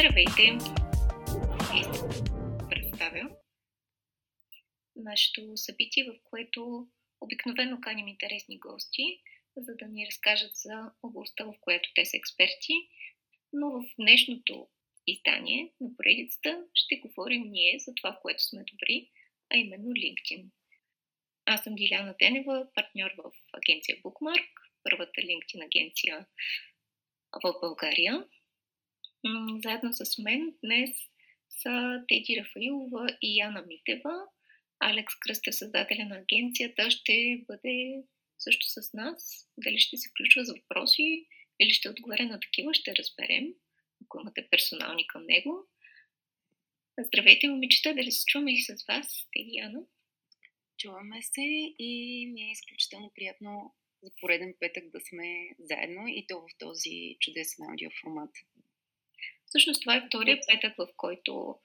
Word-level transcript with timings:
Здравейте! 0.00 0.58
Представя 2.70 3.30
нашето 4.96 5.56
събитие, 5.56 6.04
в 6.04 6.14
което 6.24 6.88
обикновено 7.20 7.80
каним 7.80 8.08
интересни 8.08 8.58
гости, 8.58 9.22
за 9.56 9.76
да 9.76 9.88
ни 9.88 10.06
разкажат 10.06 10.56
за 10.56 10.92
областта, 11.02 11.44
в 11.44 11.54
която 11.60 11.90
те 11.94 12.04
са 12.04 12.16
експерти. 12.16 12.72
Но 13.52 13.70
в 13.70 13.84
днешното 13.98 14.68
издание 15.06 15.72
на 15.80 15.96
поредицата 15.96 16.64
ще 16.74 16.96
говорим 16.96 17.42
ние 17.42 17.78
за 17.78 17.94
това, 17.94 18.12
в 18.12 18.20
което 18.22 18.44
сме 18.44 18.64
добри, 18.72 19.10
а 19.54 19.56
именно 19.56 19.90
LinkedIn. 19.90 20.44
Аз 21.44 21.62
съм 21.62 21.74
Диляна 21.74 22.14
Денева, 22.18 22.66
партньор 22.74 23.10
в 23.18 23.32
агенция 23.52 23.96
Bookmark, 24.02 24.48
първата 24.82 25.20
LinkedIn 25.20 25.64
агенция 25.64 26.26
в 27.42 27.54
България. 27.60 28.24
Заедно 29.64 29.92
с 29.92 30.18
мен 30.18 30.54
днес 30.64 30.90
са 31.50 32.04
Теди 32.08 32.40
Рафаилова 32.40 33.18
и 33.22 33.36
Яна 33.36 33.64
Митева. 33.68 34.26
Алекс 34.80 35.14
Кръстев, 35.20 35.54
създателя 35.54 36.04
на 36.04 36.16
агенцията, 36.16 36.90
ще 36.90 37.44
бъде 37.46 38.02
също 38.38 38.66
с 38.66 38.92
нас. 38.94 39.48
Дали 39.58 39.78
ще 39.78 39.96
се 39.96 40.10
включва 40.10 40.44
за 40.44 40.54
въпроси 40.54 41.26
или 41.60 41.70
ще 41.70 41.88
отговаря 41.88 42.24
на 42.24 42.40
такива, 42.40 42.74
ще 42.74 42.96
разберем, 42.96 43.54
ако 44.04 44.20
имате 44.20 44.48
персонални 44.50 45.06
към 45.06 45.26
него. 45.26 45.66
Здравейте, 46.98 47.48
момичета, 47.48 47.94
дали 47.94 48.12
се 48.12 48.24
чуваме 48.26 48.52
и 48.52 48.60
с 48.60 48.84
вас, 48.88 49.28
Теди 49.32 49.50
Яна? 49.52 49.80
Чуваме 50.78 51.22
се 51.22 51.74
и 51.78 52.26
ми 52.32 52.42
е 52.42 52.52
изключително 52.52 53.12
приятно 53.14 53.74
за 54.02 54.10
пореден 54.20 54.54
петък 54.60 54.90
да 54.90 55.00
сме 55.00 55.50
заедно 55.58 56.08
и 56.08 56.26
то 56.28 56.40
в 56.40 56.58
този 56.58 57.16
чудесен 57.20 57.64
аудиоформат. 57.70 58.30
Всъщност 59.50 59.82
това 59.82 59.96
е 59.96 60.06
втория 60.06 60.38
петък, 60.48 60.74
в 60.78 60.88
който, 60.96 61.58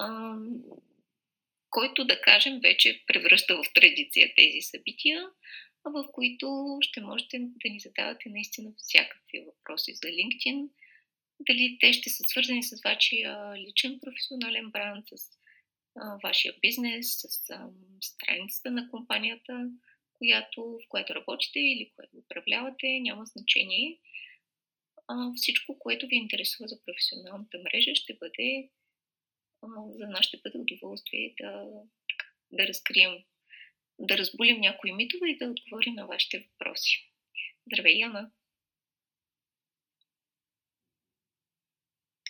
ам, 0.00 0.62
който 1.70 2.04
да 2.04 2.20
кажем 2.20 2.60
вече 2.62 3.04
превръща 3.06 3.56
в 3.56 3.72
традиция 3.74 4.32
тези 4.36 4.60
събития, 4.60 5.26
в 5.84 6.04
които 6.12 6.78
ще 6.80 7.00
можете 7.00 7.38
да 7.38 7.70
ни 7.70 7.80
задавате 7.80 8.28
наистина 8.28 8.72
всякакви 8.76 9.40
въпроси 9.46 9.94
за 9.94 10.08
LinkedIn. 10.08 10.68
Дали 11.40 11.78
те 11.80 11.92
ще 11.92 12.10
са 12.10 12.24
свързани 12.28 12.62
с 12.62 12.82
вашия 12.84 13.54
личен 13.56 14.00
професионален 14.00 14.70
бранд, 14.70 15.06
с 15.08 15.38
а, 15.96 16.18
вашия 16.22 16.54
бизнес, 16.62 17.20
с 17.20 17.50
а, 17.50 17.68
страницата 18.00 18.70
на 18.70 18.90
компанията, 18.90 19.70
която, 20.12 20.62
в 20.62 20.88
която 20.88 21.14
работите 21.14 21.58
или 21.58 21.92
което 21.96 22.16
управлявате, 22.16 23.00
няма 23.00 23.24
значение. 23.24 23.98
А, 25.08 25.32
всичко, 25.36 25.78
което 25.78 26.06
ви 26.06 26.16
интересува 26.16 26.68
за 26.68 26.84
професионалната 26.84 27.58
мрежа, 27.58 27.94
ще 27.94 28.14
бъде 28.14 28.70
а, 29.62 29.66
за 29.98 30.06
нас 30.06 30.26
ще 30.26 30.40
бъде 30.44 30.58
удоволствие 30.58 31.34
да, 31.40 31.66
да 32.52 32.66
разкрием, 32.66 33.24
да 33.98 34.18
разбулим 34.18 34.60
някои 34.60 34.92
митове 34.92 35.30
и 35.30 35.38
да 35.38 35.50
отговорим 35.50 35.94
на 35.94 36.06
вашите 36.06 36.38
въпроси. 36.38 37.12
Здравей, 37.66 37.98
Яна! 37.98 38.30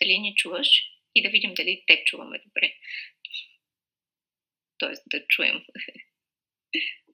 Дали 0.01 0.19
ни 0.19 0.35
чуваш? 0.35 0.67
И 1.15 1.23
да 1.23 1.29
видим 1.29 1.53
дали 1.53 1.83
те 1.87 2.03
чуваме 2.05 2.39
добре. 2.45 2.73
Тоест 4.77 5.03
да 5.07 5.27
чуем. 5.27 5.65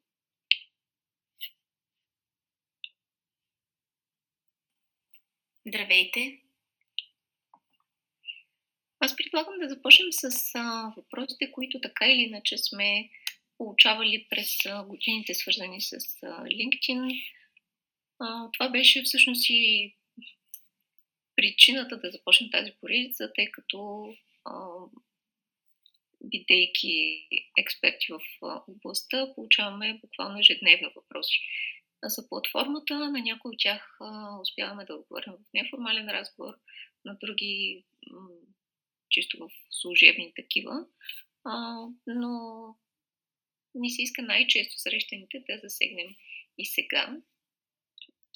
Здравейте! 5.67 6.41
Аз 8.99 9.15
предлагам 9.15 9.59
да 9.59 9.69
започнем 9.69 10.07
с 10.11 10.51
а, 10.55 10.93
въпросите, 10.97 11.51
които 11.51 11.81
така 11.81 12.07
или 12.07 12.21
иначе 12.21 12.57
сме 12.57 13.09
получавали 13.57 14.27
през 14.29 14.65
а, 14.65 14.83
годините, 14.83 15.33
свързани 15.33 15.81
с 15.81 15.93
а, 16.23 16.43
LinkedIn. 16.43 17.23
А, 18.19 18.51
това 18.51 18.69
беше 18.69 19.03
всъщност 19.03 19.49
и 19.49 19.95
причината 21.35 21.99
да 21.99 22.11
започнем 22.11 22.49
тази 22.51 22.71
поредица, 22.81 23.31
тъй 23.35 23.51
като 23.51 24.07
а, 24.45 24.53
бидейки 26.23 27.27
експерти 27.57 28.07
в 28.09 28.19
областта, 28.67 29.33
получаваме 29.35 29.99
буквално 30.03 30.39
ежедневно 30.39 30.91
въпроси 30.95 31.39
за 32.09 32.29
платформата. 32.29 32.99
На 32.99 33.21
някои 33.21 33.49
от 33.49 33.59
тях 33.59 33.97
успяваме 34.41 34.85
да 34.85 34.95
отговорим 34.95 35.33
в 35.33 35.53
неформален 35.53 36.09
разговор, 36.09 36.53
на 37.05 37.17
други 37.21 37.83
чисто 39.09 39.37
в 39.39 39.49
служебни 39.71 40.33
такива. 40.35 40.85
Но 42.07 42.75
ни 43.75 43.89
се 43.91 44.01
иска 44.01 44.21
най-често 44.21 44.79
срещаните 44.79 45.43
да 45.49 45.59
засегнем 45.63 46.15
и 46.57 46.65
сега. 46.65 47.17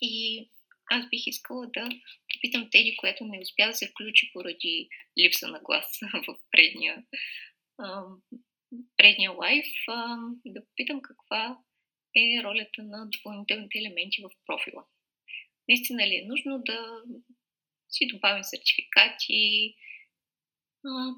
И 0.01 0.49
аз 0.91 1.09
бих 1.09 1.27
искала 1.27 1.67
да 1.67 1.89
попитам 2.33 2.69
Теди, 2.71 2.97
което 2.97 3.25
не 3.25 3.41
успя 3.41 3.67
да 3.67 3.73
се 3.73 3.87
включи 3.87 4.31
поради 4.33 4.89
липса 5.19 5.47
на 5.47 5.59
глас 5.59 5.99
в 6.27 6.35
предния, 6.51 7.05
предния 8.97 9.31
лайф, 9.31 9.67
да 10.45 10.65
попитам 10.65 11.01
каква 11.01 11.57
е 12.15 12.43
ролята 12.43 12.83
на 12.83 13.09
допълнителните 13.09 13.77
елементи 13.77 14.21
в 14.21 14.29
профила. 14.45 14.85
Наистина 15.69 16.07
ли 16.07 16.15
е 16.15 16.25
нужно 16.25 16.61
да 16.65 17.03
си 17.89 18.07
добавим 18.07 18.43
сертификати, 18.43 19.75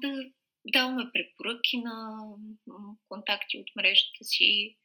да 0.02 0.30
даваме 0.66 1.10
препоръки 1.12 1.78
на 1.78 2.24
контакти 3.08 3.58
от 3.58 3.76
мрежата 3.76 4.24
си. 4.24 4.76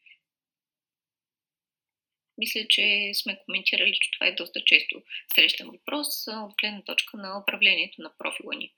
Мисля, 2.37 2.65
че 2.69 3.11
сме 3.13 3.39
коментирали, 3.45 3.93
че 4.01 4.11
това 4.11 4.27
е 4.27 4.35
доста 4.35 4.63
често 4.65 5.01
срещан 5.35 5.67
въпрос 5.67 6.27
от 6.27 6.53
гледна 6.61 6.81
точка 6.83 7.17
на 7.17 7.39
управлението 7.41 8.01
на 8.01 8.17
профила 8.17 8.55
ни. 8.55 8.73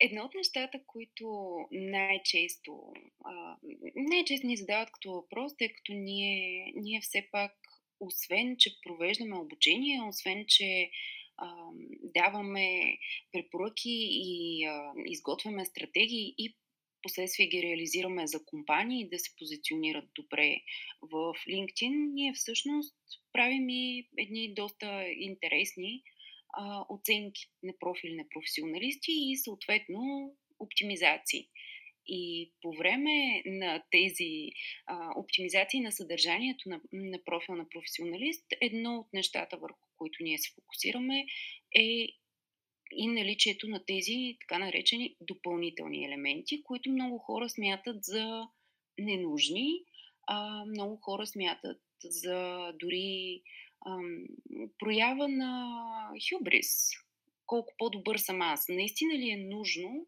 Едно 0.00 0.24
от 0.24 0.34
нещата, 0.34 0.80
които 0.86 1.56
най-често, 1.72 2.92
а, 3.24 3.56
най-често 3.96 4.46
ни 4.46 4.56
задават 4.56 4.90
като 4.92 5.12
въпрос, 5.12 5.56
тъй 5.56 5.68
като 5.68 5.92
ние, 5.92 6.72
ние 6.76 7.00
все 7.00 7.28
пак, 7.32 7.52
освен, 8.00 8.56
че 8.58 8.80
провеждаме 8.82 9.38
обучение, 9.38 10.02
освен, 10.08 10.44
че 10.48 10.90
а, 11.36 11.70
даваме 12.02 12.98
препоръки 13.32 14.08
и 14.10 14.64
а, 14.64 14.92
изготвяме 15.06 15.64
стратегии 15.64 16.34
и 16.38 16.56
последствие 17.02 17.46
ги 17.46 17.62
реализираме 17.62 18.26
за 18.26 18.44
компании 18.44 19.08
да 19.08 19.18
се 19.18 19.30
позиционират 19.38 20.04
добре 20.14 20.56
в 21.02 21.34
LinkedIn, 21.48 22.12
ние 22.12 22.32
всъщност 22.32 22.96
правим 23.32 23.68
и 23.68 24.08
едни 24.18 24.54
доста 24.54 25.08
интересни 25.08 26.02
а, 26.56 26.86
оценки 26.88 27.42
на 27.62 27.72
профили 27.80 28.16
на 28.16 28.24
професионалисти 28.34 29.12
и 29.12 29.36
съответно 29.36 30.32
оптимизации. 30.58 31.48
И 32.08 32.52
по 32.62 32.72
време 32.72 33.42
на 33.46 33.82
тези 33.90 34.50
а, 34.86 35.10
оптимизации 35.16 35.80
на 35.80 35.92
съдържанието 35.92 36.68
на, 36.68 36.80
на 36.92 37.24
профил 37.24 37.54
на 37.54 37.68
професионалист, 37.68 38.46
едно 38.60 38.96
от 38.96 39.06
нещата, 39.12 39.56
върху 39.56 39.86
които 39.96 40.22
ние 40.22 40.38
се 40.38 40.52
фокусираме, 40.54 41.26
е 41.74 42.08
и 42.92 43.06
наличието 43.06 43.68
на 43.68 43.84
тези 43.86 44.36
така 44.40 44.58
наречени 44.58 45.16
допълнителни 45.20 46.04
елементи, 46.04 46.62
които 46.62 46.90
много 46.90 47.18
хора 47.18 47.48
смятат 47.48 48.04
за 48.04 48.48
ненужни, 48.98 49.84
а 50.26 50.64
много 50.64 50.96
хора 50.96 51.26
смятат 51.26 51.80
за 52.04 52.72
дори 52.80 53.42
проява 54.78 55.28
на 55.28 55.80
хюбрис. 56.28 56.90
Колко 57.46 57.74
по-добър 57.78 58.16
съм 58.16 58.42
аз. 58.42 58.68
Наистина 58.68 59.14
ли 59.14 59.30
е 59.30 59.36
нужно 59.36 60.06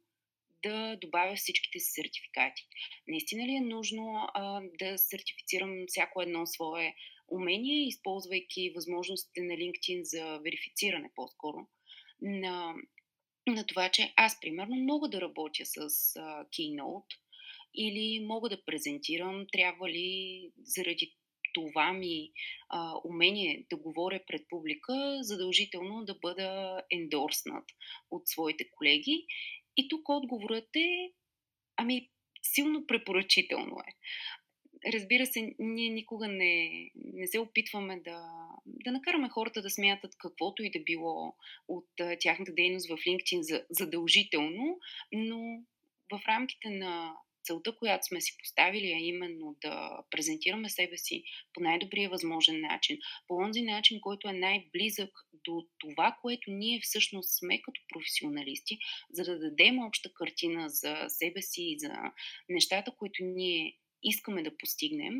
да 0.62 0.96
добавя 1.00 1.36
всичките 1.36 1.78
си 1.78 1.92
сертификати? 1.92 2.66
Наистина 3.08 3.46
ли 3.46 3.54
е 3.54 3.60
нужно 3.60 4.28
а, 4.34 4.62
да 4.78 4.98
сертифицирам 4.98 5.84
всяко 5.88 6.22
едно 6.22 6.46
свое 6.46 6.94
умение, 7.28 7.86
използвайки 7.86 8.70
възможностите 8.74 9.40
на 9.40 9.54
LinkedIn 9.54 10.02
за 10.02 10.38
верифициране 10.38 11.10
по-скоро 11.14 11.66
на, 12.22 12.74
на 13.46 13.66
това, 13.66 13.88
че 13.88 14.12
аз 14.16 14.40
примерно 14.40 14.76
мога 14.76 15.08
да 15.08 15.20
работя 15.20 15.64
с 15.64 15.78
а, 15.78 16.44
Keynote 16.44 17.14
или 17.74 18.20
мога 18.26 18.48
да 18.48 18.64
презентирам, 18.64 19.46
трябва 19.52 19.88
ли 19.88 20.50
заради 20.62 21.14
това 21.54 21.92
ми 21.92 22.30
а, 22.68 22.94
умение 23.04 23.66
да 23.70 23.76
говоря 23.76 24.20
пред 24.26 24.48
публика, 24.48 25.18
задължително 25.20 26.04
да 26.04 26.14
бъда 26.14 26.82
ендорснат 26.90 27.64
от 28.10 28.28
своите 28.28 28.70
колеги. 28.70 29.26
И 29.76 29.88
тук 29.88 30.08
отговорът 30.08 30.76
е, 30.76 31.12
ами, 31.76 32.10
силно 32.42 32.86
препоръчително 32.86 33.76
е. 33.88 33.92
разбира 34.92 35.26
се, 35.26 35.54
ние 35.58 35.90
никога 35.90 36.28
не, 36.28 36.70
не 36.94 37.26
се 37.26 37.38
опитваме 37.38 38.00
да, 38.00 38.30
да 38.66 38.92
накараме 38.92 39.28
хората 39.28 39.62
да 39.62 39.70
смятат 39.70 40.12
каквото 40.18 40.62
и 40.62 40.70
да 40.70 40.80
било 40.80 41.34
от 41.68 41.88
тяхната 42.20 42.52
дейност 42.54 42.88
в 42.88 42.96
LinkedIn 42.96 43.40
за 43.40 43.64
задължително, 43.70 44.78
но 45.12 45.38
в 46.12 46.20
рамките 46.28 46.70
на 46.70 47.14
целта, 47.48 47.76
която 47.76 48.06
сме 48.06 48.20
си 48.20 48.36
поставили, 48.38 48.86
а 48.86 48.98
именно 48.98 49.56
да 49.62 50.02
презентираме 50.10 50.68
себе 50.68 50.96
си 50.96 51.24
по 51.54 51.60
най-добрия 51.60 52.10
възможен 52.10 52.60
начин, 52.60 52.98
по 53.26 53.34
онзи 53.34 53.62
начин, 53.62 54.00
който 54.00 54.28
е 54.28 54.32
най-близък 54.32 55.10
до 55.44 55.66
това, 55.78 56.16
което 56.22 56.50
ние 56.50 56.80
всъщност 56.82 57.38
сме 57.38 57.62
като 57.62 57.80
професионалисти, 57.88 58.78
за 59.12 59.24
да 59.24 59.38
дадем 59.38 59.78
обща 59.78 60.10
картина 60.14 60.68
за 60.68 61.04
себе 61.08 61.42
си 61.42 61.62
и 61.62 61.78
за 61.78 61.92
нещата, 62.48 62.92
които 62.98 63.24
ние 63.24 63.78
искаме 64.02 64.42
да 64.42 64.56
постигнем, 64.56 65.14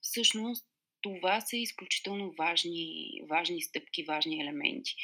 всъщност 0.00 0.66
това 1.02 1.40
са 1.40 1.56
изключително 1.56 2.34
важни, 2.38 3.10
важни 3.30 3.62
стъпки, 3.62 4.02
важни 4.02 4.40
елементи. 4.40 4.94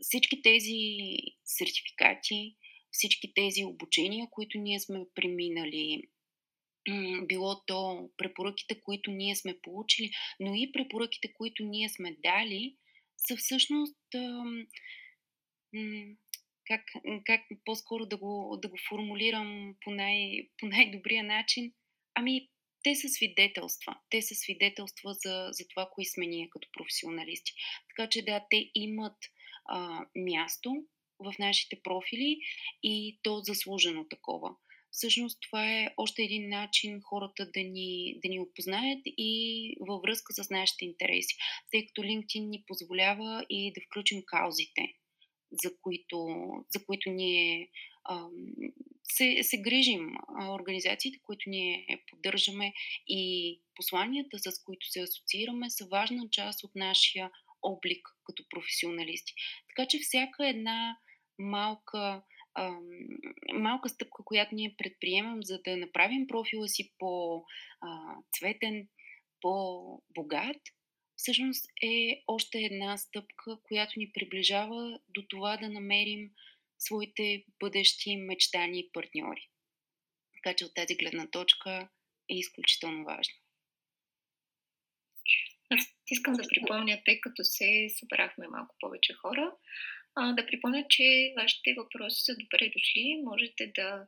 Всички 0.00 0.42
тези 0.42 0.78
сертификати, 1.44 2.56
всички 2.96 3.32
тези 3.34 3.64
обучения, 3.64 4.26
които 4.30 4.58
ние 4.58 4.80
сме 4.80 5.04
преминали, 5.14 6.02
било 7.26 7.64
то 7.66 8.10
препоръките, 8.16 8.80
които 8.80 9.10
ние 9.10 9.36
сме 9.36 9.58
получили, 9.62 10.10
но 10.40 10.54
и 10.54 10.72
препоръките, 10.72 11.32
които 11.32 11.64
ние 11.64 11.88
сме 11.88 12.16
дали, 12.22 12.76
са 13.16 13.36
всъщност 13.36 13.96
как, 16.64 16.82
как 17.24 17.40
по-скоро 17.64 18.06
да 18.06 18.16
го, 18.16 18.58
да 18.62 18.68
го 18.68 18.76
формулирам 18.88 19.74
по, 19.80 19.90
най, 19.90 20.48
по 20.58 20.66
най-добрия 20.66 21.24
начин? 21.24 21.72
Ами, 22.14 22.48
те 22.82 22.94
са 22.94 23.08
свидетелства. 23.08 23.96
Те 24.10 24.22
са 24.22 24.34
свидетелства 24.34 25.14
за, 25.14 25.48
за 25.50 25.68
това, 25.68 25.88
кои 25.92 26.04
сме 26.04 26.26
ние 26.26 26.48
като 26.50 26.68
професионалисти. 26.72 27.52
Така 27.88 28.08
че 28.08 28.24
да, 28.24 28.46
те 28.50 28.70
имат 28.74 29.16
а, 29.68 30.06
място 30.16 30.84
в 31.18 31.34
нашите 31.38 31.80
профили 31.82 32.40
и 32.82 33.18
то 33.22 33.40
заслужено 33.40 34.04
такова. 34.08 34.56
Всъщност 34.90 35.38
това 35.40 35.72
е 35.72 35.88
още 35.96 36.22
един 36.22 36.48
начин 36.48 37.00
хората 37.00 37.50
да 37.54 37.60
ни, 37.60 38.18
да 38.22 38.28
ни 38.28 38.40
опознаят 38.40 39.00
и 39.04 39.76
във 39.80 40.02
връзка 40.02 40.32
с 40.32 40.50
нашите 40.50 40.84
интереси, 40.84 41.36
тъй 41.70 41.86
като 41.86 42.02
LinkedIn 42.02 42.48
ни 42.48 42.64
позволява 42.66 43.46
и 43.50 43.72
да 43.72 43.80
включим 43.80 44.22
каузите, 44.26 44.82
за 45.52 45.70
които, 45.82 46.26
за 46.70 46.84
които 46.84 47.10
ние 47.10 47.70
се, 49.04 49.38
се 49.42 49.60
грижим. 49.60 50.08
Организациите, 50.48 51.18
които 51.22 51.50
ние 51.50 51.86
поддържаме 52.10 52.72
и 53.08 53.60
посланията, 53.74 54.38
с 54.38 54.62
които 54.64 54.86
се 54.86 55.00
асоциираме, 55.00 55.70
са 55.70 55.86
важна 55.90 56.28
част 56.30 56.64
от 56.64 56.70
нашия 56.74 57.30
облик 57.62 58.08
като 58.24 58.44
професионалисти. 58.50 59.32
Така 59.68 59.88
че 59.88 59.98
всяка 59.98 60.48
една 60.48 60.96
малка, 61.38 62.22
малка 63.54 63.88
стъпка, 63.88 64.24
която 64.24 64.54
ние 64.54 64.74
предприемам, 64.78 65.38
за 65.42 65.62
да 65.62 65.76
направим 65.76 66.26
профила 66.26 66.68
си 66.68 66.92
по-цветен, 66.98 68.88
по-богат, 69.40 70.56
всъщност 71.16 71.66
е 71.82 72.22
още 72.26 72.58
една 72.58 72.96
стъпка, 72.96 73.58
която 73.62 73.92
ни 73.96 74.12
приближава 74.12 75.00
до 75.08 75.22
това 75.28 75.56
да 75.56 75.68
намерим 75.68 76.30
своите 76.78 77.44
бъдещи 77.60 78.16
мечтани 78.16 78.88
партньори. 78.92 79.48
Така 80.34 80.56
че 80.56 80.64
от 80.64 80.74
тази 80.74 80.96
гледна 80.96 81.30
точка 81.30 81.88
е 82.30 82.34
изключително 82.34 83.04
важно. 83.04 83.34
Аз 85.70 85.80
искам 86.10 86.34
да 86.34 86.42
припомня, 86.48 87.02
тъй 87.04 87.20
като 87.20 87.44
се 87.44 87.86
събрахме 87.98 88.48
малко 88.48 88.76
повече 88.80 89.14
хора, 89.14 89.52
а, 90.16 90.32
да 90.32 90.46
припомня, 90.46 90.84
че 90.88 91.32
вашите 91.36 91.74
въпроси 91.74 92.22
са 92.22 92.36
добре 92.36 92.70
дошли. 92.76 93.22
Можете 93.24 93.72
да 93.74 94.06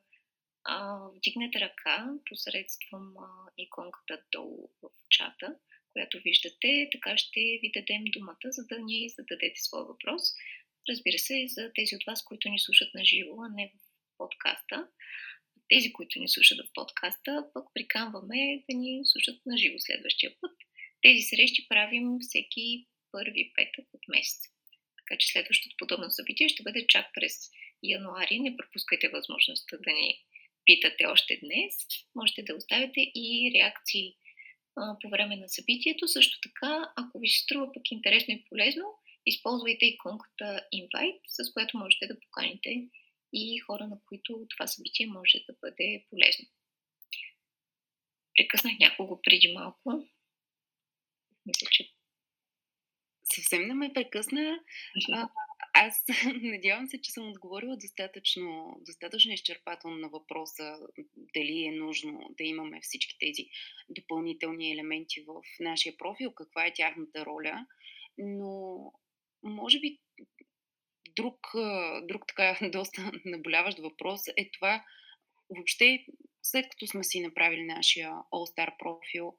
а, 0.64 0.99
вдигнете 1.16 1.60
ръка 1.60 2.10
посредством 2.31 3.16
а, 3.19 3.50
иконката 3.58 4.22
долу 4.32 4.70
в 4.82 4.88
чата, 5.10 5.55
която 5.93 6.20
виждате. 6.25 6.88
Така 6.93 7.19
ще 7.19 7.40
ви 7.40 7.70
дадем 7.75 8.05
думата, 8.05 8.44
за 8.44 8.66
да 8.66 8.78
ни 8.78 9.08
зададете 9.08 9.60
своя 9.60 9.84
въпрос. 9.84 10.22
Разбира 10.88 11.19
се, 11.19 11.44
за 11.49 11.72
тези 11.75 11.96
от 11.96 12.05
вас, 12.06 12.25
които 12.25 12.49
ни 12.49 12.58
слушат 12.58 12.94
на 12.94 13.04
живо, 13.04 13.43
а 13.43 13.49
не 13.49 13.72
в 13.75 13.78
подкаста. 14.19 14.88
Тези, 15.69 15.93
които 15.93 16.19
ни 16.19 16.28
слушат 16.28 16.58
в 16.58 16.72
подкаста, 16.75 17.50
пък 17.54 17.69
приканваме 17.75 18.64
да 18.70 18.76
ни 18.76 19.00
слушат 19.04 19.46
на 19.46 19.58
живо 19.58 19.78
следващия 19.78 20.32
път. 20.40 20.56
Тези 21.02 21.22
срещи 21.22 21.69
правим 21.69 22.19
всеки 22.20 22.87
първи 23.12 23.52
петък 23.56 23.87
от 23.93 24.08
месец. 24.08 24.57
Така 25.08 25.19
че 25.19 25.28
следващото 25.28 25.76
подобно 25.78 26.10
събитие 26.10 26.49
ще 26.49 26.62
бъде 26.62 26.87
чак 26.87 27.06
през 27.14 27.32
януари. 27.82 28.40
Не 28.40 28.56
пропускайте 28.56 29.08
възможността 29.08 29.76
да 29.76 29.93
ни 29.93 30.25
питате 30.64 31.06
още 31.06 31.40
днес. 31.43 31.75
Можете 32.14 32.43
да 32.43 32.56
оставите 32.56 33.00
и 33.14 33.52
реакции 33.55 34.16
а, 34.76 34.96
по 35.02 35.08
време 35.08 35.37
на 35.37 35.49
събитието. 35.49 36.08
Също 36.08 36.38
така, 36.40 36.93
ако 36.96 37.19
ви 37.19 37.28
се 37.28 37.43
струва 37.43 37.72
пък 37.72 37.82
интересно 37.90 38.34
и 38.34 38.44
полезно, 38.49 38.84
използвайте 39.26 39.87
иконката 39.87 40.62
Invite, 40.75 41.20
с 41.26 41.52
която 41.52 41.78
можете 41.78 42.06
да 42.06 42.20
поканите 42.20 42.88
и 43.32 43.58
хора, 43.58 43.87
на 43.87 43.99
които 44.06 44.46
това 44.50 44.66
събитие 44.66 45.06
може 45.06 45.38
да 45.49 45.54
бъде 45.61 46.04
полезно. 46.11 46.46
Прекъснах 48.37 48.78
някого 48.78 49.22
преди 49.22 49.52
малко. 49.52 50.08
Мисля, 51.46 51.66
че 51.70 51.97
съвсем 53.40 53.69
не 53.69 53.75
ме 53.75 53.93
прекъсна. 53.94 54.61
А, 55.12 55.29
аз 55.75 56.05
надявам 56.43 56.87
се, 56.87 57.00
че 57.00 57.11
съм 57.11 57.29
отговорила 57.29 57.76
достатъчно, 57.76 58.76
достатъчно 58.80 59.33
изчерпателно 59.33 59.97
на 59.97 60.09
въпроса 60.09 60.78
дали 61.37 61.64
е 61.64 61.73
нужно 61.73 62.35
да 62.38 62.45
имаме 62.45 62.80
всички 62.83 63.16
тези 63.18 63.49
допълнителни 63.88 64.73
елементи 64.73 65.25
в 65.26 65.42
нашия 65.61 65.97
профил, 65.97 66.33
каква 66.33 66.66
е 66.66 66.73
тяхната 66.75 67.26
роля. 67.26 67.66
Но, 68.18 68.78
може 69.42 69.80
би, 69.80 69.99
друг, 71.16 71.38
друг 72.02 72.25
така 72.28 72.59
доста 72.73 73.12
наболяващ 73.25 73.78
въпрос 73.78 74.21
е 74.37 74.50
това 74.50 74.85
въобще, 75.57 76.04
след 76.42 76.68
като 76.71 76.87
сме 76.87 77.04
си 77.04 77.21
направили 77.21 77.64
нашия 77.64 78.11
All-Star 78.11 78.78
профил, 78.78 79.35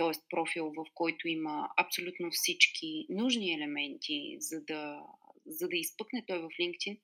т.е. 0.00 0.12
профил, 0.30 0.72
в 0.76 0.86
който 0.94 1.28
има 1.28 1.68
абсолютно 1.76 2.30
всички 2.30 3.06
нужни 3.08 3.54
елементи, 3.54 4.36
за 4.38 4.64
да, 4.64 5.06
за 5.46 5.68
да 5.68 5.76
изпъкне 5.76 6.24
той 6.26 6.38
в 6.38 6.48
LinkedIn, 6.60 7.00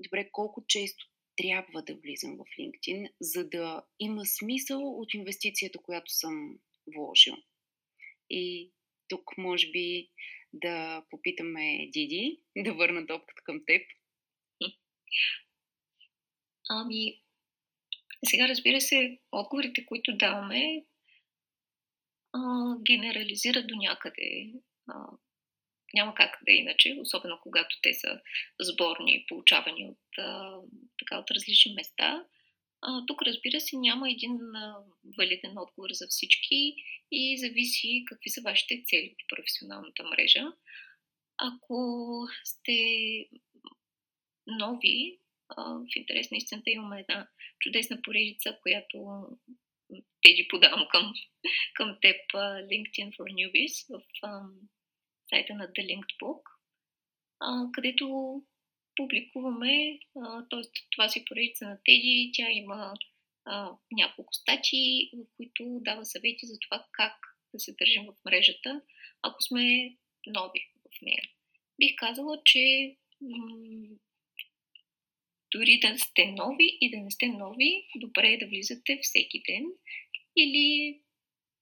добре, 0.00 0.28
колко 0.32 0.64
често 0.66 1.06
трябва 1.36 1.82
да 1.82 1.94
влизам 1.94 2.36
в 2.36 2.44
LinkedIn, 2.58 3.12
за 3.20 3.48
да 3.48 3.86
има 4.00 4.26
смисъл 4.26 5.00
от 5.00 5.14
инвестицията, 5.14 5.78
която 5.78 6.12
съм 6.12 6.58
вложил. 6.94 7.36
И 8.30 8.72
тук 9.08 9.38
може 9.38 9.70
би 9.70 10.08
да 10.52 11.04
попитаме 11.10 11.88
Диди, 11.92 12.40
да 12.56 12.74
върна 12.74 13.06
топката 13.06 13.42
към 13.44 13.62
теб. 13.66 13.82
Ами, 16.70 17.22
сега 18.26 18.48
разбира 18.48 18.80
се, 18.80 19.18
отговорите, 19.32 19.86
които 19.86 20.16
даваме, 20.16 20.84
а, 22.32 22.38
генерализират 22.86 23.66
до 23.66 23.74
някъде. 23.76 24.52
Няма 25.94 26.14
как 26.14 26.38
да 26.46 26.52
е 26.52 26.56
иначе, 26.56 26.96
особено 27.00 27.38
когато 27.42 27.76
те 27.82 27.94
са 27.94 28.20
сборни, 28.60 29.24
получавани 29.28 29.86
от, 29.86 29.98
така, 30.98 31.18
от 31.18 31.30
различни 31.30 31.74
места. 31.74 32.24
Тук, 33.06 33.22
разбира 33.22 33.60
се, 33.60 33.76
няма 33.76 34.10
един 34.10 34.38
валиден 35.18 35.58
отговор 35.58 35.90
за 35.92 36.06
всички 36.08 36.74
и 37.12 37.38
зависи 37.38 38.04
какви 38.06 38.30
са 38.30 38.40
вашите 38.44 38.82
цели 38.86 39.14
в 39.14 39.36
професионалната 39.36 40.04
мрежа. 40.04 40.44
Ако 41.38 42.26
сте 42.44 42.78
нови, 44.46 45.18
в 45.56 45.96
интерес 45.96 46.30
на 46.30 46.36
истината 46.36 46.70
имаме 46.70 47.00
една 47.00 47.28
чудесна 47.60 48.02
поредица, 48.02 48.58
която 48.62 49.26
Теди 50.22 50.48
подавам 50.48 50.86
към, 50.90 51.12
към 51.74 51.98
теб 52.02 52.16
LinkedIn 52.72 53.16
for 53.16 53.32
Newbies 53.34 53.98
в 53.98 54.02
а, 54.22 54.42
сайта 55.28 55.54
на 55.54 55.68
The 55.68 55.86
Linked 55.86 56.16
Book, 56.22 56.42
а, 57.40 57.72
където 57.72 58.36
публикуваме, 58.96 59.98
т.е. 60.50 60.62
това 60.90 61.08
си 61.08 61.24
поредица 61.24 61.64
на 61.64 61.78
Теди, 61.84 62.30
тя 62.34 62.50
има 62.50 62.94
а, 63.44 63.70
няколко 63.92 64.34
статии, 64.34 65.10
в 65.14 65.26
които 65.36 65.80
дава 65.82 66.04
съвети 66.04 66.46
за 66.46 66.58
това 66.58 66.86
как 66.92 67.14
да 67.54 67.60
се 67.60 67.74
държим 67.78 68.06
в 68.06 68.14
мрежата, 68.24 68.82
ако 69.22 69.42
сме 69.42 69.96
нови 70.26 70.60
в 70.84 71.02
нея. 71.02 71.22
Бих 71.80 71.96
казала, 71.96 72.42
че 72.44 72.96
дори 75.52 75.80
да 75.80 75.98
сте 75.98 76.26
нови 76.26 76.78
и 76.80 76.90
да 76.90 76.96
не 76.96 77.10
сте 77.10 77.28
нови, 77.28 77.86
добре 77.96 78.32
е 78.32 78.38
да 78.38 78.46
влизате 78.46 78.98
всеки 79.02 79.42
ден 79.48 79.64
или 80.36 80.98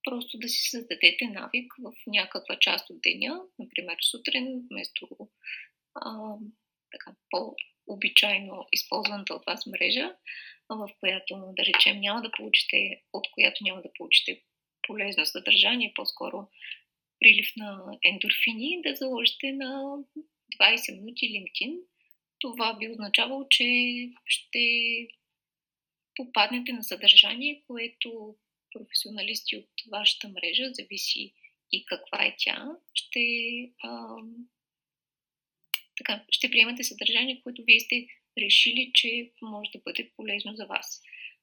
просто 0.05 0.39
да 0.39 0.49
си 0.49 0.69
създадете 0.71 1.29
навик 1.29 1.75
в 1.79 1.93
някаква 2.07 2.59
част 2.59 2.91
от 2.91 3.01
деня, 3.01 3.41
например 3.59 3.97
сутрин, 4.01 4.67
вместо 4.71 5.09
а, 5.95 6.35
така, 6.93 7.17
по-обичайно 7.31 8.67
използваната 8.73 9.35
от 9.35 9.45
вас 9.47 9.67
мрежа, 9.67 10.15
в 10.71 10.91
която, 11.01 11.53
да 11.57 11.65
речем, 11.65 12.01
няма 12.01 12.23
да 12.23 12.33
получите, 12.33 13.03
от 13.13 13.31
която 13.31 13.65
няма 13.65 13.83
да 13.83 13.93
получите 13.99 14.43
полезно 14.83 15.27
съдържание, 15.27 15.93
по-скоро 15.95 16.49
прилив 17.21 17.53
на 17.57 17.99
ендорфини, 18.05 18.83
да 18.83 18.95
заложите 18.95 19.53
на 19.53 19.99
20 20.61 21.01
минути 21.01 21.27
LinkedIn. 21.27 21.77
Това 22.41 22.79
би 22.79 22.91
означавало, 22.91 23.47
че 23.51 23.65
ще 24.27 24.61
попаднете 26.17 26.73
на 26.73 26.85
съдържание, 26.85 27.63
което 27.67 28.37
професионалисти 28.73 29.57
от 29.57 29.91
вашата 29.91 30.29
мрежа, 30.29 30.71
зависи 30.73 31.35
и 31.73 31.85
каква 31.85 32.25
е 32.25 32.37
тя, 32.39 32.69
ще, 32.95 33.21
а, 33.83 34.17
така, 35.97 36.25
ще 36.31 36.51
приемате 36.51 36.85
съдържание, 36.85 37.41
което 37.43 37.65
вие 37.67 37.81
сте 37.81 38.07
решили, 38.39 38.91
че 38.95 39.33
може 39.43 39.71
да 39.71 39.81
бъде 39.85 40.11
полезно 40.17 40.57
за 40.57 40.67
вас. 40.67 41.03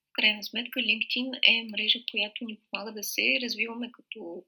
В 0.10 0.14
крайна 0.14 0.44
сметка 0.44 0.80
LinkedIn 0.80 1.40
е 1.48 1.64
мрежа, 1.64 2.00
която 2.12 2.46
ни 2.46 2.58
помага 2.70 2.92
да 2.92 3.04
се 3.04 3.40
развиваме 3.42 3.92
като 3.92 4.46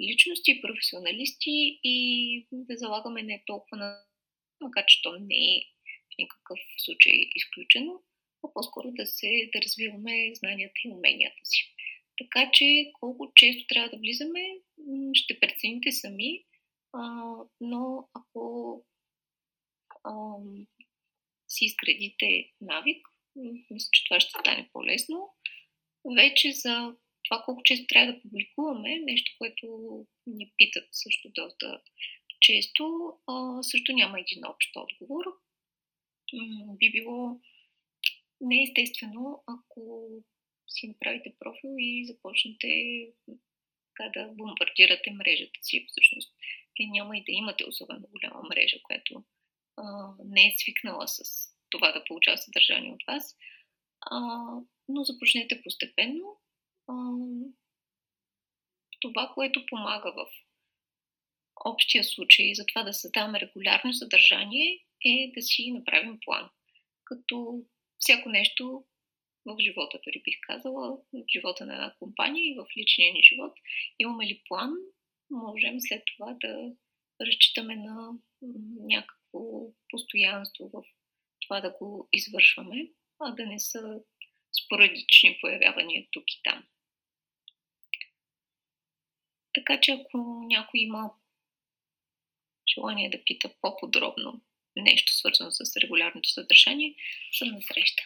личности, 0.00 0.60
професионалисти 0.62 1.80
и 1.82 2.46
да 2.52 2.76
залагаме 2.76 3.22
не 3.22 3.42
толкова 3.46 3.76
на 3.76 3.98
макар 4.60 4.84
че 4.86 5.02
то 5.02 5.18
не 5.20 5.56
е 5.56 5.62
никакъв 6.18 6.58
случай 6.78 7.30
изключено, 7.34 8.02
а 8.44 8.52
по-скоро 8.52 8.90
да 8.90 9.06
се 9.06 9.50
да 9.54 9.62
развиваме 9.62 10.34
знанията 10.34 10.74
и 10.84 10.92
уменията 10.92 11.40
си. 11.44 11.74
Така 12.18 12.50
че 12.52 12.90
колко 13.00 13.32
често 13.34 13.66
трябва 13.66 13.90
да 13.90 13.96
влизаме, 13.96 14.58
ще 15.14 15.40
прецените 15.40 15.92
сами, 15.92 16.44
а, 16.92 17.34
но 17.60 18.08
ако 18.14 18.84
а, 20.04 20.12
си 21.48 21.64
изградите 21.64 22.52
навик, 22.60 23.08
мисля, 23.70 23.88
че 23.92 24.04
това 24.04 24.20
ще 24.20 24.30
стане 24.30 24.68
по-лесно. 24.72 25.28
Вече 26.16 26.52
за 26.52 26.94
това 27.24 27.42
колко 27.44 27.62
често 27.62 27.86
трябва 27.86 28.12
да 28.12 28.22
публикуваме, 28.22 28.98
нещо, 28.98 29.32
което 29.38 29.66
ни 30.26 30.52
питат 30.56 30.88
също 30.92 31.28
доста 31.34 31.80
често, 32.40 33.12
а, 33.26 33.62
също 33.62 33.92
няма 33.92 34.20
един 34.20 34.46
общ 34.46 34.70
отговор. 34.76 35.24
Би 36.78 36.92
било 36.92 37.40
неестествено, 38.40 39.42
ако 39.46 40.08
си 40.68 40.88
направите 40.88 41.34
профил 41.38 41.74
и 41.78 42.06
започнете 42.06 42.68
така 43.96 44.10
да 44.14 44.28
бомбардирате 44.32 45.10
мрежата 45.10 45.60
си. 45.62 45.86
Всъщност, 45.88 46.34
вие 46.78 46.86
няма 46.86 47.16
и 47.16 47.24
да 47.24 47.32
имате 47.32 47.64
особено 47.64 48.06
голяма 48.08 48.42
мрежа, 48.48 48.82
която 48.82 49.24
а, 49.76 50.14
не 50.24 50.46
е 50.46 50.54
свикнала 50.58 51.08
с 51.08 51.22
това 51.70 51.92
да 51.92 52.04
получава 52.04 52.38
съдържание 52.38 52.92
от 52.92 53.02
вас. 53.06 53.36
А, 54.00 54.18
но 54.88 55.04
започнете 55.04 55.62
постепенно. 55.62 56.40
А, 56.88 56.94
това, 59.00 59.32
което 59.34 59.66
помага 59.66 60.12
в 60.12 60.26
общия 61.64 62.04
случай 62.04 62.54
за 62.54 62.66
това 62.66 62.82
да 62.82 62.94
създаваме 62.94 63.40
регулярно 63.40 63.92
съдържание 63.92 64.85
е 65.04 65.32
да 65.34 65.42
си 65.42 65.72
направим 65.72 66.18
план. 66.24 66.50
Като 67.04 67.62
всяко 67.98 68.28
нещо 68.28 68.84
в 69.46 69.56
живота, 69.60 70.00
дори 70.04 70.22
бих 70.24 70.36
казала, 70.40 70.98
в 71.12 71.24
живота 71.32 71.66
на 71.66 71.74
една 71.74 71.94
компания 71.98 72.44
и 72.44 72.56
в 72.58 72.66
личния 72.76 73.12
ни 73.12 73.22
живот. 73.22 73.52
Имаме 73.98 74.26
ли 74.26 74.42
план, 74.48 74.70
можем 75.30 75.80
след 75.80 76.02
това 76.16 76.36
да 76.40 76.72
разчитаме 77.20 77.76
на 77.76 78.12
някакво 78.80 79.40
постоянство 79.90 80.70
в 80.72 80.82
това 81.40 81.60
да 81.60 81.70
го 81.70 82.08
извършваме, 82.12 82.90
а 83.20 83.30
да 83.30 83.46
не 83.46 83.58
са 83.58 84.00
спорадични 84.64 85.38
появявания 85.40 86.06
тук 86.12 86.24
и 86.32 86.40
там. 86.44 86.64
Така 89.54 89.80
че 89.80 89.92
ако 89.92 90.44
някой 90.46 90.80
има 90.80 91.10
желание 92.74 93.10
да 93.10 93.24
пита 93.24 93.54
по-подробно 93.62 94.40
нещо 94.82 95.12
свързано 95.12 95.50
с 95.50 95.76
регулярното 95.76 96.28
съдържание, 96.28 96.94
съм 97.38 97.48
на 97.48 97.62
среща. 97.62 98.02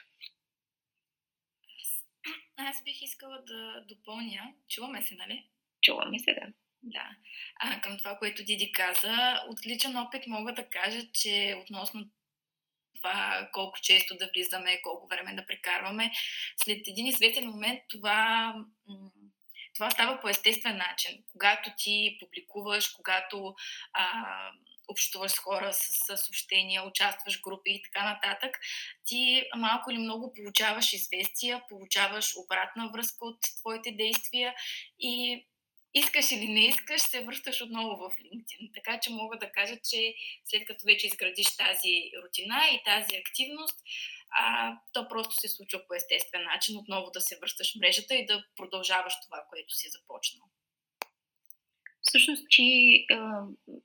Аз 2.57 2.85
бих 2.85 3.03
искала 3.03 3.43
да 3.47 3.85
допълня. 3.89 4.55
Чуваме 4.69 5.03
се, 5.03 5.15
нали? 5.15 5.45
Чуваме 5.83 6.19
се, 6.19 6.33
да. 6.33 6.53
Да. 6.83 7.11
А, 7.57 7.81
към 7.81 7.99
това, 7.99 8.19
което 8.19 8.45
Диди 8.45 8.73
каза, 8.73 9.43
от 9.49 9.67
личен 9.67 9.97
опит 9.97 10.27
мога 10.27 10.55
да 10.55 10.69
кажа, 10.69 11.13
че 11.13 11.57
относно 11.63 12.11
това 12.97 13.49
колко 13.53 13.81
често 13.81 14.17
да 14.17 14.31
влизаме, 14.35 14.83
колко 14.83 15.09
време 15.09 15.35
да 15.35 15.47
прекарваме, 15.47 16.13
след 16.57 16.89
един 16.89 17.07
известен 17.07 17.47
момент 17.47 17.81
това, 17.89 18.55
това 19.75 19.91
става 19.91 20.21
по 20.21 20.29
естествен 20.29 20.77
начин. 20.77 21.25
Когато 21.33 21.71
ти 21.79 22.17
публикуваш, 22.21 22.89
когато 22.89 23.55
а, 23.93 24.51
общуваш 24.91 25.31
с 25.31 25.39
хора 25.39 25.73
с, 25.73 26.17
съобщения, 26.17 26.87
участваш 26.87 27.39
в 27.39 27.43
групи 27.43 27.71
и 27.71 27.83
така 27.83 28.05
нататък, 28.05 28.61
ти 29.05 29.45
малко 29.57 29.91
или 29.91 29.99
много 29.99 30.33
получаваш 30.33 30.93
известия, 30.93 31.63
получаваш 31.69 32.37
обратна 32.37 32.91
връзка 32.93 33.27
от 33.27 33.39
твоите 33.61 33.93
действия 33.93 34.55
и 34.99 35.45
искаш 35.95 36.33
или 36.33 36.49
не 36.49 36.67
искаш, 36.67 37.01
се 37.01 37.25
връщаш 37.25 37.63
отново 37.63 37.97
в 37.97 38.13
LinkedIn. 38.19 38.75
Така 38.75 39.01
че 39.01 39.11
мога 39.11 39.39
да 39.39 39.53
кажа, 39.53 39.77
че 39.91 40.15
след 40.45 40.67
като 40.67 40.85
вече 40.87 41.07
изградиш 41.07 41.57
тази 41.57 42.11
рутина 42.25 42.69
и 42.73 42.83
тази 42.85 43.17
активност, 43.17 43.77
а, 44.31 44.77
то 44.93 45.09
просто 45.09 45.35
се 45.35 45.49
случва 45.49 45.81
по 45.89 45.95
естествен 45.95 46.45
начин, 46.45 46.79
отново 46.79 47.11
да 47.11 47.21
се 47.21 47.39
връщаш 47.39 47.73
в 47.73 47.81
мрежата 47.81 48.15
и 48.15 48.27
да 48.27 48.45
продължаваш 48.57 49.15
това, 49.25 49.45
което 49.51 49.75
си 49.75 49.89
започнал. 49.91 50.47
Всъщност 52.11 52.47
ти 52.51 53.07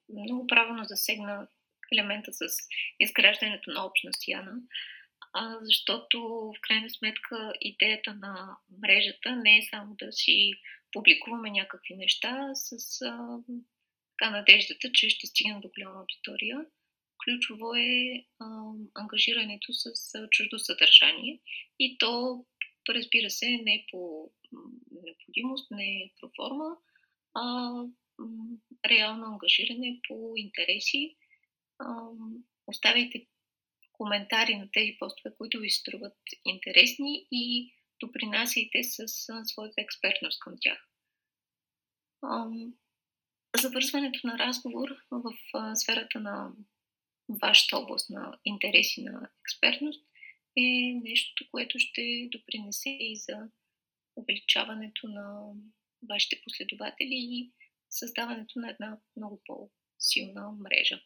много 0.09 0.47
правилно 0.47 0.83
засегна 0.85 1.47
елемента 1.93 2.33
с 2.33 2.39
изграждането 2.99 3.69
на 3.69 3.85
общност, 3.85 4.27
Яна, 4.27 4.53
защото 5.61 6.19
в 6.57 6.61
крайна 6.61 6.89
сметка 6.89 7.53
идеята 7.61 8.13
на 8.13 8.57
мрежата 8.81 9.35
не 9.35 9.57
е 9.57 9.67
само 9.69 9.95
да 9.95 10.11
си 10.11 10.53
публикуваме 10.91 11.49
някакви 11.49 11.95
неща 11.95 12.49
с 12.53 13.01
а, 13.01 13.37
така 14.17 14.31
надеждата, 14.31 14.91
че 14.93 15.09
ще 15.09 15.27
стигнем 15.27 15.61
до 15.61 15.69
голяма 15.75 15.99
аудитория. 15.99 16.65
Ключово 17.23 17.75
е 17.75 18.25
а, 18.39 18.45
ангажирането 18.95 19.73
с 19.73 20.15
а, 20.15 20.29
чуждо 20.29 20.59
съдържание 20.59 21.39
и 21.79 21.97
то, 21.97 22.45
разбира 22.89 23.29
се, 23.29 23.49
не 23.49 23.85
по 23.91 24.31
необходимост, 24.91 25.71
не 25.71 26.11
про 26.19 26.29
форма, 26.35 26.77
а 27.33 27.73
реално 28.89 29.25
ангажиране 29.25 29.99
по 30.07 30.33
интереси. 30.35 31.15
Оставяйте 32.67 33.27
коментари 33.91 34.55
на 34.55 34.69
тези 34.71 34.95
постове, 34.99 35.35
които 35.37 35.59
ви 35.59 35.69
струват 35.69 36.17
интересни 36.45 37.27
и 37.31 37.73
допринасяйте 37.99 38.83
с 38.83 39.07
своята 39.45 39.81
експертност 39.81 40.39
към 40.39 40.53
тях. 40.61 40.89
Завързването 43.61 44.27
на 44.27 44.37
разговор 44.37 44.89
в 45.11 45.33
сферата 45.75 46.19
на 46.19 46.51
вашата 47.41 47.77
област 47.77 48.09
на 48.09 48.39
интереси 48.45 49.03
на 49.03 49.29
експертност 49.41 50.05
е 50.57 50.61
нещо, 51.03 51.45
което 51.51 51.79
ще 51.79 52.29
допринесе 52.31 52.89
и 52.89 53.15
за 53.15 53.49
увеличаването 54.15 55.07
на 55.07 55.53
вашите 56.09 56.41
последователи 56.43 57.09
и 57.11 57.51
създаването 57.95 58.59
на 58.59 58.69
една 58.69 58.97
много 59.17 59.41
по-силна 59.45 60.51
мрежа. 60.51 61.01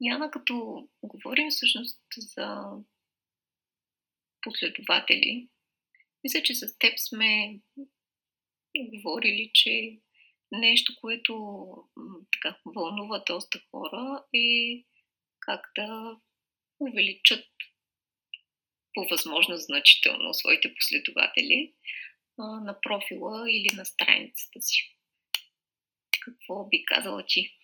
Яна, 0.00 0.30
като 0.30 0.88
говорим 1.02 1.50
всъщност 1.50 2.02
за 2.16 2.64
последователи, 4.42 5.48
мисля, 6.24 6.42
че 6.42 6.54
с 6.54 6.78
теб 6.78 6.98
сме 6.98 7.60
говорили, 8.76 9.50
че 9.54 10.00
нещо, 10.52 10.96
което 11.00 11.34
така, 12.32 12.58
вълнува 12.64 13.24
доста 13.26 13.60
хора 13.70 14.24
е 14.34 14.84
как 15.40 15.72
да 15.76 16.16
увеличат 16.80 17.46
по 18.94 19.06
възможност 19.10 19.66
значително 19.66 20.34
своите 20.34 20.74
последователи 20.74 21.74
на 22.40 22.80
профила 22.80 23.50
или 23.50 23.76
на 23.76 23.84
страницата 23.84 24.62
си. 24.62 24.96
Какво 26.24 26.64
би 26.64 26.84
казала 26.84 27.24
ти? 27.26 27.56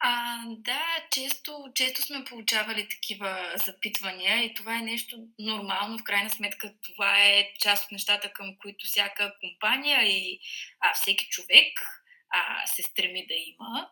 А, 0.00 0.42
да, 0.46 0.84
често, 1.10 1.70
често 1.74 2.02
сме 2.02 2.24
получавали 2.24 2.88
такива 2.88 3.52
запитвания 3.66 4.44
и 4.44 4.54
това 4.54 4.78
е 4.78 4.82
нещо 4.82 5.18
нормално. 5.38 5.98
В 5.98 6.04
крайна 6.04 6.30
сметка 6.30 6.74
това 6.82 7.24
е 7.24 7.52
част 7.60 7.84
от 7.84 7.92
нещата, 7.92 8.32
към 8.32 8.56
които 8.58 8.86
всяка 8.86 9.34
компания 9.40 10.02
и 10.02 10.40
а, 10.80 10.94
всеки 10.94 11.28
човек 11.28 11.80
а, 12.30 12.66
се 12.66 12.82
стреми 12.82 13.26
да 13.26 13.34
има. 13.34 13.90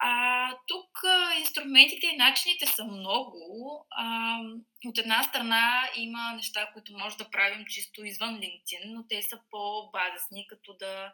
А, 0.00 0.50
тук 0.66 1.04
а, 1.04 1.34
инструментите 1.38 2.06
и 2.06 2.16
начините 2.16 2.66
са 2.66 2.84
много. 2.84 3.86
А, 3.90 4.38
от 4.86 4.98
една 4.98 5.22
страна 5.22 5.90
има 5.96 6.32
неща, 6.36 6.70
които 6.72 6.92
може 6.92 7.16
да 7.16 7.30
правим 7.30 7.64
чисто 7.66 8.04
извън 8.04 8.40
LinkedIn, 8.40 8.82
но 8.86 9.06
те 9.08 9.22
са 9.22 9.40
по-базисни, 9.50 10.46
като 10.46 10.74
да 10.74 11.12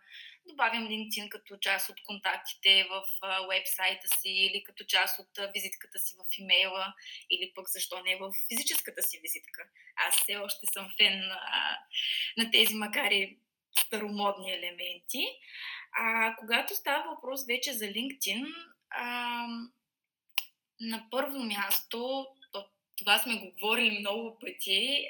добавим 0.48 0.88
LinkedIn 0.88 1.28
като 1.28 1.56
част 1.56 1.90
от 1.90 1.96
контактите 2.06 2.88
в 2.90 3.02
вебсайта 3.50 4.08
си 4.08 4.30
или 4.30 4.64
като 4.64 4.84
част 4.84 5.18
от 5.18 5.52
визитката 5.54 5.98
си 5.98 6.16
в 6.18 6.38
имейла 6.38 6.94
или 7.30 7.52
пък 7.54 7.68
защо 7.68 8.02
не 8.02 8.16
в 8.16 8.32
физическата 8.48 9.02
си 9.02 9.20
визитка. 9.22 9.62
Аз 9.96 10.16
все 10.16 10.36
още 10.36 10.66
съм 10.72 10.88
фен 10.96 11.22
а, 11.30 11.78
на 12.36 12.50
тези, 12.50 12.74
макар 12.74 13.10
и 13.10 13.38
старомодни 13.78 14.52
елементи. 14.52 15.26
А 15.92 16.36
когато 16.36 16.74
става 16.74 17.10
въпрос 17.14 17.46
вече 17.46 17.72
за 17.72 17.84
LinkedIn, 17.84 18.54
а, 18.90 19.46
на 20.80 21.06
първо 21.10 21.38
място, 21.38 22.26
това 23.00 23.18
сме 23.18 23.36
го 23.36 23.50
говорили 23.50 23.98
много 23.98 24.38
пъти, 24.40 25.06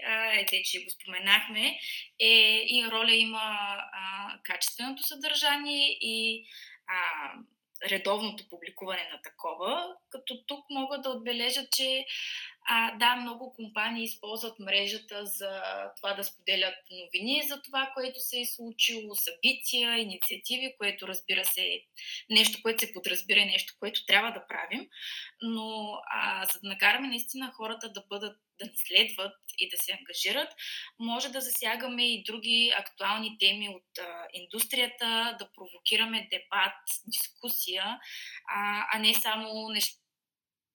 е, 0.52 0.62
че 0.64 0.84
го 0.84 0.90
споменахме, 0.90 1.78
е, 2.18 2.28
и 2.66 2.88
роля 2.90 3.14
има 3.14 3.40
а, 3.92 4.38
качественото 4.42 5.02
съдържание 5.02 5.88
и 6.00 6.46
а, 6.86 7.32
редовното 7.90 8.48
публикуване 8.48 9.08
на 9.12 9.22
такова, 9.22 9.96
като 10.10 10.44
тук 10.46 10.64
мога 10.70 10.98
да 10.98 11.10
отбележа, 11.10 11.66
че 11.72 12.06
а, 12.68 12.96
да, 12.96 13.16
много 13.16 13.52
компании 13.52 14.04
използват 14.04 14.58
мрежата 14.58 15.26
за 15.26 15.62
това 15.96 16.14
да 16.14 16.24
споделят 16.24 16.74
новини 16.90 17.42
за 17.48 17.62
това, 17.62 17.90
което 17.94 18.20
се 18.20 18.40
е 18.40 18.46
случило, 18.46 19.14
събития, 19.14 19.98
инициативи, 19.98 20.74
което 20.78 21.08
разбира 21.08 21.44
се 21.44 21.62
е 21.62 21.80
нещо, 22.30 22.58
което 22.62 22.86
се 22.86 22.92
подразбира, 22.92 23.44
нещо, 23.44 23.74
което 23.80 24.06
трябва 24.06 24.30
да 24.32 24.46
правим. 24.46 24.88
Но 25.42 25.98
а, 26.10 26.44
за 26.44 26.60
да 26.60 26.68
накараме 26.68 27.08
наистина 27.08 27.52
хората 27.56 27.92
да 27.92 28.04
бъдат 28.08 28.36
да 28.60 28.66
ни 28.66 28.76
следват 28.76 29.36
и 29.58 29.68
да 29.68 29.76
се 29.76 29.92
ангажират, 29.92 30.54
може 30.98 31.28
да 31.28 31.40
засягаме 31.40 32.12
и 32.14 32.22
други 32.22 32.72
актуални 32.76 33.36
теми 33.38 33.68
от 33.68 33.98
а, 33.98 34.26
индустрията, 34.32 35.36
да 35.38 35.48
провокираме 35.52 36.28
дебат, 36.30 36.76
дискусия, 37.06 37.84
а, 38.48 38.86
а 38.92 38.98
не 38.98 39.14
само 39.14 39.68
неща 39.68 40.00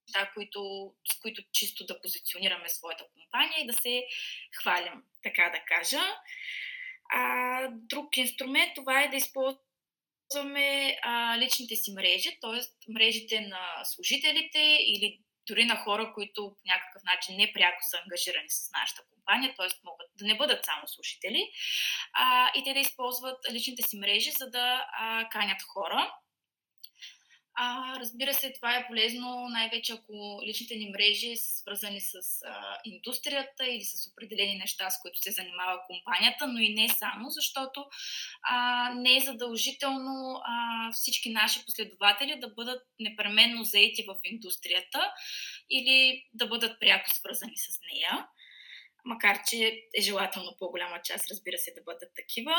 неща, 0.07 0.31
които, 0.33 0.91
с 1.13 1.19
които 1.19 1.43
чисто 1.53 1.85
да 1.85 2.01
позиционираме 2.01 2.69
своята 2.69 3.05
компания 3.13 3.63
и 3.63 3.67
да 3.67 3.74
се 3.74 4.03
хвалим, 4.62 5.03
така 5.24 5.51
да 5.53 5.75
кажа. 5.75 6.01
А, 7.13 7.67
друг 7.71 8.17
инструмент 8.17 8.71
това 8.75 9.01
е 9.01 9.07
да 9.07 9.15
използваме 9.15 10.97
а, 11.01 11.38
личните 11.38 11.75
си 11.75 11.93
мрежи, 11.93 12.38
т.е. 12.41 12.91
мрежите 12.93 13.41
на 13.41 13.85
служителите 13.85 14.77
или 14.81 15.19
дори 15.47 15.65
на 15.65 15.75
хора, 15.75 16.12
които 16.13 16.55
по 16.55 16.62
някакъв 16.65 17.01
начин 17.03 17.35
непряко 17.35 17.77
са 17.81 17.98
ангажирани 18.03 18.50
с 18.50 18.72
нашата 18.72 19.01
компания, 19.13 19.53
т.е. 19.57 19.68
могат 19.83 20.07
да 20.15 20.25
не 20.25 20.37
бъдат 20.37 20.65
само 20.65 20.87
служители, 20.87 21.51
а, 22.13 22.51
и 22.55 22.63
те 22.63 22.74
да 22.74 22.79
използват 22.79 23.37
личните 23.51 23.83
си 23.83 23.98
мрежи, 24.00 24.31
за 24.31 24.50
да 24.50 24.87
а, 25.00 25.29
канят 25.29 25.61
хора. 25.74 26.13
А, 27.57 28.00
разбира 28.00 28.33
се, 28.33 28.53
това 28.53 28.77
е 28.77 28.87
полезно 28.87 29.48
най-вече 29.50 29.94
ако 29.94 30.41
личните 30.46 30.75
ни 30.75 30.89
мрежи 30.89 31.37
са 31.37 31.57
свързани 31.57 32.01
с 32.01 32.13
а, 32.46 32.77
индустрията 32.85 33.65
или 33.68 33.83
с 33.83 34.11
определени 34.11 34.57
неща, 34.57 34.89
с 34.89 35.01
които 35.01 35.20
се 35.20 35.31
занимава 35.31 35.81
компанията, 35.87 36.48
но 36.48 36.59
и 36.59 36.74
не 36.74 36.89
само, 36.89 37.29
защото 37.29 37.85
а, 38.41 38.89
не 38.94 39.18
е 39.18 39.20
задължително 39.20 40.41
а, 40.44 40.91
всички 40.91 41.29
наши 41.29 41.65
последователи 41.65 42.39
да 42.39 42.50
бъдат 42.50 42.81
непременно 43.00 43.63
заети 43.63 44.05
в 44.07 44.15
индустрията 44.24 45.11
или 45.70 46.25
да 46.33 46.48
бъдат 46.48 46.79
пряко 46.79 47.09
свързани 47.09 47.57
с 47.57 47.79
нея, 47.91 48.27
макар 49.05 49.39
че 49.50 49.83
е 49.98 50.01
желателно 50.01 50.55
по-голяма 50.59 51.01
част, 51.01 51.31
разбира 51.31 51.57
се, 51.57 51.74
да 51.75 51.81
бъдат 51.83 52.09
такива. 52.15 52.55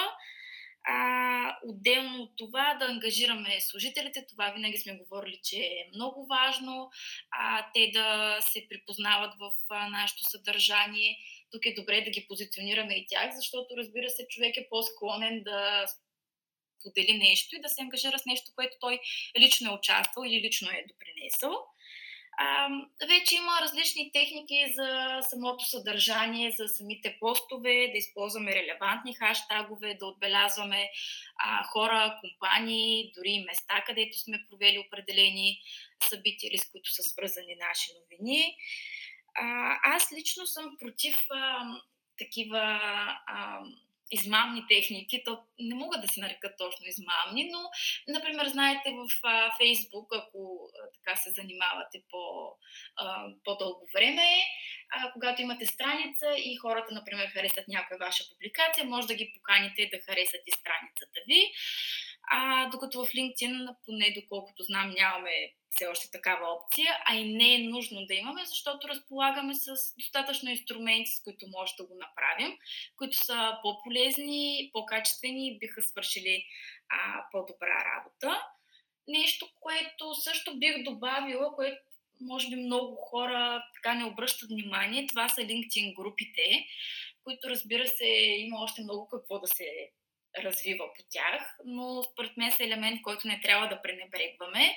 А, 0.88 1.59
отделно 1.64 2.22
от 2.22 2.37
това 2.37 2.75
да 2.75 2.85
ангажираме 2.85 3.61
служителите, 3.61 4.27
това 4.29 4.51
винаги 4.51 4.79
сме 4.79 4.96
говорили, 4.96 5.40
че 5.44 5.57
е 5.57 5.90
много 5.94 6.27
важно, 6.27 6.90
а, 7.31 7.66
те 7.75 7.90
да 7.92 8.38
се 8.40 8.66
припознават 8.68 9.35
в 9.40 9.53
нашето 9.90 10.31
съдържание. 10.31 11.16
Тук 11.53 11.66
е 11.66 11.75
добре 11.75 12.01
да 12.01 12.11
ги 12.11 12.27
позиционираме 12.29 12.94
и 12.94 13.07
тях, 13.09 13.31
защото 13.37 13.77
разбира 13.77 14.11
се, 14.11 14.29
човек 14.29 14.57
е 14.57 14.68
по-склонен 14.70 15.42
да 15.42 15.87
подели 16.83 17.18
нещо 17.18 17.57
и 17.57 17.61
да 17.61 17.68
се 17.68 17.83
ангажира 17.83 18.18
с 18.18 18.27
нещо, 18.27 18.51
което 18.55 18.77
той 18.81 19.01
лично 19.38 19.70
е 19.70 19.75
участвал 19.75 20.25
или 20.25 20.46
лично 20.46 20.68
е 20.70 20.85
допринесъл. 20.88 21.66
А, 22.38 22.68
вече 23.09 23.37
има 23.37 23.61
различни 23.62 24.12
техники 24.12 24.72
за 24.75 25.20
самото 25.22 25.64
съдържание, 25.64 26.51
за 26.51 26.68
самите 26.68 27.16
постове, 27.20 27.88
да 27.92 27.99
използваме 27.99 28.55
релевантни 28.55 29.14
хаштагове, 29.14 29.94
да 29.94 30.07
отбелязваме 30.07 30.90
а, 31.38 31.64
хора, 31.64 32.18
компании, 32.20 33.12
дори 33.16 33.44
места, 33.49 33.85
където 33.87 34.18
сме 34.18 34.44
провели 34.51 34.85
определени 34.87 35.61
събития, 36.09 36.59
с 36.59 36.70
които 36.70 36.92
са 36.92 37.03
свързани 37.03 37.57
наши 37.68 37.90
новини. 38.03 38.57
А, 39.35 39.77
аз 39.85 40.12
лично 40.12 40.46
съм 40.46 40.77
против 40.81 41.16
а, 41.31 41.64
такива 42.18 42.81
а, 43.27 43.61
измамни 44.11 44.64
техники, 44.69 45.23
то 45.25 45.38
не 45.59 45.75
могат 45.75 46.01
да 46.01 46.09
се 46.09 46.21
нарекат 46.21 46.59
точно 46.59 46.87
измамни, 46.87 47.51
но, 47.53 47.71
например, 48.09 48.47
знаете 48.47 48.90
в 48.90 49.09
Фейсбук, 49.59 50.09
ако 50.14 50.71
така 50.95 51.16
се 51.16 51.31
занимавате 51.31 52.03
по, 52.11 52.53
по-дълго 53.45 53.88
време, 53.95 54.29
когато 55.12 55.42
имате 55.42 55.66
страница 55.66 56.27
и 56.37 56.57
хората, 56.57 56.95
например, 56.95 57.29
харесат 57.29 57.69
някоя 57.69 57.99
ваша 57.99 58.25
публикация, 58.29 58.85
може 58.85 59.07
да 59.07 59.14
ги 59.14 59.33
поканите 59.35 59.90
да 59.92 60.12
харесат 60.12 60.40
и 60.47 60.51
страницата 60.51 61.21
ви. 61.29 61.53
А, 62.26 62.68
докато 62.70 63.04
в 63.04 63.08
LinkedIn, 63.08 63.74
поне 63.86 64.14
доколкото 64.16 64.62
знам, 64.62 64.90
нямаме 64.90 65.52
все 65.76 65.86
още 65.86 66.10
такава 66.10 66.46
опция, 66.52 66.96
а 67.08 67.14
и 67.14 67.34
не 67.34 67.54
е 67.54 67.58
нужно 67.58 68.06
да 68.06 68.14
имаме, 68.14 68.44
защото 68.44 68.88
разполагаме 68.88 69.54
с 69.54 69.66
достатъчно 69.98 70.50
инструменти, 70.50 71.10
с 71.10 71.22
които 71.22 71.46
може 71.48 71.72
да 71.78 71.86
го 71.86 71.94
направим, 71.94 72.58
които 72.96 73.16
са 73.16 73.58
по-полезни, 73.62 74.70
по-качествени 74.72 75.48
и 75.48 75.58
биха 75.58 75.82
свършили 75.82 76.44
а, 76.88 77.24
по-добра 77.32 77.84
работа. 77.94 78.42
Нещо, 79.08 79.48
което 79.60 80.14
също 80.14 80.58
бих 80.58 80.82
добавила, 80.82 81.54
което 81.54 81.78
може 82.20 82.48
би 82.48 82.56
много 82.56 82.96
хора 82.96 83.64
така 83.74 83.94
не 83.94 84.04
обръщат 84.04 84.50
внимание, 84.50 85.06
това 85.06 85.28
са 85.28 85.40
LinkedIn 85.40 85.94
групите, 85.94 86.66
които 87.24 87.50
разбира 87.50 87.86
се 87.88 88.06
има 88.38 88.60
още 88.60 88.82
много 88.82 89.08
какво 89.08 89.38
да 89.38 89.46
се 89.46 89.90
развива 90.42 90.85
по 90.96 91.03
тях, 91.11 91.57
но 91.64 92.03
според 92.03 92.37
мен 92.37 92.53
са 92.53 92.64
елемент, 92.64 93.03
който 93.03 93.29
не 93.29 93.40
трябва 93.40 93.68
да 93.68 93.83
пренебрегваме. 93.83 94.77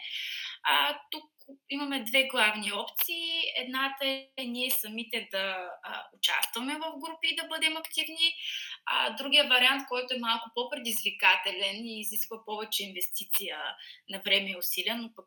А, 0.64 1.00
тук 1.12 1.24
имаме 1.70 2.04
две 2.04 2.24
главни 2.24 2.74
опции. 2.74 3.42
Едната 3.56 4.06
е 4.38 4.46
ние 4.46 4.72
самите 4.72 5.28
да 5.32 5.70
а, 5.84 6.04
участваме 6.18 6.74
в 6.74 7.00
групи 7.00 7.28
и 7.28 7.36
да 7.36 7.48
бъдем 7.48 7.78
активни. 7.78 8.34
А, 8.86 9.10
другия 9.10 9.48
вариант, 9.48 9.88
който 9.90 10.14
е 10.14 10.20
малко 10.20 10.50
по-предизвикателен 10.56 11.86
и 11.86 12.00
изисква 12.00 12.46
повече 12.46 12.84
инвестиция 12.84 13.58
на 14.10 14.22
време 14.26 14.52
и 14.52 14.58
усилия, 14.58 14.98
но 14.98 15.14
пък 15.16 15.26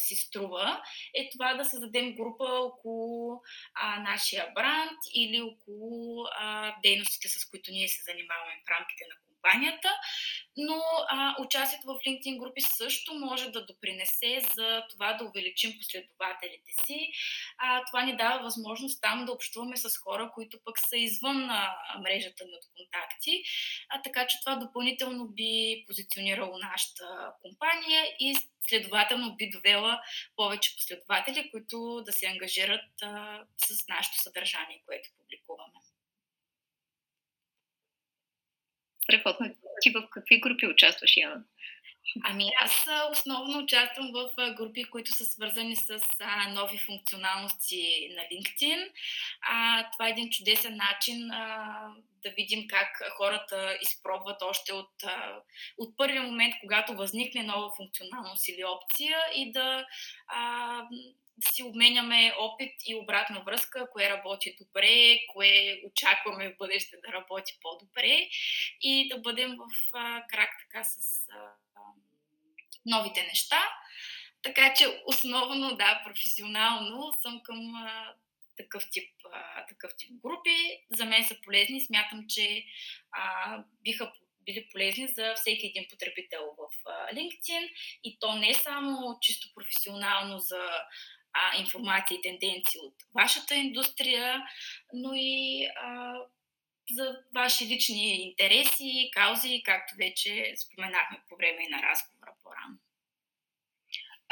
си 0.00 0.16
струва, 0.16 0.82
е 1.14 1.30
това 1.32 1.54
да 1.54 1.64
създадем 1.64 2.14
група 2.14 2.44
около 2.44 3.40
а, 3.74 4.00
нашия 4.00 4.52
бранд 4.54 4.98
или 5.14 5.40
около 5.40 6.24
а, 6.24 6.74
дейностите, 6.82 7.28
с 7.28 7.50
които 7.50 7.70
ние 7.70 7.88
се 7.88 8.02
занимаваме 8.02 8.62
в 8.66 8.70
рамките 8.70 9.04
на 9.08 9.21
компанията, 9.42 9.88
но 10.56 10.82
а, 11.08 11.34
участието 11.42 11.86
в 11.86 12.00
LinkedIn 12.06 12.38
групи 12.38 12.60
също 12.60 13.14
може 13.14 13.50
да 13.50 13.66
допринесе 13.66 14.42
за 14.54 14.82
това 14.90 15.12
да 15.12 15.24
увеличим 15.24 15.72
последователите 15.78 16.72
си. 16.86 17.12
А, 17.58 17.84
това 17.84 18.04
ни 18.04 18.16
дава 18.16 18.42
възможност 18.42 19.02
там 19.02 19.24
да 19.26 19.32
общуваме 19.32 19.76
с 19.76 19.98
хора, 19.98 20.30
които 20.34 20.58
пък 20.64 20.78
са 20.78 20.96
извън 20.96 21.50
а, 21.50 21.76
мрежата 22.00 22.44
ни 22.44 22.50
от 22.54 22.66
контакти, 22.76 23.42
а, 23.88 24.02
така 24.02 24.26
че 24.26 24.40
това 24.40 24.56
допълнително 24.56 25.28
би 25.28 25.84
позиционирало 25.86 26.58
нашата 26.58 27.32
компания 27.42 28.04
и 28.20 28.36
следователно 28.68 29.36
би 29.36 29.50
довела 29.50 30.02
повече 30.36 30.76
последователи, 30.76 31.50
които 31.50 32.02
да 32.06 32.12
се 32.12 32.26
ангажират 32.26 33.02
а, 33.02 33.40
с 33.56 33.88
нашето 33.88 34.22
съдържание, 34.22 34.82
което 34.86 35.08
публикуваме. 35.18 35.91
Страхотно. 39.04 39.54
Ти 39.80 39.90
в 39.90 40.08
какви 40.10 40.40
групи 40.40 40.66
участваш, 40.66 41.16
Яна? 41.16 41.44
Ами 42.24 42.44
аз 42.60 42.86
основно 43.12 43.58
участвам 43.58 44.12
в 44.12 44.54
групи, 44.54 44.84
които 44.84 45.12
са 45.12 45.24
свързани 45.24 45.76
с 45.76 46.00
а, 46.20 46.48
нови 46.48 46.78
функционалности 46.78 48.08
на 48.16 48.22
LinkedIn. 48.22 48.90
А, 49.40 49.90
това 49.90 50.08
е 50.08 50.10
един 50.10 50.30
чудесен 50.30 50.76
начин 50.76 51.30
а, 51.30 51.88
да 52.22 52.30
видим 52.30 52.66
как 52.68 53.02
хората 53.16 53.78
изпробват 53.82 54.42
още 54.42 54.72
от, 54.72 54.90
от 55.78 55.96
първия 55.96 56.22
момент, 56.22 56.54
когато 56.60 56.94
възникне 56.94 57.42
нова 57.42 57.70
функционалност 57.76 58.48
или 58.48 58.64
опция 58.64 59.18
и 59.36 59.52
да 59.52 59.86
а, 60.28 60.82
си 61.40 61.62
обменяме 61.62 62.34
опит 62.38 62.72
и 62.86 62.94
обратна 62.94 63.42
връзка, 63.42 63.90
кое 63.92 64.10
работи 64.10 64.56
добре, 64.60 65.18
кое 65.32 65.80
очакваме 65.86 66.48
в 66.48 66.56
бъдеще 66.56 66.96
да 67.06 67.12
работи 67.12 67.58
по-добре 67.62 68.28
и 68.80 69.08
да 69.08 69.18
бъдем 69.18 69.56
в 69.56 69.90
крак 70.28 70.50
така 70.60 70.84
с 70.84 71.26
а, 71.30 71.52
новите 72.86 73.22
неща. 73.22 73.62
Така 74.42 74.74
че 74.74 75.02
основно, 75.06 75.76
да, 75.76 76.02
професионално 76.06 77.12
съм 77.22 77.40
към 77.42 77.74
а, 77.74 78.14
такъв, 78.56 78.84
тип, 78.90 79.10
а, 79.32 79.66
такъв 79.66 79.92
тип 79.98 80.10
групи. 80.12 80.56
За 80.90 81.04
мен 81.04 81.24
са 81.24 81.36
полезни. 81.44 81.84
Смятам, 81.84 82.24
че 82.28 82.64
а, 83.12 83.58
биха 83.84 84.12
били 84.44 84.68
полезни 84.72 85.08
за 85.08 85.34
всеки 85.34 85.66
един 85.66 85.86
потребител 85.90 86.42
в 86.58 86.90
LinkedIn 87.14 87.70
и 88.04 88.18
то 88.20 88.34
не 88.34 88.54
само 88.54 89.18
чисто 89.20 89.48
професионално 89.54 90.38
за 90.38 90.70
а, 91.32 91.60
информация 91.60 92.18
и 92.18 92.22
тенденции 92.22 92.80
от 92.80 92.94
вашата 93.14 93.54
индустрия, 93.54 94.42
но 94.92 95.12
и 95.14 95.66
а, 95.66 96.14
за 96.90 97.18
ваши 97.34 97.64
лични 97.64 98.28
интереси, 98.30 99.10
каузи, 99.12 99.62
както 99.64 99.94
вече 99.96 100.54
споменахме 100.56 101.22
по 101.28 101.36
време 101.36 101.68
на 101.68 101.82
разговора 101.82 102.34
по-рано. 102.42 102.78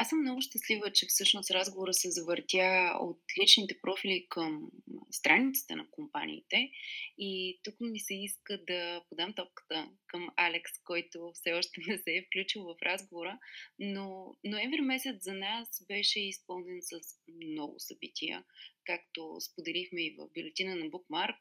Аз 0.01 0.09
съм 0.09 0.21
много 0.21 0.41
щастлива, 0.41 0.91
че 0.91 1.05
всъщност 1.05 1.51
разговора 1.51 1.93
се 1.93 2.11
завъртя 2.11 2.97
от 2.99 3.19
личните 3.41 3.79
профили 3.81 4.25
към 4.29 4.71
страниците 5.11 5.75
на 5.75 5.89
компаниите. 5.91 6.71
И 7.17 7.59
тук 7.63 7.75
ми 7.79 7.99
се 7.99 8.13
иска 8.13 8.63
да 8.67 9.03
подам 9.09 9.33
топката 9.33 9.89
към 10.07 10.29
Алекс, 10.35 10.71
който 10.83 11.31
все 11.33 11.53
още 11.53 11.81
не 11.87 11.97
се 11.97 12.15
е 12.15 12.25
включил 12.25 12.63
в 12.63 12.75
разговора. 12.83 13.39
Но 13.79 14.35
ноември 14.43 14.81
месец 14.81 15.23
за 15.23 15.33
нас 15.33 15.85
беше 15.87 16.19
изпълнен 16.19 16.79
с 16.81 16.99
много 17.45 17.75
събития. 17.77 18.43
Както 18.85 19.37
споделихме 19.41 20.01
и 20.05 20.15
в 20.17 20.29
бюлетина 20.37 20.75
на 20.75 20.85
Bookmark, 20.85 21.39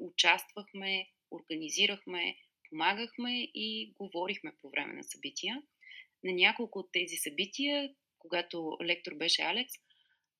участвахме, 0.00 1.06
организирахме, 1.30 2.36
помагахме 2.68 3.42
и 3.54 3.94
говорихме 4.00 4.52
по 4.62 4.70
време 4.70 4.92
на 4.92 5.04
събития 5.04 5.62
на 6.24 6.32
няколко 6.32 6.78
от 6.78 6.92
тези 6.92 7.16
събития, 7.16 7.94
когато 8.18 8.76
лектор 8.84 9.14
беше 9.14 9.42
Алекс, 9.42 9.72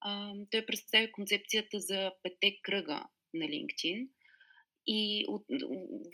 а, 0.01 0.35
той 0.51 0.66
представи 0.66 1.12
концепцията 1.12 1.81
за 1.81 2.12
пете 2.23 2.59
кръга 2.62 3.05
на 3.35 3.45
LinkedIn. 3.45 4.09
И 4.87 5.25
от, 5.29 5.45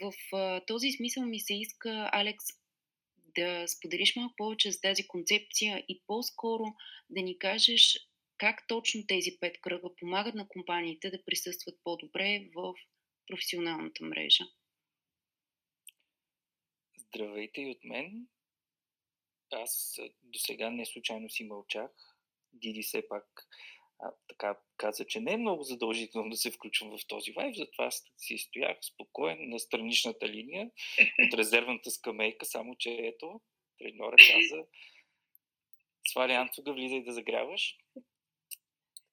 в, 0.01 0.13
в 0.31 0.61
този 0.67 0.91
смисъл 0.91 1.25
ми 1.25 1.39
се 1.39 1.53
иска, 1.53 2.09
Алекс, 2.13 2.45
да 3.35 3.67
споделиш 3.67 4.15
малко 4.15 4.33
повече 4.37 4.71
за 4.71 4.81
тази 4.81 5.07
концепция 5.07 5.83
и 5.87 6.01
по-скоро 6.07 6.63
да 7.09 7.21
ни 7.21 7.39
кажеш 7.39 7.97
как 8.37 8.67
точно 8.67 9.07
тези 9.07 9.37
пет 9.39 9.61
кръга 9.61 9.95
помагат 9.99 10.35
на 10.35 10.47
компаниите 10.47 11.09
да 11.09 11.25
присъстват 11.25 11.75
по-добре 11.83 12.49
в 12.55 12.73
професионалната 13.27 14.05
мрежа. 14.05 14.43
Здравейте 16.97 17.61
и 17.61 17.69
от 17.69 17.83
мен 17.83 18.27
аз 19.51 19.99
до 20.23 20.39
сега 20.39 20.69
не 20.69 20.85
случайно 20.85 21.29
си 21.29 21.43
мълчах. 21.43 21.91
Диди 22.53 22.83
все 22.83 23.07
пак 23.07 23.47
а, 23.99 24.11
така 24.27 24.57
каза, 24.77 25.05
че 25.05 25.19
не 25.19 25.33
е 25.33 25.37
много 25.37 25.63
задължително 25.63 26.29
да 26.29 26.37
се 26.37 26.51
включвам 26.51 26.97
в 26.97 27.07
този 27.07 27.31
вайб, 27.31 27.55
затова 27.55 27.85
аз 27.85 28.03
си 28.17 28.37
стоях 28.37 28.77
спокоен 28.81 29.49
на 29.49 29.59
страничната 29.59 30.27
линия 30.27 30.71
от 31.25 31.33
резервната 31.39 31.91
скамейка, 31.91 32.45
само 32.45 32.75
че 32.75 32.89
ето, 32.89 33.41
треньора 33.77 34.15
каза, 34.17 34.63
сваля 36.07 36.33
Анцуга, 36.33 36.73
влизай 36.73 37.03
да 37.03 37.13
загряваш. 37.13 37.77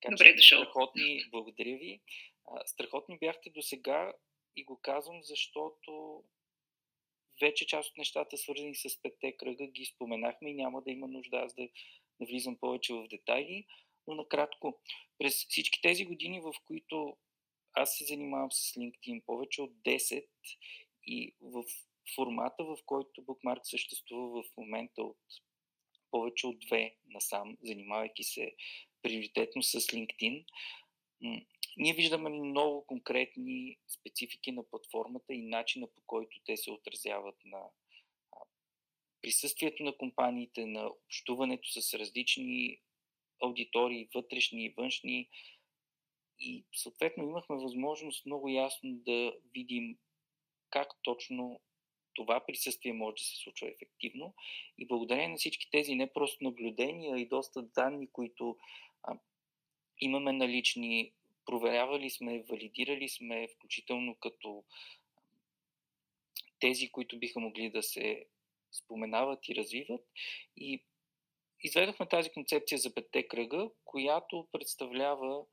Така, 0.01 0.11
Добре 0.17 0.29
че, 0.29 0.35
дошъл. 0.35 0.63
Страхотни, 0.63 1.21
благодаря 1.31 1.79
ви. 1.79 2.01
А, 2.47 2.67
страхотни 2.67 3.19
бяхте 3.19 3.51
до 3.51 3.63
сега 3.63 4.13
и 4.57 4.65
го 4.65 4.81
казвам, 4.83 5.21
защото 5.23 6.23
вече 7.41 7.67
част 7.67 7.91
от 7.91 7.99
нещата, 7.99 8.39
свързани 8.39 8.75
с 8.75 9.03
петте 9.03 9.37
кръга, 9.37 9.67
ги 9.67 9.85
споменахме 9.85 10.51
и 10.51 10.55
няма 10.55 10.83
да 10.83 10.91
има 10.91 11.09
нужда 11.09 11.37
аз 11.37 11.55
да, 11.55 11.69
да 12.21 12.27
влизам 12.27 12.57
повече 12.57 12.95
в 12.95 13.09
детайли. 13.09 13.67
Но 14.07 14.15
накратко, 14.15 14.81
през 15.19 15.35
всички 15.35 15.83
тези 15.83 16.05
години, 16.05 16.41
в 16.41 16.55
които 16.67 17.17
аз 17.73 17.97
се 17.97 18.05
занимавам 18.05 18.53
с 18.53 18.73
LinkedIn 18.73 19.25
повече 19.27 19.63
от 19.63 19.71
10 19.71 20.27
и 21.07 21.35
в 21.41 21.65
формата, 22.15 22.65
в 22.65 22.77
който 22.87 23.23
Bookmark 23.23 23.61
съществува 23.63 24.43
в 24.43 24.57
момента 24.57 25.03
от 25.03 25.19
повече 26.11 26.47
от 26.47 26.59
две 26.59 26.97
насам, 27.07 27.57
занимавайки 27.63 28.25
се 28.25 28.55
приоритетно 29.03 29.63
с 29.63 29.81
LinkedIn, 29.81 30.45
ние 31.77 31.95
виждаме 31.95 32.31
много 32.31 32.87
конкретни 32.87 33.79
специфики 33.89 34.53
на 34.53 34.65
платформата 34.71 35.35
и 35.35 35.43
начина 35.43 35.87
по 35.87 36.03
който 36.07 36.41
те 36.45 36.57
се 36.57 36.71
отразяват 36.71 37.37
на 37.45 37.59
присъствието 39.23 39.83
на 39.83 39.97
компаниите, 39.97 40.67
на 40.67 40.87
общуването 40.87 41.81
с 41.81 41.95
различни 41.95 42.81
аудитории, 43.43 44.09
вътрешни 44.15 44.65
и 44.65 44.75
външни. 44.77 45.29
И 46.39 46.65
съответно 46.75 47.25
имахме 47.25 47.57
възможност 47.57 48.27
много 48.27 48.49
ясно 48.49 48.91
да 48.93 49.33
видим 49.55 49.99
как 50.71 50.89
точно 51.03 51.61
това 52.15 52.45
присъствие 52.47 52.93
може 52.93 53.15
да 53.15 53.23
се 53.23 53.37
случва 53.37 53.69
ефективно. 53.69 54.35
И 54.79 54.87
благодарение 54.87 55.29
на 55.29 55.37
всички 55.37 55.71
тези 55.71 55.95
не 55.95 56.13
просто 56.13 56.45
наблюдения, 56.45 57.19
и 57.19 57.29
доста 57.29 57.63
данни, 57.63 58.09
които 58.13 58.57
имаме 60.01 60.33
налични 60.33 61.13
проверявали 61.47 62.11
сме, 62.11 62.43
валидирали 62.43 63.09
сме, 63.09 63.49
включително 63.49 64.15
като 64.15 64.65
тези, 66.61 66.89
които 66.89 67.19
биха 67.19 67.41
могли 67.41 67.71
да 67.71 67.83
се 67.83 68.25
споменават 68.73 69.49
и 69.49 69.55
развиват. 69.55 70.07
И 70.57 70.83
изведохме 71.61 72.09
тази 72.09 72.31
концепция 72.31 72.79
за 72.79 72.95
петте 72.95 73.29
кръга, 73.29 73.71
която 73.85 74.49
представлява, 74.53 75.45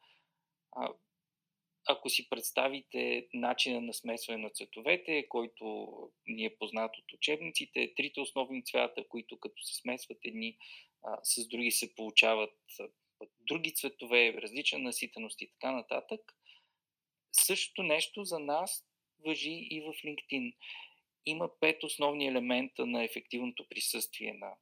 ако 1.87 2.09
си 2.09 2.29
представите 2.29 3.27
начина 3.33 3.81
на 3.81 3.93
смесване 3.93 4.43
на 4.43 4.49
цветовете, 4.49 5.27
който 5.29 5.87
ни 6.27 6.45
е 6.45 6.55
познат 6.55 6.97
от 6.97 7.13
учебниците, 7.13 7.93
трите 7.95 8.21
основни 8.21 8.65
цвята, 8.65 9.07
които 9.07 9.39
като 9.39 9.63
се 9.63 9.75
смесват 9.75 10.17
едни 10.23 10.57
с 11.23 11.47
други 11.47 11.71
се 11.71 11.95
получават 11.95 12.55
други 13.39 13.73
цветове, 13.73 14.33
различна 14.33 14.79
наситеност 14.79 15.41
и 15.41 15.51
така 15.51 15.71
нататък. 15.71 16.21
Същото 17.31 17.83
нещо 17.83 18.23
за 18.23 18.39
нас 18.39 18.85
въжи 19.25 19.67
и 19.69 19.81
в 19.81 19.85
LinkedIn. 19.85 20.55
Има 21.25 21.49
пет 21.59 21.83
основни 21.83 22.27
елемента 22.27 22.85
на 22.85 23.03
ефективното 23.03 23.65
присъствие 23.69 24.33
на 24.33 24.53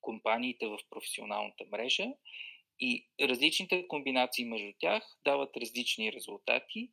компаниите 0.00 0.66
в 0.66 0.78
професионалната 0.90 1.64
мрежа 1.70 2.06
и 2.80 3.08
различните 3.20 3.88
комбинации 3.88 4.44
между 4.44 4.72
тях 4.78 5.18
дават 5.24 5.56
различни 5.56 6.12
резултати, 6.12 6.90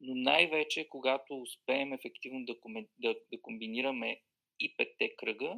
но 0.00 0.14
най-вече 0.14 0.88
когато 0.88 1.40
успеем 1.40 1.92
ефективно 1.92 2.44
да, 2.44 2.54
да, 2.98 3.14
да 3.32 3.42
комбинираме 3.42 4.20
и 4.60 4.76
петте 4.76 5.16
кръга, 5.16 5.56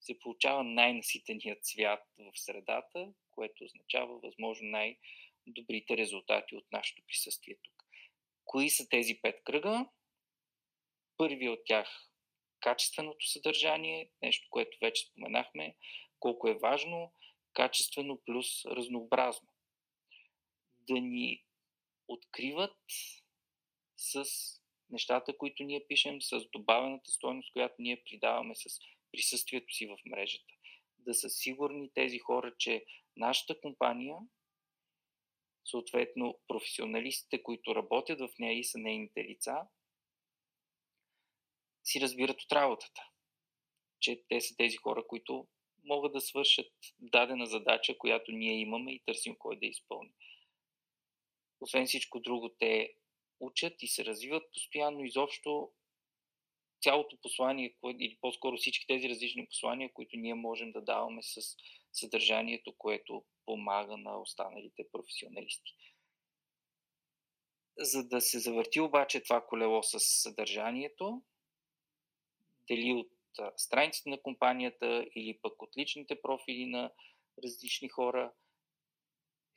се 0.00 0.18
получава 0.18 0.64
най-наситеният 0.64 1.64
цвят 1.64 2.00
в 2.18 2.32
средата, 2.34 3.12
което 3.30 3.64
означава 3.64 4.18
възможно 4.18 4.68
най-добрите 4.68 5.96
резултати 5.96 6.56
от 6.56 6.72
нашето 6.72 7.02
присъствие 7.06 7.56
тук. 7.62 7.84
Кои 8.44 8.70
са 8.70 8.88
тези 8.88 9.18
пет 9.22 9.44
кръга? 9.44 9.86
Първи 11.16 11.48
от 11.48 11.60
тях 11.64 12.10
качественото 12.60 13.28
съдържание, 13.28 14.10
нещо, 14.22 14.46
което 14.50 14.78
вече 14.80 15.06
споменахме, 15.06 15.76
колко 16.18 16.48
е 16.48 16.58
важно, 16.58 17.12
качествено 17.52 18.20
плюс 18.26 18.64
разнообразно. 18.64 19.48
Да 20.78 21.00
ни 21.00 21.44
откриват 22.08 22.76
с 23.96 24.24
нещата, 24.90 25.36
които 25.38 25.62
ние 25.62 25.86
пишем, 25.88 26.22
с 26.22 26.40
добавената 26.52 27.10
стойност, 27.10 27.52
която 27.52 27.74
ние 27.78 28.02
придаваме 28.04 28.54
с 28.54 28.80
присъствието 29.12 29.74
си 29.74 29.86
в 29.86 29.98
мрежата. 30.06 30.54
Да 30.98 31.14
са 31.14 31.28
сигурни 31.30 31.90
тези 31.94 32.18
хора, 32.18 32.54
че 32.58 32.84
нашата 33.16 33.60
компания, 33.60 34.18
съответно 35.64 36.38
професионалистите, 36.48 37.42
които 37.42 37.74
работят 37.74 38.20
в 38.20 38.28
нея 38.38 38.58
и 38.58 38.64
са 38.64 38.78
нейните 38.78 39.24
лица, 39.24 39.56
си 41.84 42.00
разбират 42.00 42.42
от 42.42 42.52
работата. 42.52 43.02
че 44.00 44.22
те 44.28 44.40
са 44.40 44.56
тези 44.56 44.76
хора, 44.76 45.06
които 45.06 45.48
могат 45.84 46.12
да 46.12 46.20
свършат 46.20 46.72
дадена 46.98 47.46
задача, 47.46 47.98
която 47.98 48.32
ние 48.32 48.60
имаме 48.60 48.92
и 48.92 49.02
търсим 49.06 49.36
кой 49.38 49.58
да 49.58 49.66
изпълни. 49.66 50.12
Освен 51.60 51.86
всичко 51.86 52.20
друго, 52.20 52.48
те 52.58 52.94
учат 53.40 53.82
и 53.82 53.88
се 53.88 54.04
развиват 54.04 54.52
постоянно. 54.52 55.04
Изобщо 55.04 55.72
цялото 56.80 57.16
послание, 57.22 57.74
или 57.84 58.18
по-скоро 58.20 58.56
всички 58.56 58.86
тези 58.86 59.08
различни 59.08 59.46
послания, 59.46 59.92
които 59.92 60.16
ние 60.16 60.34
можем 60.34 60.72
да 60.72 60.80
даваме 60.80 61.22
с 61.22 61.56
съдържанието, 61.92 62.74
което 62.78 63.24
помага 63.46 63.96
на 63.96 64.20
останалите 64.20 64.88
професионалисти. 64.92 65.72
За 67.78 68.08
да 68.08 68.20
се 68.20 68.38
завърти 68.38 68.80
обаче 68.80 69.22
това 69.22 69.46
колело 69.46 69.82
с 69.82 70.00
съдържанието, 70.00 71.22
дали 72.68 72.92
от 72.92 73.12
страниците 73.56 74.10
на 74.10 74.22
компанията 74.22 75.06
или 75.14 75.38
пък 75.42 75.62
от 75.62 75.76
личните 75.76 76.22
профили 76.22 76.66
на 76.66 76.90
различни 77.44 77.88
хора, 77.88 78.32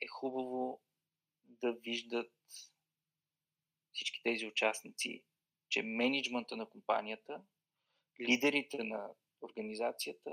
е 0.00 0.06
хубаво 0.06 0.80
да 1.44 1.72
виждат 1.72 2.32
всички 3.92 4.22
тези 4.22 4.46
участници, 4.46 5.22
че 5.74 5.82
менеджмента 5.82 6.56
на 6.56 6.66
компанията, 6.66 7.42
лидерите 8.20 8.84
на 8.84 9.10
организацията 9.42 10.30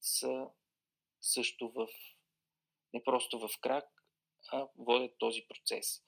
са 0.00 0.46
също 1.20 1.68
в, 1.68 1.88
не 2.94 3.04
просто 3.04 3.38
в 3.38 3.50
крак, 3.60 3.84
а 4.52 4.68
водят 4.76 5.18
този 5.18 5.46
процес. 5.48 6.02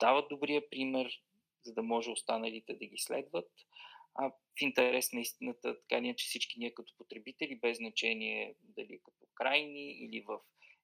Дават 0.00 0.28
добрия 0.28 0.70
пример, 0.70 1.22
за 1.64 1.74
да 1.74 1.82
може 1.82 2.10
останалите 2.10 2.74
да 2.74 2.86
ги 2.86 2.98
следват. 2.98 3.50
А 4.14 4.30
в 4.30 4.60
интерес 4.60 5.12
на 5.12 5.20
истината, 5.20 5.80
така 5.80 6.00
ние, 6.00 6.16
че 6.16 6.26
всички 6.26 6.58
ние 6.58 6.74
като 6.74 6.94
потребители, 6.98 7.60
без 7.60 7.76
значение 7.76 8.54
дали 8.60 9.00
като 9.04 9.26
крайни 9.34 9.90
или 9.90 10.20
в 10.20 10.40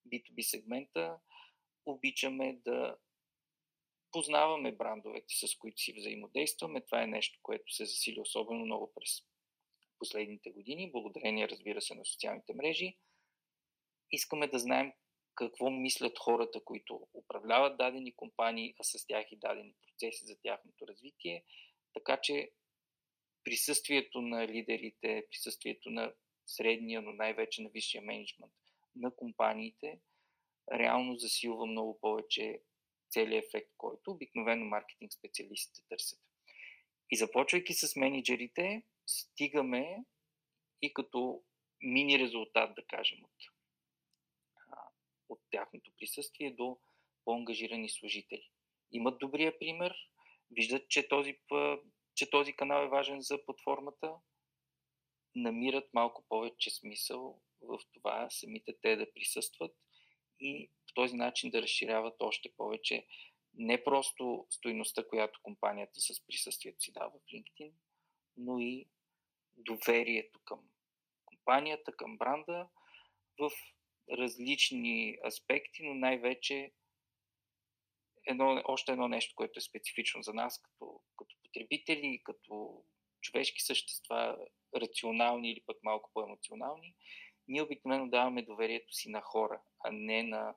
B2B 0.08 0.42
сегмента, 0.42 1.18
обичаме 1.86 2.52
да 2.64 2.96
познаваме 4.16 4.72
брандовете, 4.72 5.34
с 5.34 5.56
които 5.58 5.80
си 5.80 5.92
взаимодействаме. 5.92 6.80
Това 6.80 7.02
е 7.02 7.06
нещо, 7.06 7.38
което 7.42 7.74
се 7.74 7.84
засили 7.84 8.20
особено 8.20 8.64
много 8.64 8.92
през 8.94 9.22
последните 9.98 10.50
години, 10.50 10.92
благодарение, 10.92 11.48
разбира 11.48 11.80
се, 11.80 11.94
на 11.94 12.04
социалните 12.04 12.54
мрежи. 12.54 12.96
Искаме 14.10 14.46
да 14.48 14.58
знаем 14.58 14.92
какво 15.34 15.70
мислят 15.70 16.18
хората, 16.18 16.60
които 16.64 17.08
управляват 17.14 17.78
дадени 17.78 18.12
компании, 18.12 18.74
а 18.80 18.84
с 18.84 19.06
тях 19.06 19.32
и 19.32 19.36
дадени 19.36 19.74
процеси 19.86 20.24
за 20.26 20.36
тяхното 20.42 20.88
развитие. 20.88 21.44
Така 21.94 22.20
че 22.22 22.50
присъствието 23.44 24.20
на 24.20 24.48
лидерите, 24.48 25.26
присъствието 25.30 25.90
на 25.90 26.12
средния, 26.46 27.02
но 27.02 27.12
най-вече 27.12 27.62
на 27.62 27.68
висшия 27.68 28.02
менеджмент 28.02 28.52
на 28.94 29.16
компаниите, 29.16 30.00
реално 30.72 31.16
засилва 31.16 31.66
много 31.66 32.00
повече 32.00 32.60
целият 33.16 33.44
ефект, 33.46 33.70
който 33.76 34.10
обикновено 34.10 34.64
маркетинг 34.64 35.12
специалистите 35.12 35.88
търсят. 35.88 36.20
И 37.10 37.16
започвайки 37.16 37.74
с 37.74 37.96
менеджерите, 37.96 38.82
стигаме 39.06 40.04
и 40.82 40.94
като 40.94 41.42
мини 41.82 42.18
резултат, 42.18 42.74
да 42.74 42.84
кажем, 42.84 43.18
от, 43.24 43.34
от 45.28 45.40
тяхното 45.50 45.92
присъствие 45.98 46.50
до 46.50 46.78
по-ангажирани 47.24 47.88
служители. 47.88 48.50
Имат 48.92 49.18
добрия 49.18 49.58
пример, 49.58 49.94
виждат, 50.50 50.88
че 50.88 51.08
този, 51.08 51.38
че 52.14 52.30
този 52.30 52.52
канал 52.52 52.84
е 52.84 52.88
важен 52.88 53.20
за 53.20 53.44
платформата, 53.44 54.14
намират 55.34 55.94
малко 55.94 56.24
повече 56.28 56.70
смисъл 56.70 57.42
в 57.60 57.78
това 57.92 58.30
самите 58.30 58.74
те 58.82 58.96
да 58.96 59.12
присъстват 59.12 59.76
и 60.40 60.70
този 60.96 61.16
начин 61.16 61.50
да 61.50 61.62
разширяват 61.62 62.14
още 62.20 62.48
повече 62.56 63.06
не 63.54 63.84
просто 63.84 64.46
стоиността, 64.50 65.08
която 65.08 65.40
компанията 65.42 66.00
с 66.00 66.26
присъствието 66.26 66.82
си 66.82 66.92
дава 66.92 67.10
в 67.10 67.32
LinkedIn, 67.32 67.72
но 68.36 68.58
и 68.58 68.86
доверието 69.56 70.40
към 70.44 70.60
компанията, 71.24 71.92
към 71.92 72.18
бранда 72.18 72.68
в 73.38 73.50
различни 74.12 75.18
аспекти, 75.26 75.82
но 75.82 75.94
най-вече 75.94 76.72
едно, 78.26 78.62
още 78.64 78.92
едно 78.92 79.08
нещо, 79.08 79.34
което 79.36 79.58
е 79.58 79.62
специфично 79.62 80.22
за 80.22 80.34
нас 80.34 80.62
като, 80.62 81.00
като 81.16 81.36
потребители, 81.42 82.20
като 82.24 82.84
човешки 83.20 83.62
същества, 83.62 84.38
рационални 84.76 85.50
или 85.50 85.62
пък 85.66 85.76
малко 85.82 86.10
по-емоционални, 86.14 86.94
ние 87.48 87.62
обикновено 87.62 88.08
даваме 88.08 88.42
доверието 88.42 88.92
си 88.92 89.10
на 89.10 89.20
хора, 89.20 89.62
а 89.84 89.90
не 89.92 90.22
на 90.22 90.54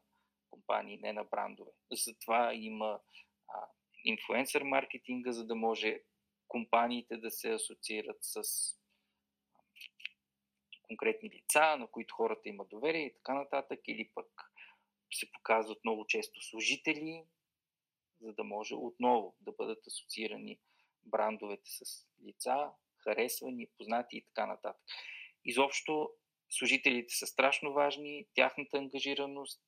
компании, 0.50 0.98
не 0.98 1.14
на 1.14 1.24
брандове. 1.24 1.72
Затова 1.92 2.54
има 2.54 3.00
а, 3.48 3.68
инфлуенсър 4.04 4.64
маркетинга, 4.64 5.32
за 5.32 5.46
да 5.46 5.56
може 5.56 6.02
компаниите 6.48 7.18
да 7.18 7.32
се 7.32 7.52
асоциират 7.52 8.18
с 8.22 8.44
конкретни 10.88 11.30
лица, 11.30 11.78
на 11.78 11.88
които 11.88 12.16
хората 12.16 12.50
имат 12.50 12.70
доверие 12.70 13.06
и 13.06 13.14
така 13.14 13.34
нататък, 13.34 13.80
или 13.88 14.10
пък 14.16 14.28
се 15.14 15.32
показват 15.32 15.86
много 15.86 16.06
често 16.06 16.42
служители, 16.42 17.26
за 18.22 18.34
да 18.34 18.44
може 18.44 18.76
отново 18.76 19.36
да 19.40 19.52
бъдат 19.52 19.88
асоциирани 19.88 20.60
брандовете 21.06 21.70
с 21.70 22.06
лица, 22.28 22.72
харесвани, 22.98 23.68
познати 23.78 24.18
и 24.18 24.26
така 24.26 24.46
нататък. 24.46 24.82
Изобщо 25.46 26.12
служителите 26.50 27.14
са 27.14 27.28
страшно 27.28 27.74
важни, 27.74 28.28
тяхната 28.34 28.78
ангажираност 28.78 29.62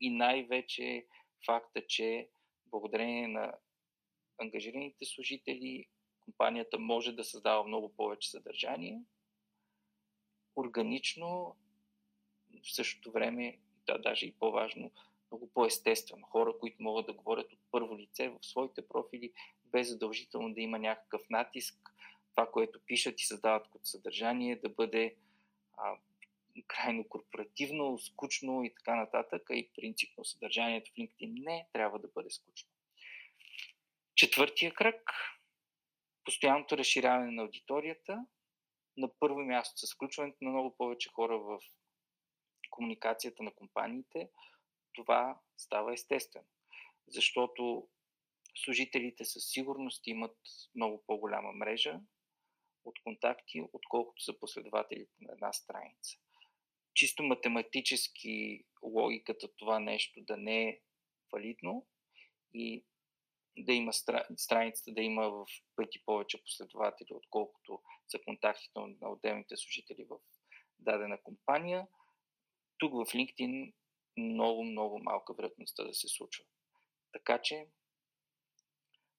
и 0.00 0.10
най-вече 0.10 1.06
факта, 1.46 1.86
че 1.86 2.28
благодарение 2.66 3.28
на 3.28 3.52
ангажираните 4.38 5.04
служители 5.04 5.86
компанията 6.20 6.78
може 6.78 7.12
да 7.12 7.24
създава 7.24 7.64
много 7.64 7.96
повече 7.96 8.30
съдържание, 8.30 9.02
органично, 10.56 11.56
в 12.64 12.74
същото 12.74 13.12
време, 13.12 13.58
да, 13.86 13.98
даже 13.98 14.26
и 14.26 14.32
по-важно, 14.32 14.90
много 15.30 15.50
по-естествено. 15.54 16.26
Хора, 16.26 16.58
които 16.60 16.82
могат 16.82 17.06
да 17.06 17.12
говорят 17.12 17.52
от 17.52 17.58
първо 17.70 17.98
лице 17.98 18.28
в 18.28 18.38
своите 18.42 18.88
профили, 18.88 19.32
без 19.64 19.88
задължително 19.88 20.54
да 20.54 20.60
има 20.60 20.78
някакъв 20.78 21.22
натиск, 21.30 21.94
това, 22.30 22.50
което 22.50 22.80
пишат 22.86 23.20
и 23.20 23.26
създават 23.26 23.68
като 23.70 23.84
съдържание, 23.86 24.56
да 24.56 24.68
бъде 24.68 25.16
а, 25.76 25.96
крайно 26.66 27.08
корпоративно, 27.08 27.98
скучно 27.98 28.64
и 28.64 28.74
така 28.74 28.96
нататък, 28.96 29.50
а 29.50 29.54
и 29.54 29.70
принципно 29.76 30.24
съдържанието 30.24 30.90
в 30.90 30.94
LinkedIn 30.94 31.44
не 31.44 31.68
трябва 31.72 31.98
да 31.98 32.08
бъде 32.08 32.30
скучно. 32.30 32.68
Четвъртия 34.14 34.74
кръг 34.74 35.10
постоянното 36.24 36.78
разширяване 36.78 37.30
на 37.30 37.42
аудиторията. 37.42 38.26
На 38.96 39.18
първо 39.18 39.38
място 39.38 39.86
с 39.86 39.94
включването 39.94 40.44
на 40.44 40.50
много 40.50 40.76
повече 40.76 41.08
хора 41.08 41.38
в 41.38 41.60
комуникацията 42.70 43.42
на 43.42 43.54
компаниите, 43.54 44.30
това 44.92 45.40
става 45.56 45.92
естествено. 45.92 46.46
Защото 47.08 47.88
служителите 48.64 49.24
със 49.24 49.50
сигурност 49.50 50.06
имат 50.06 50.36
много 50.74 51.04
по-голяма 51.06 51.52
мрежа 51.52 52.00
от 52.84 53.02
контакти, 53.02 53.62
отколкото 53.72 54.22
са 54.22 54.38
последователите 54.38 55.14
на 55.20 55.32
една 55.32 55.52
страница 55.52 56.18
чисто 56.94 57.22
математически 57.22 58.64
логиката 58.82 59.48
това 59.56 59.80
нещо 59.80 60.20
да 60.20 60.36
не 60.36 60.68
е 60.68 60.80
валидно 61.32 61.86
и 62.54 62.84
да 63.58 63.72
има 63.72 63.92
страницата 64.36 64.92
да 64.92 65.02
има 65.02 65.30
в 65.30 65.46
пъти 65.76 66.04
повече 66.04 66.42
последователи, 66.42 67.08
отколкото 67.10 67.82
са 68.08 68.18
контактите 68.24 68.80
на 69.00 69.10
отделните 69.10 69.56
служители 69.56 70.04
в 70.04 70.18
дадена 70.78 71.22
компания. 71.22 71.86
Тук 72.78 72.92
в 72.92 73.12
LinkedIn 73.12 73.72
много, 74.16 74.64
много 74.64 74.98
малка 74.98 75.34
вероятността 75.34 75.84
да 75.84 75.94
се 75.94 76.08
случва. 76.08 76.44
Така 77.12 77.38
че 77.42 77.66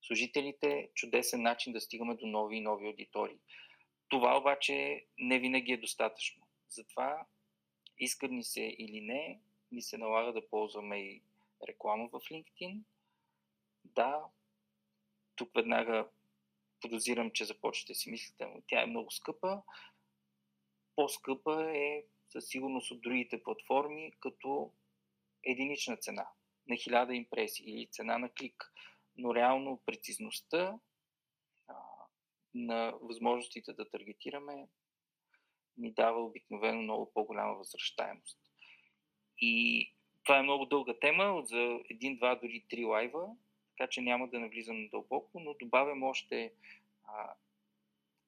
служителите 0.01 0.89
чудесен 0.95 1.41
начин 1.41 1.73
да 1.73 1.81
стигаме 1.81 2.15
до 2.15 2.27
нови 2.27 2.57
и 2.57 2.61
нови 2.61 2.87
аудитории. 2.87 3.39
Това 4.09 4.37
обаче 4.37 5.05
не 5.17 5.39
винаги 5.39 5.71
е 5.71 5.77
достатъчно. 5.77 6.47
Затова 6.69 7.25
иска 7.97 8.29
се 8.41 8.61
или 8.61 9.01
не, 9.01 9.41
ни 9.71 9.81
се 9.81 9.97
налага 9.97 10.33
да 10.33 10.49
ползваме 10.49 10.97
и 10.97 11.21
реклама 11.67 12.07
в 12.07 12.19
LinkedIn. 12.19 12.79
Да, 13.85 14.25
тук 15.35 15.49
веднага 15.55 16.09
подозирам, 16.81 17.31
че 17.31 17.45
започвате 17.45 17.93
си 17.93 18.11
мислите, 18.11 18.45
но 18.45 18.61
тя 18.67 18.81
е 18.81 18.85
много 18.85 19.11
скъпа. 19.11 19.61
По-скъпа 20.95 21.71
е 21.77 22.03
със 22.29 22.47
сигурност 22.47 22.91
от 22.91 23.01
другите 23.01 23.43
платформи, 23.43 24.11
като 24.19 24.73
единична 25.43 25.97
цена 25.97 26.27
на 26.67 26.75
1000 26.75 27.13
импресии 27.13 27.65
или 27.65 27.87
цена 27.87 28.17
на 28.17 28.29
клик. 28.29 28.73
Но 29.17 29.35
реално 29.35 29.81
прецизността 29.85 30.79
а, 31.67 31.75
на 32.53 32.93
възможностите 33.01 33.73
да 33.73 33.89
таргетираме 33.89 34.67
ни 35.81 35.91
дава 35.91 36.25
обикновено 36.25 36.81
много 36.81 37.11
по-голяма 37.13 37.53
възвръщаемост. 37.53 38.37
И 39.37 39.85
това 40.23 40.37
е 40.37 40.43
много 40.43 40.65
дълга 40.65 40.93
тема, 41.01 41.41
за 41.45 41.79
един, 41.89 42.17
два, 42.17 42.35
дори 42.35 42.65
три 42.69 42.85
лайва, 42.85 43.27
така 43.77 43.89
че 43.89 44.01
няма 44.01 44.27
да 44.27 44.39
навлизам 44.39 44.89
дълбоко, 44.89 45.39
но 45.39 45.53
добавям 45.53 46.03
още 46.03 46.53
а, 47.03 47.33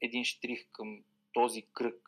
един 0.01 0.23
штрих 0.23 0.71
към 0.71 1.03
този 1.33 1.61
кръг 1.73 2.01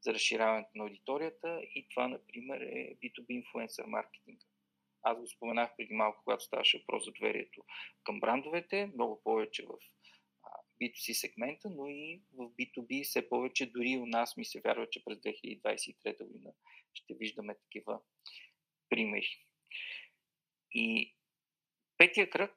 за 0.00 0.14
разширяването 0.14 0.70
на 0.74 0.84
аудиторията 0.84 1.60
и 1.74 1.86
това, 1.90 2.08
например, 2.08 2.60
е 2.60 2.96
B2B 2.96 3.26
инфлуенсър 3.28 3.84
маркетинг. 3.84 4.40
Аз 5.02 5.18
го 5.18 5.26
споменах 5.26 5.76
преди 5.76 5.94
малко, 5.94 6.22
когато 6.24 6.44
ставаше 6.44 6.78
въпрос 6.78 7.04
за 7.04 7.12
доверието 7.12 7.62
към 8.04 8.20
брандовете, 8.20 8.90
много 8.94 9.20
повече 9.24 9.66
в 9.66 9.70
B2C 10.80 11.12
сегмента, 11.12 11.70
но 11.70 11.86
и 11.86 12.22
в 12.32 12.48
B2B 12.48 13.04
все 13.04 13.28
повече. 13.28 13.66
Дори 13.66 13.96
у 13.96 14.06
нас 14.06 14.36
ми 14.36 14.44
се 14.44 14.60
вярва, 14.60 14.90
че 14.90 15.04
през 15.04 15.18
2023 15.18 16.26
година 16.26 16.52
ще 16.94 17.14
виждаме 17.14 17.54
такива 17.54 18.00
примери. 18.88 19.46
И 20.72 21.14
петия 21.98 22.30
кръг 22.30 22.54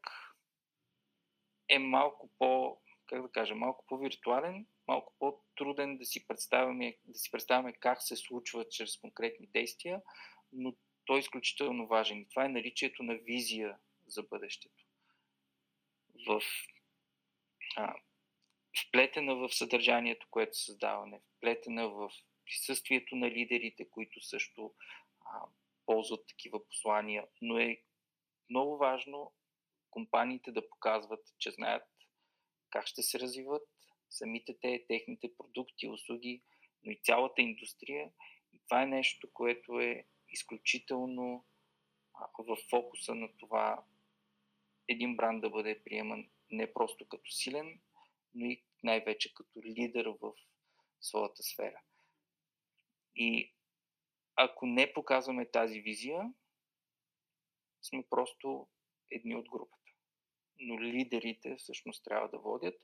е 1.70 1.80
малко 1.80 2.30
по, 2.40 2.78
как 3.06 3.22
да 3.22 3.32
кажа, 3.32 3.56
малко 3.56 3.86
по-виртуален, 3.88 4.66
малко 4.88 5.14
по-труден 5.20 5.98
да 5.98 6.06
си 6.06 6.28
представяме, 6.28 6.98
да 7.06 7.20
си 7.20 7.32
представяме 7.32 7.74
как 7.74 8.02
се 8.02 8.16
случва 8.16 8.70
чрез 8.70 8.98
конкретни 8.98 9.48
действия, 9.48 10.02
но 10.52 10.76
той 11.06 11.18
е 11.18 11.20
изключително 11.20 11.88
важен. 11.88 12.20
И 12.20 12.30
това 12.30 12.46
е 12.46 12.50
наличието 12.50 13.04
на 13.04 13.16
визия 13.16 13.78
за 14.08 14.24
бъдещето. 14.24 14.86
В, 16.28 16.42
а, 17.76 17.96
вплетена 18.88 19.36
в 19.36 19.50
съдържанието, 19.54 20.28
което 20.30 20.58
създаваме, 20.58 21.22
вплетена 21.38 21.90
в 21.90 22.12
присъствието 22.46 23.16
на 23.16 23.32
лидерите, 23.32 23.90
които 23.90 24.22
също 24.22 24.74
а, 25.26 25.46
ползват 25.86 26.28
такива 26.28 26.68
послания, 26.68 27.28
но 27.42 27.58
е 27.58 27.82
много 28.50 28.78
важно 28.78 29.34
компаниите 29.90 30.52
да 30.52 30.70
показват, 30.70 31.22
че 31.40 31.52
знаят 31.52 31.84
как 32.70 32.88
ще 32.88 33.02
се 33.02 33.20
развиват 33.20 33.68
самите 34.10 34.58
те, 34.62 34.86
техните 34.88 35.36
продукти, 35.38 35.88
услуги, 35.88 36.44
но 36.84 36.92
и 36.92 37.00
цялата 37.04 37.42
индустрия. 37.42 38.12
И 38.54 38.60
това 38.68 38.84
е 38.84 38.88
нещо, 38.88 39.30
което 39.34 39.80
е 39.80 40.06
изключително 40.30 41.46
в 42.38 42.58
фокуса 42.70 43.16
на 43.16 43.30
това 43.38 43.84
един 44.88 45.16
бранд 45.16 45.42
да 45.42 45.50
бъде 45.50 45.84
приеман 45.84 46.30
не 46.52 46.74
просто 46.74 47.08
като 47.08 47.32
силен, 47.32 47.80
но 48.34 48.46
и 48.46 48.64
най-вече 48.84 49.34
като 49.34 49.62
лидер 49.64 50.06
в 50.22 50.34
своята 51.02 51.44
сфера. 51.44 51.82
И 53.16 53.54
ако 54.36 54.66
не 54.66 54.94
показваме 54.94 55.52
тази 55.52 55.80
визия, 55.80 56.34
сме 57.82 58.04
просто 58.10 58.68
едни 59.12 59.36
от 59.36 59.50
групата. 59.50 59.92
Но 60.60 60.82
лидерите 60.82 61.56
всъщност 61.56 62.04
трябва 62.04 62.30
да 62.30 62.40
водят 62.40 62.80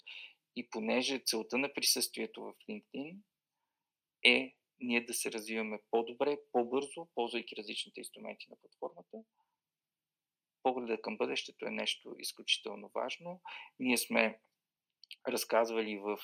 и 0.55 0.69
понеже 0.69 1.23
целта 1.25 1.57
на 1.57 1.73
присъствието 1.73 2.41
в 2.41 2.53
LinkedIn 2.69 3.17
е 4.25 4.55
ние 4.79 5.05
да 5.05 5.13
се 5.13 5.31
развиваме 5.31 5.79
по-добре, 5.91 6.37
по-бързо, 6.51 7.09
ползвайки 7.15 7.55
различните 7.55 7.99
инструменти 7.99 8.45
на 8.49 8.55
платформата, 8.55 9.17
погледа 10.63 11.01
към 11.01 11.17
бъдещето 11.17 11.65
е 11.65 11.71
нещо 11.71 12.15
изключително 12.19 12.91
важно. 12.93 13.41
Ние 13.79 13.97
сме 13.97 14.39
разказвали 15.27 15.97
в 15.97 16.19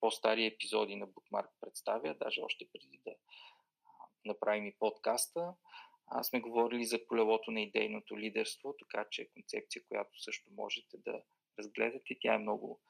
по-стари 0.00 0.46
епизоди 0.46 0.96
на 0.96 1.08
Bookmark 1.08 1.48
представя, 1.60 2.14
даже 2.14 2.40
още 2.40 2.68
преди 2.72 3.00
да 3.06 3.14
направим 4.24 4.66
и 4.66 4.76
подкаста. 4.78 5.54
А 6.10 6.22
сме 6.22 6.40
говорили 6.40 6.84
за 6.84 7.06
колелото 7.06 7.50
на 7.50 7.60
идейното 7.60 8.18
лидерство, 8.18 8.74
така 8.78 9.06
че 9.10 9.22
е 9.22 9.28
концепция, 9.28 9.82
която 9.88 10.22
също 10.22 10.50
можете 10.50 10.96
да 10.98 11.22
разгледате. 11.58 12.16
Тя 12.20 12.34
е 12.34 12.38
много 12.38 12.80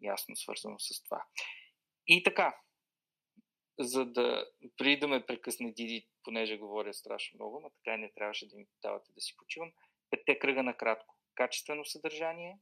ясно 0.00 0.36
свързана 0.36 0.80
с 0.80 1.02
това. 1.02 1.24
И 2.06 2.22
така, 2.22 2.56
за 3.78 4.06
да, 4.06 4.46
преди 4.76 4.96
да 4.96 5.26
прекъсне 5.26 5.72
Диди, 5.72 6.08
понеже 6.24 6.58
говоря 6.58 6.94
страшно 6.94 7.36
много, 7.36 7.60
но 7.60 7.70
така 7.70 7.94
и 7.94 7.98
не 7.98 8.12
трябваше 8.12 8.48
да 8.48 8.56
ми 8.56 8.66
давате 8.82 9.12
да 9.12 9.20
си 9.20 9.36
почивам, 9.36 9.72
петте 10.10 10.38
кръга 10.38 10.62
накратко. 10.62 11.16
Качествено 11.34 11.84
съдържание, 11.84 12.58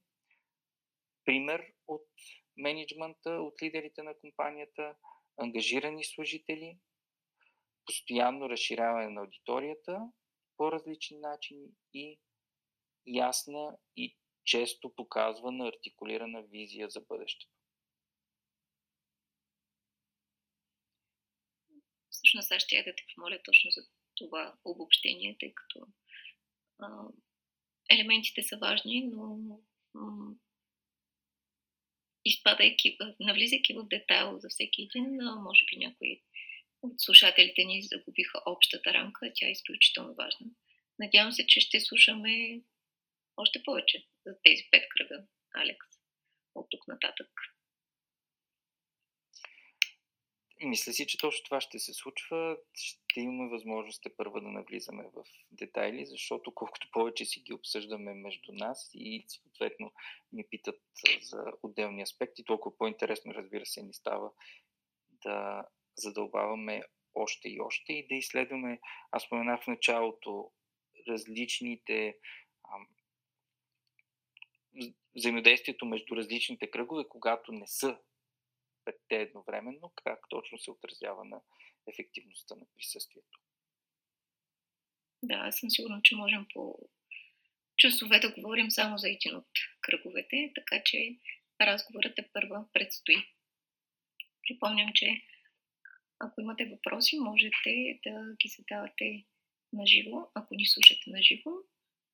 пример 1.25 1.73
от 1.87 2.09
менеджмента, 2.57 3.31
от 3.31 3.63
лидерите 3.63 4.03
на 4.03 4.15
компанията, 4.19 4.97
ангажирани 5.37 6.05
служители, 6.05 6.79
постоянно 7.85 8.51
разширяване 8.51 9.09
на 9.09 9.21
аудиторията 9.21 10.13
по 10.57 10.73
различни 10.73 11.19
начини 11.19 11.69
и 11.95 12.21
ясна 13.07 13.77
и 13.97 14.17
често 14.45 14.95
показвана 14.95 15.69
артикулирана 15.69 16.43
визия 16.43 16.91
за 16.91 17.01
бъдещето. 17.01 17.55
Всъщност 22.11 22.53
аз 22.53 22.63
ще 22.63 22.77
я 22.77 22.85
да 22.85 22.95
те 22.95 23.03
помоля 23.15 23.39
точно 23.45 23.71
за 23.71 23.89
това 24.15 24.55
обобщение, 24.65 25.37
тъй 25.41 25.55
като 25.55 25.87
а, 26.79 27.09
елементите 27.91 28.43
са 28.43 28.57
важни, 28.59 29.05
но 29.05 29.39
изпадайки, 32.25 32.99
навлизайки 33.21 33.75
в 33.75 33.89
детайл 33.89 34.39
за 34.39 34.49
всеки 34.49 34.83
един, 34.83 35.19
може 35.43 35.65
би 35.65 35.77
някои 35.77 36.21
от 36.83 37.01
слушателите 37.01 37.65
ни 37.65 37.83
загубиха 37.83 38.41
общата 38.47 38.95
рамка, 38.95 39.33
тя 39.35 39.47
е 39.47 39.51
изключително 39.51 40.15
важна. 40.15 40.47
Надявам 40.99 41.33
се, 41.33 41.47
че 41.47 41.61
ще 41.61 41.81
слушаме 41.81 42.61
още 43.37 43.63
повече 43.63 44.05
за 44.27 44.37
тези 44.43 44.69
пет 44.71 44.85
кръга, 44.89 45.25
Алекс, 45.55 45.87
от 46.55 46.67
тук 46.71 46.89
нататък. 46.89 47.29
Мисля 50.63 50.93
си, 50.93 51.07
че 51.07 51.19
точно 51.19 51.45
това 51.45 51.61
ще 51.61 51.79
се 51.79 51.95
случва. 51.95 52.57
Ще 52.75 53.21
имаме 53.21 53.51
възможност 53.51 54.07
първа 54.17 54.41
да 54.41 54.49
навлизаме 54.49 55.05
в 55.15 55.25
детайли, 55.51 56.07
защото 56.07 56.55
колкото 56.55 56.89
повече 56.93 57.25
си 57.25 57.41
ги 57.41 57.53
обсъждаме 57.53 58.15
между 58.15 58.53
нас 58.53 58.91
и 58.95 59.25
съответно 59.29 59.93
ни 60.33 60.45
питат 60.51 60.81
за 61.23 61.45
отделни 61.63 62.03
аспекти, 62.03 62.45
толкова 62.45 62.79
по-интересно, 62.79 63.35
разбира 63.35 63.67
се, 63.67 63.83
ни 63.83 63.95
става 63.95 64.31
да 65.11 65.65
задълбаваме 65.97 66.83
още 67.15 67.49
и 67.49 67.61
още 67.61 67.93
и 67.93 68.07
да 68.07 68.15
изследваме. 68.15 68.81
Аз 69.11 69.23
споменах 69.23 69.65
в 69.65 69.67
началото 69.67 70.51
различните 71.09 72.17
ам, 72.75 72.89
взаимодействието 75.17 75.87
между 75.87 76.17
различните 76.17 76.71
кръгове, 76.71 77.05
когато 77.09 77.53
не 77.53 77.67
са 77.67 77.99
петте 78.85 79.17
едновременно, 79.17 79.93
как 80.05 80.19
точно 80.29 80.59
се 80.59 80.71
отразява 80.71 81.25
на 81.25 81.41
ефективността 81.87 82.55
на 82.55 82.67
присъствието. 82.75 83.41
Да, 85.23 85.35
аз 85.35 85.59
съм 85.59 85.71
сигурна, 85.71 86.01
че 86.03 86.17
можем 86.17 86.47
по 86.55 86.79
часове 87.77 88.21
да 88.21 88.33
говорим 88.33 88.71
само 88.71 88.99
за 88.99 89.09
един 89.09 89.37
от 89.37 89.49
кръговете, 89.81 90.53
така 90.55 90.83
че 90.85 91.17
разговорът 91.61 92.19
е 92.19 92.29
първа 92.33 92.65
предстои. 92.73 93.17
Припомням, 94.49 94.91
че 94.95 95.23
ако 96.19 96.41
имате 96.41 96.65
въпроси, 96.65 97.19
можете 97.19 98.01
да 98.05 98.37
ги 98.43 98.49
задавате 98.49 99.25
на 99.73 99.87
живо, 99.87 100.27
ако 100.35 100.55
ни 100.55 100.67
слушате 100.67 101.11
на 101.11 101.23
живо. 101.23 101.51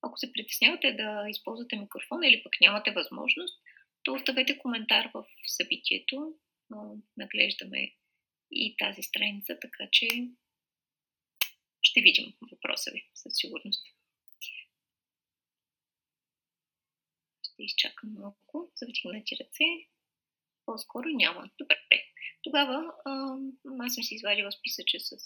Ако 0.02 0.18
се 0.18 0.32
притеснявате 0.32 0.92
да 0.92 1.26
използвате 1.28 1.76
микрофон 1.76 2.24
или 2.24 2.42
пък 2.42 2.52
нямате 2.60 2.90
възможност, 2.90 3.62
то 4.02 4.12
оставете 4.12 4.58
коментар 4.58 5.10
в 5.14 5.24
събитието. 5.46 6.34
Наглеждаме 7.16 7.94
и 8.50 8.76
тази 8.76 9.02
страница, 9.02 9.58
така 9.60 9.88
че 9.92 10.08
ще 11.82 12.00
видим 12.00 12.34
въпроса 12.52 12.90
ви 12.90 13.10
със 13.14 13.32
сигурност. 13.36 13.86
Ще 17.42 17.62
изчакам 17.62 18.12
малко 18.12 18.72
за 18.76 18.86
вдигнати 18.86 19.36
ръце. 19.40 19.64
По-скоро 20.66 21.08
няма. 21.08 21.50
Добре. 21.58 21.76
Тогава 22.42 22.92
аз 23.80 23.94
съм 23.94 24.04
си 24.04 24.14
извадила 24.14 24.52
списъче 24.52 25.00
с 25.00 25.16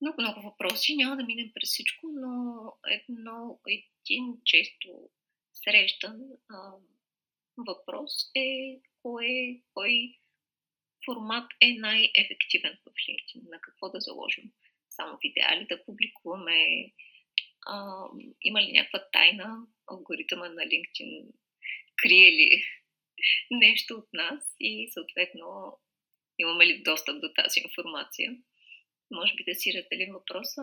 много-много 0.00 0.40
въпроси. 0.42 0.96
Няма 0.96 1.16
да 1.16 1.24
минем 1.24 1.50
през 1.54 1.68
всичко, 1.68 2.06
но 2.06 2.72
едно, 2.86 3.60
един 3.66 4.38
често 4.44 5.10
срещан 5.52 6.20
а, 6.50 6.72
въпрос 7.56 8.30
е 8.34 8.80
кое, 9.02 9.62
кой 9.74 10.18
формат 11.08 11.50
е 11.60 11.72
най-ефективен 11.78 12.78
в 12.84 12.90
LinkedIn, 12.90 13.50
на 13.50 13.60
какво 13.60 13.90
да 13.90 14.00
заложим. 14.00 14.44
Само 14.90 15.18
видеали 15.22 15.66
да 15.68 15.84
публикуваме, 15.84 16.86
а, 17.66 18.04
има 18.42 18.62
ли 18.62 18.72
някаква 18.72 19.08
тайна, 19.12 19.66
алгоритъма 19.86 20.48
на 20.48 20.62
LinkedIn 20.62 21.26
крие 21.96 22.32
ли 22.32 22.64
нещо 23.50 23.94
от 23.94 24.08
нас 24.12 24.54
и 24.60 24.90
съответно 24.92 25.78
имаме 26.38 26.66
ли 26.66 26.82
достъп 26.82 27.20
до 27.20 27.32
тази 27.36 27.60
информация. 27.60 28.36
Може 29.10 29.34
би 29.34 29.44
да 29.44 29.54
си 29.54 29.72
разделим 29.76 30.12
въпроса. 30.12 30.62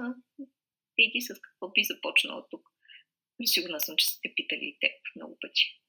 Еди 0.97 1.21
с 1.21 1.41
какво 1.41 1.71
би 1.71 1.83
започнала 1.83 2.45
тук? 2.49 2.69
Сигурна 3.45 3.79
съм, 3.79 3.95
че 3.97 4.05
сте 4.05 4.33
питали 4.35 4.65
и 4.65 4.77
теб 4.79 4.91
много 5.15 5.37
пъти. 5.41 5.81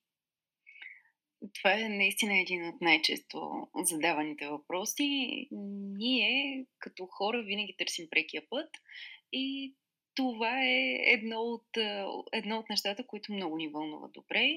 Това 1.54 1.80
е 1.80 1.88
наистина 1.88 2.40
един 2.40 2.68
от 2.68 2.80
най-често 2.80 3.68
задаваните 3.82 4.48
въпроси. 4.48 5.48
Ние, 5.96 6.64
като 6.78 7.06
хора, 7.06 7.42
винаги 7.42 7.74
търсим 7.78 8.06
прекия 8.10 8.42
път 8.50 8.70
и 9.32 9.74
това 10.14 10.62
е 10.62 10.98
едно 11.04 11.40
от, 11.40 11.66
едно 12.32 12.58
от 12.58 12.70
нещата, 12.70 13.06
които 13.06 13.32
много 13.32 13.56
ни 13.56 13.68
вълнуват 13.68 14.12
добре. 14.12 14.50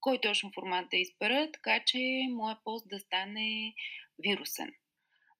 Кой 0.00 0.18
точно 0.20 0.52
формат 0.54 0.86
да 0.90 0.96
избера, 0.96 1.50
така 1.52 1.84
че 1.86 1.98
моят 2.30 2.58
пост 2.64 2.88
да 2.88 2.98
стане 2.98 3.74
вирусен. 4.18 4.72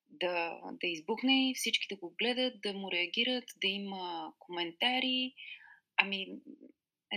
Да, 0.09 0.61
да 0.81 0.87
избухне, 0.87 1.53
всички 1.55 1.87
да 1.95 1.97
го 1.97 2.15
гледат, 2.19 2.61
да 2.63 2.73
му 2.73 2.93
реагират, 2.93 3.45
да 3.61 3.69
има 3.69 4.33
коментари. 4.39 5.35
Ами, 5.97 6.27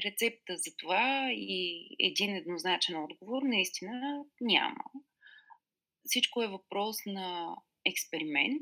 рецепта 0.04 0.58
за 0.58 0.76
това 0.78 1.30
и 1.32 1.89
един 2.00 2.36
еднозначен 2.36 3.04
отговор 3.04 3.41
наистина 3.43 4.26
няма. 4.41 4.84
Всичко 6.06 6.43
е 6.43 6.48
въпрос 6.48 6.98
на 7.06 7.56
експеримент, 7.86 8.62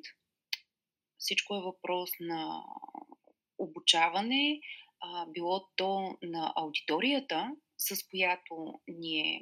всичко 1.17 1.55
е 1.55 1.61
въпрос 1.61 2.09
на 2.19 2.63
обучаване, 3.57 4.59
било 5.33 5.67
то 5.75 6.17
на 6.21 6.53
аудиторията, 6.55 7.55
с 7.77 8.07
която 8.09 8.79
ние 8.87 9.41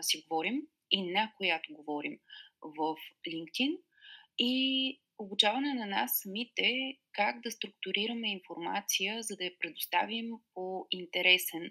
си 0.00 0.22
говорим 0.22 0.62
и 0.90 1.12
на 1.12 1.32
която 1.36 1.74
говорим 1.74 2.18
в 2.62 2.96
LinkedIn 3.28 3.78
и 4.38 5.00
обучаване 5.18 5.74
на 5.74 5.86
нас 5.86 6.20
самите 6.22 6.96
как 7.12 7.40
да 7.40 7.50
структурираме 7.50 8.32
информация, 8.32 9.22
за 9.22 9.36
да 9.36 9.44
я 9.44 9.58
предоставим 9.58 10.30
по 10.54 10.86
интересен 10.90 11.70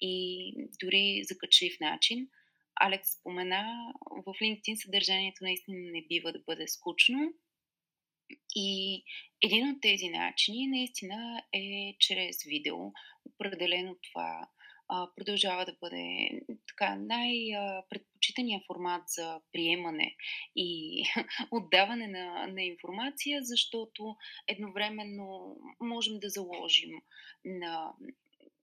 и 0.00 0.54
дори 0.84 1.20
закачлив 1.24 1.80
начин. 1.80 2.28
Алекс 2.80 3.08
спомена, 3.12 3.92
в 4.26 4.34
LinkedIn 4.42 4.84
съдържанието 4.84 5.44
наистина 5.44 5.78
не 5.78 6.06
бива 6.08 6.32
да 6.32 6.42
бъде 6.46 6.68
скучно. 6.68 7.32
И 8.56 9.02
един 9.44 9.68
от 9.68 9.80
тези 9.80 10.08
начини 10.08 10.66
наистина 10.66 11.42
е 11.52 11.96
чрез 11.98 12.44
видео. 12.44 12.76
Определено 13.34 13.96
това 14.02 14.48
продължава 15.16 15.64
да 15.64 15.76
бъде 15.80 16.30
така 16.82 16.96
най-предпочитания 16.96 18.60
формат 18.66 19.02
за 19.06 19.40
приемане 19.52 20.16
и 20.56 21.02
отдаване 21.50 22.08
на, 22.08 22.46
на 22.46 22.62
информация, 22.62 23.40
защото 23.42 24.16
едновременно 24.48 25.56
можем 25.80 26.18
да 26.18 26.28
заложим 26.28 26.90
на 27.44 27.92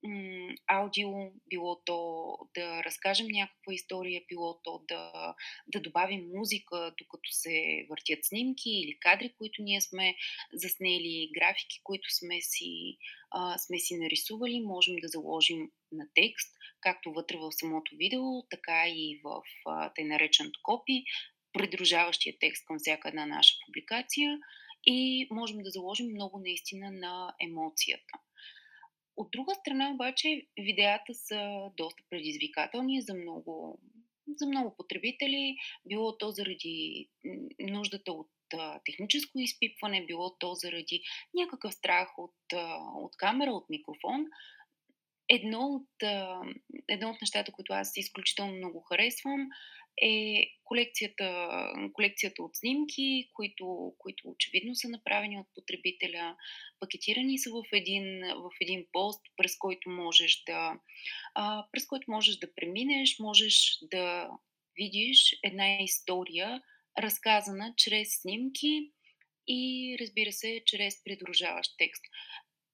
м- 0.04 0.56
аудио, 0.68 1.10
било 1.50 1.82
то 1.86 2.38
да 2.56 2.84
разкажем 2.84 3.28
някаква 3.28 3.74
история, 3.74 4.22
било 4.28 4.60
то 4.64 4.84
да, 4.88 5.36
да 5.68 5.82
добавим 5.82 6.30
музика, 6.36 6.94
докато 6.98 7.32
се 7.32 7.86
въртят 7.90 8.26
снимки 8.26 8.70
или 8.70 9.00
кадри, 9.00 9.34
които 9.38 9.62
ние 9.62 9.82
сме 9.82 10.16
заснели, 10.54 11.32
графики, 11.34 11.82
които 11.84 12.16
сме 12.16 12.42
си, 12.42 12.98
а, 13.32 13.58
сме 13.58 13.80
си 13.80 13.98
нарисували, 13.98 14.62
можем 14.62 14.96
да 14.96 15.08
заложим 15.08 15.70
на 15.92 16.06
текст, 16.16 16.56
както 16.82 17.14
вътре 17.14 17.38
в 17.38 17.52
самото 17.52 17.96
видео, 17.96 18.44
така 18.50 18.88
и 18.88 19.22
в 19.24 19.42
тъй 19.96 20.04
нареченото 20.04 20.60
копи, 20.64 21.04
придружаващия 21.54 22.36
текст 22.40 22.66
към 22.66 22.78
всяка 22.80 23.08
една 23.08 23.26
наша 23.26 23.54
публикация 23.66 24.40
и 24.86 25.28
можем 25.32 25.58
да 25.58 25.70
заложим 25.70 26.12
много 26.12 26.40
наистина 26.40 26.92
на 26.92 27.34
емоцията. 27.42 28.14
От 29.20 29.32
друга 29.32 29.56
страна 29.56 29.92
обаче 29.92 30.48
видеята 30.60 31.14
са 31.14 31.72
доста 31.78 32.04
предизвикателни 32.10 33.02
за 33.02 33.14
много, 33.14 33.80
за 34.38 34.46
много 34.48 34.76
потребители, 34.78 35.56
било 35.86 36.18
то 36.18 36.32
заради 36.32 37.10
нуждата 37.60 38.12
от 38.12 38.30
техническо 38.86 39.40
изпипване, 39.40 40.06
било 40.06 40.38
то 40.40 40.54
заради 40.54 41.02
някакъв 41.34 41.74
страх 41.74 42.10
от, 42.18 42.36
от 42.96 43.18
камера, 43.18 43.52
от 43.52 43.70
микрофон. 43.70 44.26
Едно 45.30 45.60
от, 45.60 46.10
едно 46.88 47.10
от 47.10 47.22
нещата, 47.22 47.52
които 47.52 47.74
аз 47.74 47.98
изключително 47.98 48.54
много 48.54 48.82
харесвам, 48.82 49.48
е 50.02 50.46
колекцията, 50.64 51.50
колекцията 51.94 52.44
от 52.44 52.56
снимки, 52.56 53.30
които, 53.34 53.94
които 53.98 54.30
очевидно 54.30 54.76
са 54.76 54.90
направени 54.90 55.40
от 55.40 55.48
потребителя, 55.56 56.36
пакетирани 56.80 57.40
са 57.40 57.50
в 57.52 57.64
един, 57.72 58.22
в 58.36 58.52
един 58.62 58.86
пост, 58.92 59.22
през 59.38 59.58
който 59.58 59.90
можеш 59.90 60.44
да, 60.44 60.80
а, 61.36 61.66
през 61.72 61.88
който 61.88 62.12
можеш 62.12 62.38
да 62.38 62.54
преминеш, 62.56 63.20
можеш 63.20 63.78
да 63.82 64.30
видиш 64.78 65.40
една 65.44 65.78
история, 65.82 66.62
разказана 67.00 67.74
чрез 67.78 68.22
снимки 68.22 68.92
и 69.48 69.96
разбира 70.02 70.32
се, 70.32 70.62
чрез 70.66 71.04
придружаващ 71.04 71.76
текст. 71.78 72.04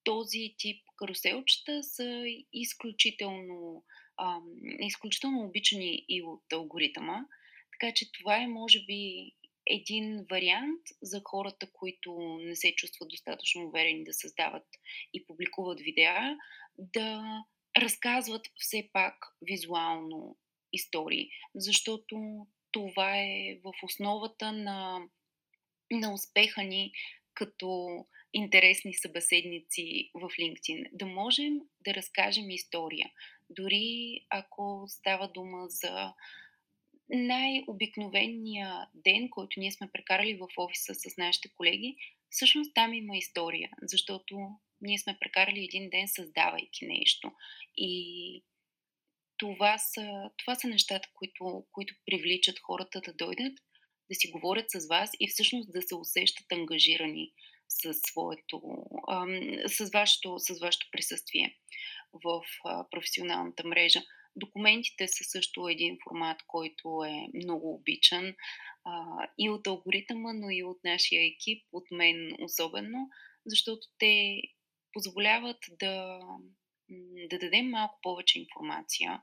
Този 0.04 0.56
тип 0.58 0.84
каруселчета 0.98 1.84
са 1.84 2.24
изключително 2.54 3.84
а, 4.18 4.40
изключително 4.80 5.42
обичани 5.42 6.06
и 6.10 6.24
от 6.24 6.54
алгоритъма. 6.54 7.26
Така 7.72 7.94
че 7.94 8.12
това 8.12 8.38
е, 8.38 8.48
може 8.48 8.86
би, 8.86 9.32
един 9.68 10.26
вариант 10.30 10.82
за 11.02 11.22
хората, 11.24 11.68
които 11.74 12.38
не 12.42 12.56
се 12.56 12.76
чувстват 12.76 13.10
достатъчно 13.10 13.68
уверени 13.68 14.04
да 14.04 14.14
създават 14.14 14.68
и 15.14 15.26
публикуват 15.26 15.80
видеа, 15.80 16.38
да 16.78 17.24
разказват 17.78 18.48
все 18.56 18.90
пак 18.94 19.16
визуално 19.42 20.38
истории, 20.74 21.30
защото 21.56 22.46
това 22.72 23.18
е 23.18 23.60
в 23.64 23.74
основата 23.84 24.52
на, 24.52 25.00
на 25.92 26.14
успеха 26.14 26.64
ни 26.64 26.92
като 27.34 27.88
интересни 28.34 28.94
събеседници 28.94 30.12
в 30.14 30.22
LinkedIn. 30.22 30.90
Да 30.94 31.06
можем 31.06 31.60
да 31.86 31.94
разкажем 31.94 32.50
история. 32.50 33.12
Дори 33.50 34.20
ако 34.30 34.86
става 34.88 35.28
дума 35.28 35.66
за 35.68 36.14
най-обикновения 37.10 38.88
ден, 38.94 39.30
който 39.30 39.60
ние 39.60 39.72
сме 39.72 39.90
прекарали 39.94 40.38
в 40.38 40.48
офиса 40.58 40.96
с 40.96 41.18
нашите 41.18 41.50
колеги, 41.56 41.98
всъщност 42.30 42.72
там 42.74 42.94
има 42.94 43.18
история, 43.18 43.70
защото 43.82 44.38
ние 44.82 44.98
сме 44.98 45.18
прекарали 45.20 45.64
един 45.64 45.90
ден 45.90 46.08
създавайки 46.08 46.86
нещо. 46.86 47.32
И 47.78 48.44
това 49.38 49.78
са, 49.78 50.32
това 50.38 50.56
са 50.56 50.68
нещата, 50.68 51.10
които, 51.14 51.66
които 51.72 51.96
привличат 52.06 52.60
хората 52.60 53.02
да 53.02 53.14
дойдат, 53.14 53.54
да 54.10 54.16
си 54.16 54.32
говорят 54.32 54.66
с 54.70 54.88
вас 54.88 55.12
и 55.20 55.28
всъщност 55.28 55.74
да 55.74 55.82
се 55.82 55.96
усещат 55.96 56.52
ангажирани 56.52 57.34
с, 57.70 57.94
своето, 57.94 58.62
с, 59.68 59.90
вашето, 59.94 60.40
с 60.40 60.60
вашето 60.60 60.88
присъствие 60.92 61.58
в 62.14 62.42
професионалната 62.92 63.68
мрежа. 63.68 64.02
Документите 64.36 65.08
са 65.08 65.24
също 65.24 65.68
един 65.68 65.98
формат, 66.04 66.38
който 66.48 67.04
е 67.08 67.38
много 67.44 67.74
обичан 67.74 68.36
и 69.38 69.50
от 69.50 69.68
алгоритъма, 69.68 70.34
но 70.34 70.50
и 70.50 70.64
от 70.64 70.84
нашия 70.84 71.26
екип, 71.26 71.64
от 71.72 71.84
мен 71.92 72.36
особено, 72.42 73.10
защото 73.46 73.88
те 74.00 74.42
позволяват 74.94 75.58
да, 75.80 76.20
да 77.30 77.40
дадем 77.40 77.70
малко 77.70 78.00
повече 78.02 78.40
информация 78.40 79.22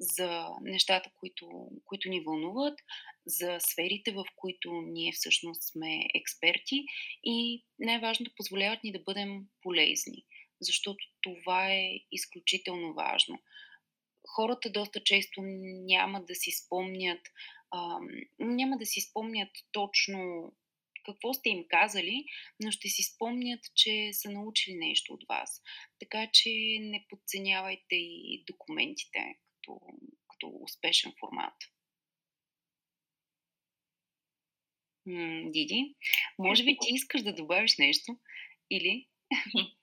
за 0.00 0.48
нещата, 0.62 1.10
които, 1.20 1.70
които 1.84 2.08
ни 2.08 2.20
вълнуват, 2.20 2.78
за 3.26 3.58
сферите, 3.60 4.12
в 4.12 4.24
които 4.36 4.72
ние 4.72 5.12
всъщност 5.12 5.62
сме 5.62 6.00
експерти 6.14 6.84
и 7.24 7.64
най-важното 7.78 8.30
позволяват 8.36 8.84
ни 8.84 8.92
да 8.92 8.98
бъдем 8.98 9.40
полезни, 9.62 10.24
защото 10.60 11.04
това 11.22 11.72
е 11.72 11.90
изключително 12.12 12.94
важно. 12.94 13.38
Хората 14.36 14.70
доста 14.70 15.04
често 15.04 15.40
няма 15.86 16.24
да 16.24 16.34
си 16.34 16.50
спомнят, 16.50 17.20
а, 17.70 17.98
няма 18.38 18.76
да 18.78 18.86
си 18.86 19.00
спомнят 19.00 19.50
точно 19.72 20.52
какво 21.04 21.34
сте 21.34 21.48
им 21.48 21.64
казали, 21.68 22.24
но 22.60 22.70
ще 22.70 22.88
си 22.88 23.02
спомнят, 23.02 23.60
че 23.74 24.10
са 24.12 24.30
научили 24.30 24.74
нещо 24.74 25.12
от 25.12 25.24
вас. 25.28 25.62
Така 26.00 26.30
че 26.32 26.50
не 26.80 27.06
подценявайте 27.08 27.94
и 27.96 28.44
документите 28.46 29.18
като, 29.60 29.80
като 30.28 30.52
успешен 30.62 31.12
формат. 31.20 31.54
М- 35.06 35.50
Диди, 35.50 35.94
може 36.38 36.64
би 36.64 36.78
ти 36.80 36.88
искаш 36.94 37.22
да 37.22 37.34
добавиш 37.34 37.76
нещо? 37.78 38.18
Или? 38.70 39.06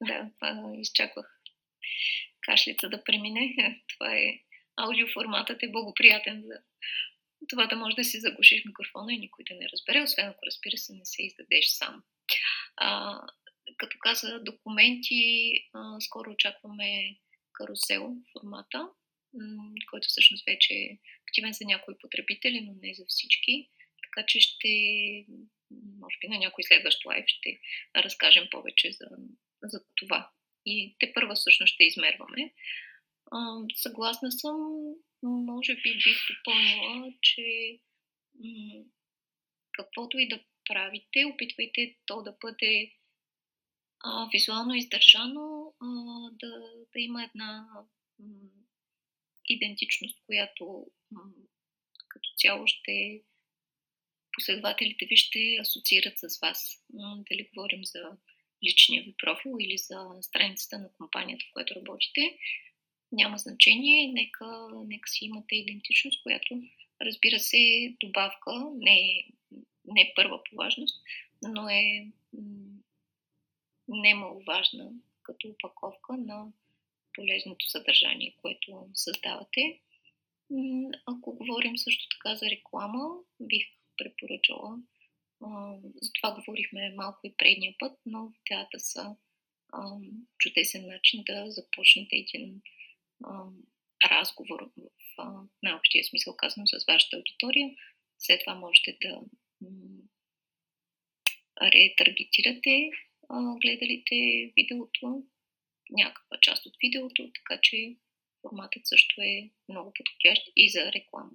да, 0.00 0.30
изчаквах 0.78 1.40
кашлица 2.40 2.88
да 2.88 3.04
премине. 3.04 3.54
Това 3.88 4.16
е 4.16 4.40
аудиоформатът 4.76 5.62
е 5.62 5.70
благоприятен 5.70 6.42
за 6.42 6.62
това 7.48 7.66
да 7.66 7.76
може 7.76 7.96
да 7.96 8.04
си 8.04 8.20
заглушиш 8.20 8.64
микрофона 8.64 9.14
и 9.14 9.18
никой 9.18 9.44
да 9.50 9.54
не 9.54 9.68
разбере, 9.72 10.02
освен 10.02 10.28
ако 10.28 10.46
разбира 10.46 10.78
се 10.78 10.92
не 10.92 11.04
се 11.04 11.22
издадеш 11.22 11.66
сам. 11.66 12.02
А, 12.76 13.20
като 13.76 13.96
каза 14.00 14.40
документи, 14.44 15.52
а, 15.72 16.00
скоро 16.00 16.30
очакваме 16.30 17.16
карусел 17.52 18.16
формата, 18.32 18.88
който 19.90 20.08
всъщност 20.08 20.44
вече 20.46 20.74
е 20.74 20.98
активен 21.28 21.52
за 21.52 21.64
някои 21.64 21.98
потребители, 21.98 22.60
но 22.60 22.72
не 22.82 22.94
за 22.94 23.04
всички. 23.08 23.70
Така 24.02 24.26
че 24.26 24.40
ще, 24.40 24.68
може 25.98 26.16
би 26.20 26.28
на 26.28 26.38
някой 26.38 26.64
следващ 26.64 27.04
лайв 27.04 27.24
ще 27.26 27.60
разкажем 27.96 28.48
повече 28.50 28.92
за, 28.92 29.06
за 29.62 29.84
това. 29.96 30.30
И 30.66 30.96
те 30.98 31.12
първа 31.14 31.34
всъщност 31.34 31.74
ще 31.74 31.84
измерваме. 31.84 32.52
Съгласна 33.74 34.32
съм, 34.32 34.56
може 35.22 35.74
би 35.74 35.94
бих 35.94 36.18
допълнила, 36.30 37.12
че 37.22 37.78
каквото 39.72 40.18
и 40.18 40.28
да 40.28 40.40
правите, 40.64 41.24
опитвайте 41.24 41.96
то 42.06 42.22
да 42.22 42.36
бъде 42.40 42.92
визуално 44.32 44.74
издържано, 44.74 45.74
да, 46.32 46.48
да 46.92 47.00
има 47.00 47.24
една 47.24 47.68
идентичност, 49.52 50.18
която 50.26 50.86
като 52.08 52.28
цяло 52.36 52.66
ще 52.66 53.22
последователите 54.32 55.06
ви 55.06 55.16
ще 55.16 55.56
асоциират 55.60 56.18
с 56.18 56.40
вас. 56.40 56.84
Дали 57.30 57.48
говорим 57.54 57.84
за 57.84 58.16
личния 58.64 59.02
ви 59.02 59.14
профил 59.18 59.56
или 59.60 59.78
за 59.78 60.08
страницата 60.20 60.78
на 60.78 60.92
компанията, 60.92 61.44
в 61.48 61.52
която 61.52 61.74
работите, 61.74 62.38
няма 63.12 63.38
значение. 63.38 64.12
Нека, 64.12 64.68
нека 64.86 65.08
си 65.08 65.24
имате 65.24 65.54
идентичност, 65.56 66.22
която 66.22 66.62
разбира 67.02 67.38
се 67.38 67.94
добавка, 68.00 68.70
не, 68.74 69.26
не 69.84 70.00
е 70.00 70.12
първа 70.16 70.44
по 70.44 70.56
важност, 70.56 71.02
но 71.42 71.68
е 71.68 72.06
немаловажна 73.88 74.90
като 75.22 75.48
упаковка 75.48 76.16
на 76.16 76.52
полезното 77.14 77.70
съдържание, 77.70 78.36
което 78.40 78.88
създавате. 78.94 79.80
Ако 81.06 81.36
говорим 81.36 81.78
също 81.78 82.06
така 82.08 82.36
за 82.36 82.50
реклама, 82.50 83.18
бих 83.40 83.64
препоръчала. 83.96 84.78
За 86.02 86.12
това 86.12 86.34
говорихме 86.34 86.94
малко 86.96 87.20
и 87.24 87.34
предния 87.36 87.74
път, 87.78 87.98
но 88.06 88.32
теата 88.44 88.80
са 88.80 89.16
чудесен 90.38 90.86
начин 90.86 91.22
да 91.26 91.50
започнете 91.50 92.16
един 92.16 92.62
разговор 94.04 94.72
в 95.18 95.48
най-общия 95.62 96.04
смисъл 96.04 96.36
казано 96.36 96.66
с 96.66 96.84
вашата 96.88 97.16
аудитория. 97.16 97.70
След 98.18 98.40
това 98.40 98.54
можете 98.54 98.98
да 99.02 99.20
ретаргетирате 101.62 102.90
гледалите 103.60 104.52
видеото, 104.56 105.24
някаква 105.90 106.38
част 106.40 106.66
от 106.66 106.76
видеото, 106.82 107.32
така 107.32 107.60
че 107.62 107.96
форматът 108.42 108.86
също 108.86 109.20
е 109.20 109.50
много 109.68 109.92
подходящ 109.92 110.52
и 110.56 110.70
за 110.70 110.92
реклама. 110.92 111.30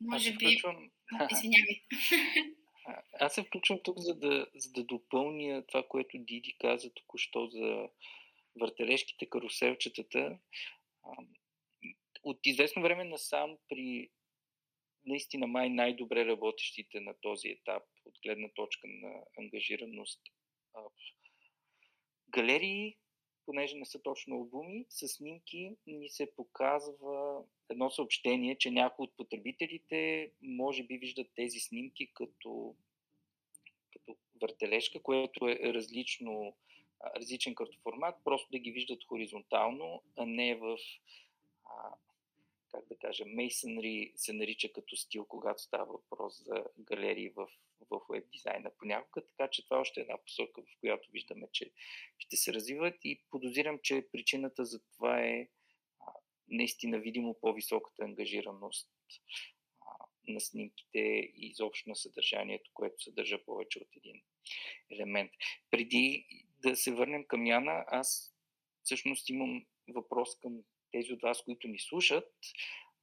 Може 0.00 0.32
би... 0.32 0.46
Включвам... 0.46 0.90
Извинявай. 1.32 1.82
Аз 3.20 3.34
се 3.34 3.42
включвам 3.42 3.80
тук, 3.84 3.98
за 3.98 4.14
да, 4.14 4.46
за 4.54 4.72
да 4.72 4.84
допълня 4.84 5.66
това, 5.66 5.88
което 5.88 6.18
Диди 6.18 6.56
каза 6.60 6.94
току-що 6.94 7.46
за 7.46 7.88
въртележките, 8.60 9.26
каруселчетата. 9.26 10.38
От 12.22 12.46
известно 12.46 12.82
време 12.82 13.04
насам 13.04 13.58
при 13.68 14.10
наистина 15.06 15.46
май 15.46 15.70
най-добре 15.70 16.26
работещите 16.26 17.00
на 17.00 17.14
този 17.20 17.48
етап 17.48 17.82
от 18.04 18.14
гледна 18.22 18.48
точка 18.54 18.88
на 18.88 19.24
ангажираност 19.38 20.20
галерии, 22.34 22.96
понеже 23.46 23.76
не 23.76 23.84
са 23.84 24.02
точно 24.02 24.36
албуми, 24.36 24.86
с 24.88 25.08
снимки 25.08 25.76
ни 25.86 26.08
се 26.08 26.34
показва 26.36 27.42
едно 27.68 27.90
съобщение, 27.90 28.58
че 28.58 28.70
някои 28.70 29.04
от 29.04 29.16
потребителите 29.16 30.30
може 30.42 30.82
би 30.82 30.98
виждат 30.98 31.26
тези 31.36 31.60
снимки 31.60 32.12
като, 32.12 32.74
като 33.92 34.16
въртележка, 34.42 35.02
което 35.02 35.48
е 35.48 35.74
различно, 35.74 36.54
различен 37.16 37.54
като 37.54 37.78
формат, 37.82 38.14
просто 38.24 38.48
да 38.52 38.58
ги 38.58 38.70
виждат 38.70 39.04
хоризонтално, 39.04 40.02
а 40.16 40.26
не 40.26 40.54
в 40.54 40.78
как 42.74 42.88
да 42.88 42.96
кажа, 42.96 43.24
мейсънри 43.26 44.12
се 44.16 44.32
нарича 44.32 44.72
като 44.72 44.96
стил, 44.96 45.24
когато 45.24 45.62
става 45.62 45.92
въпрос 45.92 46.44
за 46.44 46.64
галерии 46.78 47.30
в, 47.30 47.48
в 47.90 48.00
веб 48.10 48.30
дизайна 48.32 48.70
понякога, 48.78 49.26
така 49.26 49.50
че 49.50 49.64
това 49.64 49.76
е 49.76 49.80
още 49.80 50.00
една 50.00 50.18
посока, 50.26 50.62
в 50.62 50.80
която 50.80 51.10
виждаме, 51.10 51.48
че 51.52 51.70
ще 52.18 52.36
се 52.36 52.52
развиват 52.52 52.94
и 53.04 53.22
подозирам, 53.30 53.78
че 53.82 54.08
причината 54.12 54.64
за 54.64 54.80
това 54.96 55.20
е 55.20 55.48
а, 56.00 56.12
наистина 56.48 56.98
видимо 56.98 57.36
по-високата 57.40 58.04
ангажираност 58.04 58.88
а, 59.80 60.06
на 60.28 60.40
снимките 60.40 60.98
и 60.98 61.46
изобщо 61.46 61.88
на 61.88 61.96
съдържанието, 61.96 62.70
което 62.74 63.02
съдържа 63.02 63.44
повече 63.44 63.78
от 63.78 63.96
един 63.96 64.22
елемент. 64.90 65.30
Преди 65.70 66.26
да 66.62 66.76
се 66.76 66.92
върнем 66.92 67.24
към 67.24 67.46
Яна, 67.46 67.84
аз 67.86 68.34
всъщност 68.82 69.28
имам 69.28 69.66
въпрос 69.88 70.38
към 70.38 70.62
тези 70.94 71.12
от 71.12 71.22
вас, 71.22 71.42
които 71.42 71.68
ни 71.68 71.78
слушат, 71.78 72.28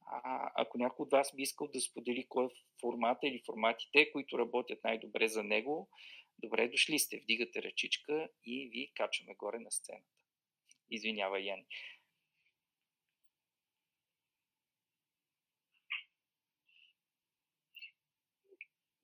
а, 0.06 0.50
ако 0.54 0.78
някой 0.78 1.04
от 1.04 1.10
вас 1.10 1.36
би 1.36 1.42
искал 1.42 1.68
да 1.68 1.80
сподели 1.80 2.26
кой 2.28 2.44
е 2.44 2.48
формата 2.80 3.26
или 3.26 3.42
форматите, 3.46 4.10
които 4.12 4.38
работят 4.38 4.84
най-добре 4.84 5.28
за 5.28 5.42
него, 5.42 5.88
добре 6.38 6.68
дошли 6.68 6.98
сте, 6.98 7.20
вдигате 7.20 7.62
ръчичка 7.62 8.28
и 8.44 8.68
ви 8.68 8.92
качваме 8.94 9.34
горе 9.34 9.58
на 9.58 9.70
сцената. 9.70 10.06
Извинявай, 10.90 11.42
Яни. 11.42 11.66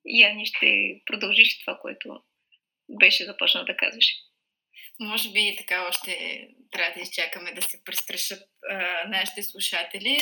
Яни, 0.04 0.46
ще 0.46 1.02
продължиш 1.06 1.60
това, 1.60 1.78
което 1.78 2.22
беше 2.88 3.24
започнал 3.24 3.64
да 3.64 3.76
казваш. 3.76 4.27
Може 5.00 5.32
би 5.32 5.56
така 5.58 5.86
още 5.88 6.40
трябва 6.70 6.94
да 6.94 7.00
изчакаме 7.00 7.54
да 7.54 7.62
се 7.62 7.84
престрашат 7.84 8.42
а, 8.70 9.08
нашите 9.08 9.42
слушатели. 9.42 10.18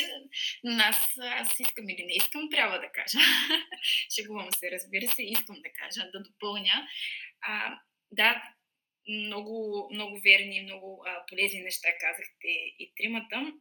Но 0.65 0.83
аз, 0.83 1.59
искам 1.61 1.89
или 1.89 2.05
не 2.07 2.17
искам, 2.17 2.51
трябва 2.51 2.79
да 2.79 2.93
кажа. 2.93 3.19
Шегувам 4.15 4.49
се, 4.53 4.71
разбира 4.71 5.09
се, 5.09 5.23
искам 5.23 5.57
да 5.57 5.71
кажа, 5.73 6.11
да 6.13 6.23
допълня. 6.23 6.89
А, 7.41 7.79
да, 8.11 8.43
много, 9.09 9.89
много 9.93 10.21
верни, 10.25 10.63
много 10.63 11.05
а, 11.07 11.27
полезни 11.29 11.61
неща 11.61 11.89
казахте 12.01 12.49
и 12.79 12.93
тримата. 12.97 13.53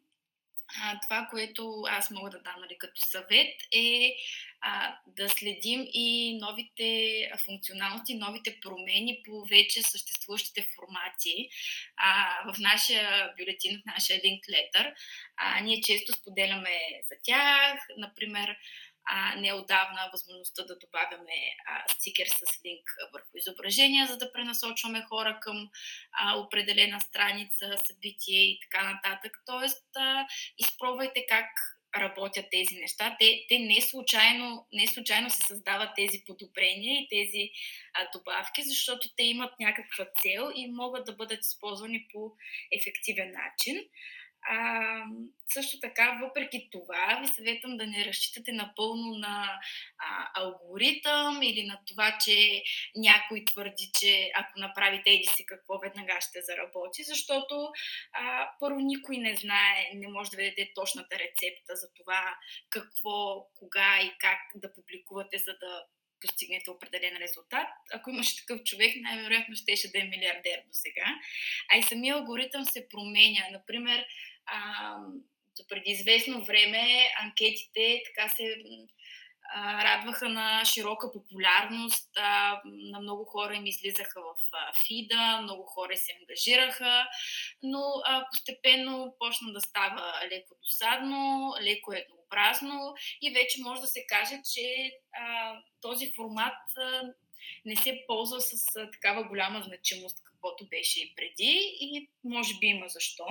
А, 0.84 1.00
това, 1.00 1.28
което 1.30 1.84
аз 1.90 2.12
мога 2.12 2.30
да 2.30 2.40
дам 2.40 2.56
нали, 2.60 2.78
като 2.78 3.02
съвет 3.06 3.56
е 3.72 4.16
а, 4.62 4.98
да 5.08 5.30
следим 5.30 5.88
и 5.94 6.38
новите 6.42 7.32
функционалности, 7.46 8.16
новите 8.16 8.60
промени 8.62 9.22
по 9.26 9.46
вече 9.46 9.84
съществуващите 9.84 10.68
формати. 10.76 11.50
А, 11.98 12.28
в 12.52 12.60
нашия 12.60 13.34
бюлетин, 13.38 13.82
в 13.82 13.86
нашия 13.86 14.22
линк 14.26 14.44
летър, 14.50 14.94
а, 15.38 15.62
ние 15.62 15.82
често 15.82 16.14
споделяме 16.14 16.80
за 17.10 17.16
тях. 17.24 17.80
Например, 17.98 18.58
а, 19.06 19.36
неодавна 19.36 20.10
възможността 20.12 20.64
да 20.64 20.78
добавяме 20.78 21.38
а, 21.68 21.84
стикер 21.88 22.28
с 22.28 22.66
линк 22.66 22.84
върху 23.14 23.38
изображения, 23.38 24.08
за 24.08 24.18
да 24.18 24.32
пренасочваме 24.32 25.02
хора 25.02 25.40
към 25.42 25.70
а, 26.12 26.38
определена 26.38 27.00
страница, 27.00 27.78
събитие 27.88 28.44
и 28.44 28.60
така 28.60 28.94
нататък. 28.94 29.32
Тоест, 29.46 29.86
а, 29.96 30.28
изпробвайте 30.58 31.26
как 31.30 31.50
работят 32.00 32.46
тези 32.52 32.76
неща. 32.76 33.16
Те, 33.20 33.46
те 33.50 33.60
не, 33.60 33.82
случайно, 33.82 34.68
не 34.74 34.88
случайно 34.88 35.30
се 35.30 35.48
създават 35.48 35.90
тези 35.96 36.24
подобрения 36.28 37.02
и 37.02 37.08
тези 37.10 37.50
а, 37.94 38.08
добавки, 38.14 38.64
защото 38.64 39.08
те 39.18 39.24
имат 39.24 39.60
някаква 39.60 40.06
цел 40.22 40.52
и 40.56 40.72
могат 40.72 41.06
да 41.06 41.16
бъдат 41.16 41.40
използвани 41.42 42.08
по 42.14 42.32
ефективен 42.72 43.32
начин. 43.32 43.84
А, 44.50 45.04
също 45.54 45.80
така, 45.80 46.20
въпреки 46.22 46.70
това, 46.72 47.20
ви 47.22 47.28
съветвам 47.28 47.78
да 47.78 47.88
не 47.88 48.06
разчитате 48.06 48.52
напълно 48.52 49.18
на 49.18 49.60
а, 49.98 50.42
алгоритъм 50.42 51.42
или 51.44 51.64
на 51.64 51.80
това, 51.88 52.18
че 52.26 52.64
някой 52.96 53.46
твърди, 53.46 53.92
че 54.00 54.32
ако 54.36 54.60
направите 54.60 55.10
еди 55.10 55.26
си 55.26 55.46
какво, 55.46 55.80
веднага 55.80 56.22
ще 56.22 56.42
заработи, 56.42 57.04
защото 57.04 57.70
а, 58.14 58.50
първо 58.60 58.80
никой 58.80 59.18
не 59.18 59.36
знае, 59.36 59.92
не 59.94 60.08
може 60.08 60.32
да 60.32 60.38
ведете 60.38 60.72
точната 60.76 61.16
рецепта 61.16 61.76
за 61.76 61.88
това 61.94 62.38
какво, 62.70 63.48
кога 63.56 64.02
и 64.02 64.12
как 64.20 64.40
да 64.56 64.74
публикувате, 64.74 65.38
за 65.38 65.52
да 65.60 65.86
постигнете 66.22 66.72
определен 66.72 67.18
резултат. 67.18 67.68
Ако 67.94 68.10
имаше 68.10 68.36
такъв 68.36 68.64
човек, 68.64 68.96
най-вероятно 69.02 69.56
щеше 69.56 69.92
да 69.92 70.00
е 70.00 70.04
милиардер 70.04 70.58
до 70.58 70.72
сега. 70.72 71.06
А 71.72 71.78
и 71.78 71.84
самия 71.84 72.16
алгоритъм 72.16 72.66
се 72.66 72.90
променя. 72.90 73.44
Например, 73.52 74.06
а, 74.48 74.98
преди 75.70 75.92
известно 75.92 76.46
време 76.46 77.10
анкетите 77.24 78.02
така 78.06 78.30
се 78.30 78.56
а, 79.54 79.84
радваха 79.84 80.30
на 80.30 80.66
широка 80.66 81.12
популярност, 81.12 82.10
а, 82.18 82.62
на 82.66 83.00
много 83.00 83.26
хора 83.26 83.56
им 83.56 83.66
излизаха 83.66 84.22
в 84.22 84.36
а, 84.54 84.74
фида, 84.88 85.40
много 85.44 85.64
хора 85.64 85.98
се 85.98 86.18
ангажираха, 86.22 87.08
но 87.64 87.82
а, 88.06 88.26
постепенно 88.32 89.16
почна 89.20 89.54
да 89.54 89.62
става 89.62 90.14
леко 90.32 90.56
досадно, 90.64 91.54
леко 91.62 91.94
еднообразно 91.94 92.96
и 93.22 93.34
вече 93.34 93.62
може 93.62 93.82
да 93.82 93.88
се 93.88 94.06
каже, 94.06 94.42
че 94.54 94.92
а, 95.14 95.56
този 95.82 96.14
формат 96.16 96.78
а, 96.78 97.02
не 97.66 97.76
се 97.76 98.04
ползва 98.08 98.42
с 98.42 98.76
а, 98.76 98.92
такава 98.92 99.24
голяма 99.24 99.62
значимост, 99.62 100.24
каквото 100.24 100.68
беше 100.68 101.00
и 101.00 101.14
преди 101.16 101.78
и 101.80 102.10
може 102.24 102.54
би 102.60 102.68
има 102.68 102.88
защо. 102.88 103.26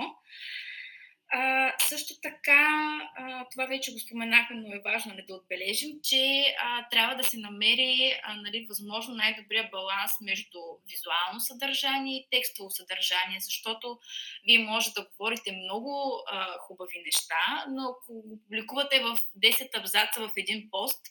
А, 1.31 1.73
също 1.79 2.13
така, 2.21 2.99
а, 3.17 3.45
това 3.51 3.65
вече 3.65 3.93
го 3.93 3.99
споменахме, 3.99 4.55
но 4.55 4.75
е 4.75 4.81
важно 4.85 5.11
нали, 5.11 5.25
да 5.27 5.35
отбележим, 5.35 5.99
че 6.03 6.55
а, 6.59 6.89
трябва 6.89 7.15
да 7.15 7.23
се 7.23 7.37
намери 7.37 8.19
а, 8.23 8.35
нали, 8.35 8.65
възможно 8.69 9.15
най-добрия 9.15 9.69
баланс 9.71 10.11
между 10.21 10.59
визуално 10.89 11.39
съдържание 11.39 12.17
и 12.17 12.27
текстово 12.31 12.69
съдържание, 12.69 13.39
защото 13.39 13.99
вие 14.45 14.59
може 14.59 14.93
да 14.93 15.07
говорите 15.09 15.51
много 15.51 16.23
а, 16.27 16.57
хубави 16.59 17.03
неща, 17.05 17.65
но 17.69 17.81
ако 17.83 18.13
го 18.21 18.39
публикувате 18.43 18.99
в 18.99 19.17
10 19.39 19.79
абзаца 19.79 20.27
в 20.27 20.31
един 20.37 20.69
пост, 20.71 21.01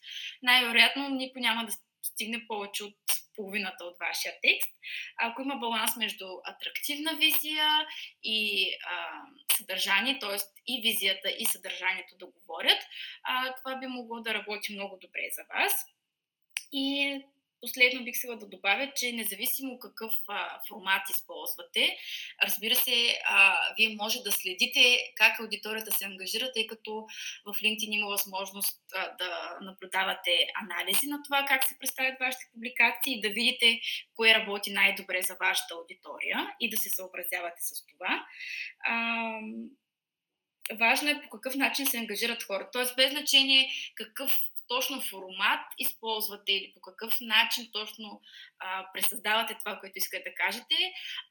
най-вероятно 0.42 1.08
никой 1.08 1.40
няма 1.40 1.66
да 1.66 1.72
стигне 2.04 2.46
повече 2.46 2.84
от 2.84 2.96
половината 3.36 3.84
от 3.84 3.96
вашия 4.00 4.34
текст. 4.42 4.70
Ако 5.16 5.42
има 5.42 5.56
баланс 5.56 5.96
между 5.96 6.26
атрактивна 6.44 7.16
визия 7.16 7.68
и 8.22 8.68
а, 8.90 9.22
съдържание, 9.56 10.18
т.е. 10.18 10.36
и 10.66 10.82
визията 10.82 11.30
и 11.30 11.46
съдържанието 11.46 12.16
да 12.18 12.26
говорят, 12.26 12.78
а, 13.22 13.54
това 13.54 13.76
би 13.76 13.86
могло 13.86 14.20
да 14.20 14.34
работи 14.34 14.72
много 14.72 14.98
добре 15.00 15.28
за 15.32 15.42
вас. 15.54 15.86
И 16.72 17.20
Последно 17.60 18.04
бих 18.04 18.16
сега 18.16 18.34
да 18.34 18.48
добавя, 18.48 18.92
че 18.96 19.12
независимо 19.12 19.78
какъв 19.78 20.12
а, 20.28 20.60
формат 20.68 21.10
използвате, 21.10 21.96
разбира 22.42 22.74
се, 22.74 23.18
а, 23.28 23.56
вие 23.76 23.96
може 23.96 24.18
да 24.18 24.32
следите 24.32 24.98
как 25.16 25.40
аудиторията 25.40 25.92
се 25.92 26.04
ангажира, 26.04 26.52
тъй 26.52 26.66
като 26.66 27.06
в 27.46 27.52
LinkedIn 27.52 27.94
има 27.94 28.06
възможност 28.06 28.80
а, 28.94 29.16
да 29.16 29.58
наблюдавате 29.60 30.46
анализи 30.62 31.06
на 31.06 31.22
това 31.22 31.44
как 31.48 31.64
се 31.64 31.78
представят 31.78 32.20
вашите 32.20 32.44
публикации 32.52 33.20
да 33.20 33.28
видите 33.28 33.80
кое 34.14 34.34
работи 34.34 34.72
най-добре 34.72 35.22
за 35.22 35.36
вашата 35.40 35.74
аудитория 35.74 36.54
и 36.60 36.70
да 36.70 36.76
се 36.76 36.90
съобразявате 36.90 37.60
с 37.60 37.86
това. 37.86 38.26
А, 38.86 38.94
важно 40.72 41.10
е 41.10 41.22
по 41.22 41.28
какъв 41.30 41.54
начин 41.54 41.86
се 41.86 41.98
ангажират 41.98 42.42
хората. 42.42 42.70
Тоест, 42.72 42.96
без 42.96 43.10
значение 43.10 43.70
какъв 43.94 44.38
точно 44.68 45.00
формат 45.00 45.60
използвате 45.78 46.52
или 46.52 46.72
по 46.74 46.80
какъв 46.80 47.14
начин 47.20 47.68
точно 47.72 48.20
а, 48.58 48.86
пресъздавате 48.92 49.56
това, 49.58 49.78
което 49.80 49.98
искате 49.98 50.30
да 50.30 50.34
кажете. 50.34 50.76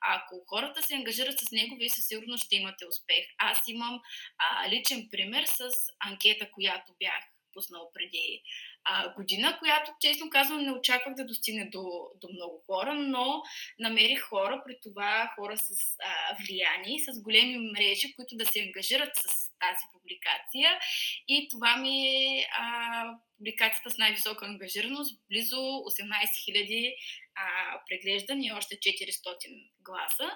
Ако 0.02 0.44
хората 0.48 0.82
се 0.82 0.96
ангажират 0.96 1.40
с 1.40 1.52
него, 1.52 1.76
вие 1.76 1.90
със 1.90 2.08
сигурност 2.08 2.46
ще 2.46 2.56
имате 2.56 2.86
успех. 2.86 3.26
Аз 3.38 3.68
имам 3.68 4.02
а, 4.38 4.70
личен 4.70 5.08
пример 5.12 5.46
с 5.46 5.70
анкета, 6.00 6.52
която 6.52 6.94
бях 7.00 7.24
пуснал 7.54 7.92
преди 7.94 8.44
а, 8.86 9.14
година, 9.14 9.58
която, 9.60 9.92
честно 10.00 10.30
казвам, 10.30 10.62
не 10.62 10.72
очаквах 10.72 11.16
да 11.16 11.26
достигне 11.26 11.70
до, 11.70 11.84
до 12.22 12.28
много 12.34 12.64
хора, 12.66 12.94
но 12.94 13.44
намерих 13.80 14.22
хора, 14.22 14.64
при 14.66 14.78
това 14.84 15.32
хора 15.36 15.58
с 15.58 15.70
а, 16.04 16.36
влияние, 16.46 17.00
с 17.00 17.22
големи 17.22 17.58
мрежи, 17.58 18.16
които 18.16 18.36
да 18.36 18.46
се 18.46 18.62
ангажират 18.62 19.16
с 19.16 19.24
тази 19.60 19.86
публикация. 19.94 20.80
И 21.28 21.48
това 21.52 21.78
ми 21.78 22.08
е 22.08 22.48
а, 22.58 23.06
публикацията 23.38 23.90
с 23.90 23.98
най-висока 23.98 24.46
ангажираност, 24.46 25.20
близо 25.30 25.56
18 25.56 25.88
000 25.96 26.96
а, 27.36 27.46
преглеждани 27.90 28.48
и 28.48 28.52
още 28.52 28.76
400 28.76 29.70
гласа 29.82 30.32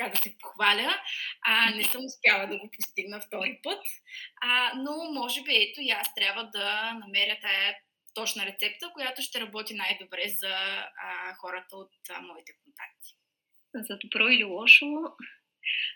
така 0.00 0.10
да 0.10 0.22
се 0.22 0.38
похваля. 0.38 0.94
А, 1.42 1.70
не 1.70 1.84
съм 1.84 2.04
успяла 2.04 2.46
да 2.46 2.58
го 2.58 2.70
постигна 2.70 3.20
втори 3.20 3.60
път, 3.62 3.82
а, 4.42 4.72
но 4.76 5.12
може 5.12 5.42
би 5.42 5.56
ето 5.56 5.80
и 5.80 5.90
аз 5.90 6.14
трябва 6.14 6.44
да 6.44 6.92
намеря 6.92 7.38
тая 7.40 7.76
точна 8.14 8.46
рецепта, 8.46 8.90
която 8.92 9.22
ще 9.22 9.40
работи 9.40 9.74
най-добре 9.74 10.28
за 10.28 10.54
а, 11.02 11.34
хората 11.34 11.76
от 11.76 11.92
а, 12.10 12.20
моите 12.20 12.52
контакти. 12.64 13.16
За 13.74 13.98
добро 13.98 14.28
или 14.28 14.44
лошо, 14.44 14.86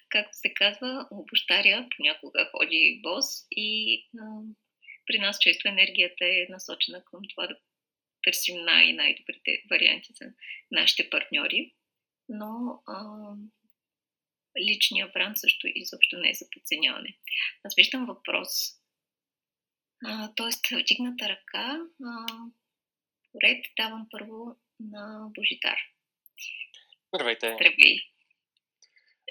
както 0.09 0.31
се 0.33 0.55
казва, 0.55 1.09
обощаря 1.11 1.89
понякога 1.97 2.51
ходи 2.51 3.01
бос 3.03 3.27
и 3.51 3.99
а, 4.21 4.25
при 5.07 5.19
нас 5.19 5.39
често 5.39 5.69
енергията 5.69 6.25
е 6.25 6.47
насочена 6.51 7.05
към 7.05 7.21
това 7.35 7.47
да 7.47 7.57
търсим 8.23 8.65
най- 8.65 8.93
най-добрите 8.93 9.63
варианти 9.71 10.13
за 10.13 10.31
нашите 10.71 11.11
партньори. 11.11 11.75
Но 12.29 12.83
а, 12.87 13.05
личния 14.61 15.09
бранд 15.09 15.39
също 15.39 15.67
изобщо 15.75 16.17
не 16.17 16.31
е 16.31 16.35
за 16.35 16.47
подценяване. 16.53 17.19
Аз 17.65 17.75
виждам 17.75 18.07
въпрос. 18.07 18.49
тоест, 20.37 20.67
вдигната 20.83 21.29
ръка. 21.29 21.81
А, 22.05 22.27
поред 23.33 23.65
давам 23.77 24.07
първо 24.11 24.57
на 24.81 25.29
Божидар. 25.35 25.79
Здравейте. 27.15 27.47
Здравей. 27.55 27.97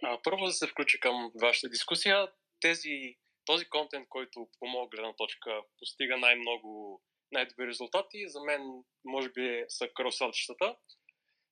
А, 0.03 0.21
първо 0.23 0.45
да 0.45 0.51
се 0.51 0.67
включа 0.67 0.99
към 0.99 1.31
вашата 1.41 1.69
дискусия. 1.69 2.27
Тези, 2.59 3.17
този 3.45 3.65
контент, 3.65 4.09
който 4.09 4.47
по 4.59 4.67
моя 4.67 4.87
гледна 4.87 5.13
точка 5.15 5.61
постига 5.79 6.17
най-много 6.17 7.01
най-добри 7.31 7.67
резултати, 7.67 8.27
за 8.27 8.43
мен 8.43 8.61
може 9.05 9.29
би 9.29 9.63
са 9.67 9.89
каруселчетата. 9.95 10.75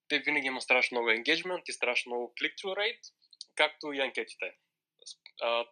Те 0.07 0.19
винаги 0.19 0.47
има 0.47 0.61
страшно 0.61 0.95
много 0.95 1.09
engagement 1.09 1.61
и 1.67 1.74
страшно 1.74 2.09
много 2.09 2.34
click-through 2.41 2.78
rate 2.78 3.13
както 3.56 3.93
и 3.93 4.02
анкетите. 4.02 4.58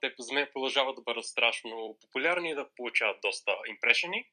Те 0.01 0.13
за 0.19 0.33
мен 0.33 0.49
продължават 0.53 0.95
да 0.95 1.01
бъдат 1.01 1.25
страшно 1.25 1.97
популярни 2.01 2.49
и 2.49 2.55
да 2.55 2.69
получават 2.75 3.21
доста 3.21 3.57
импрешени. 3.67 4.29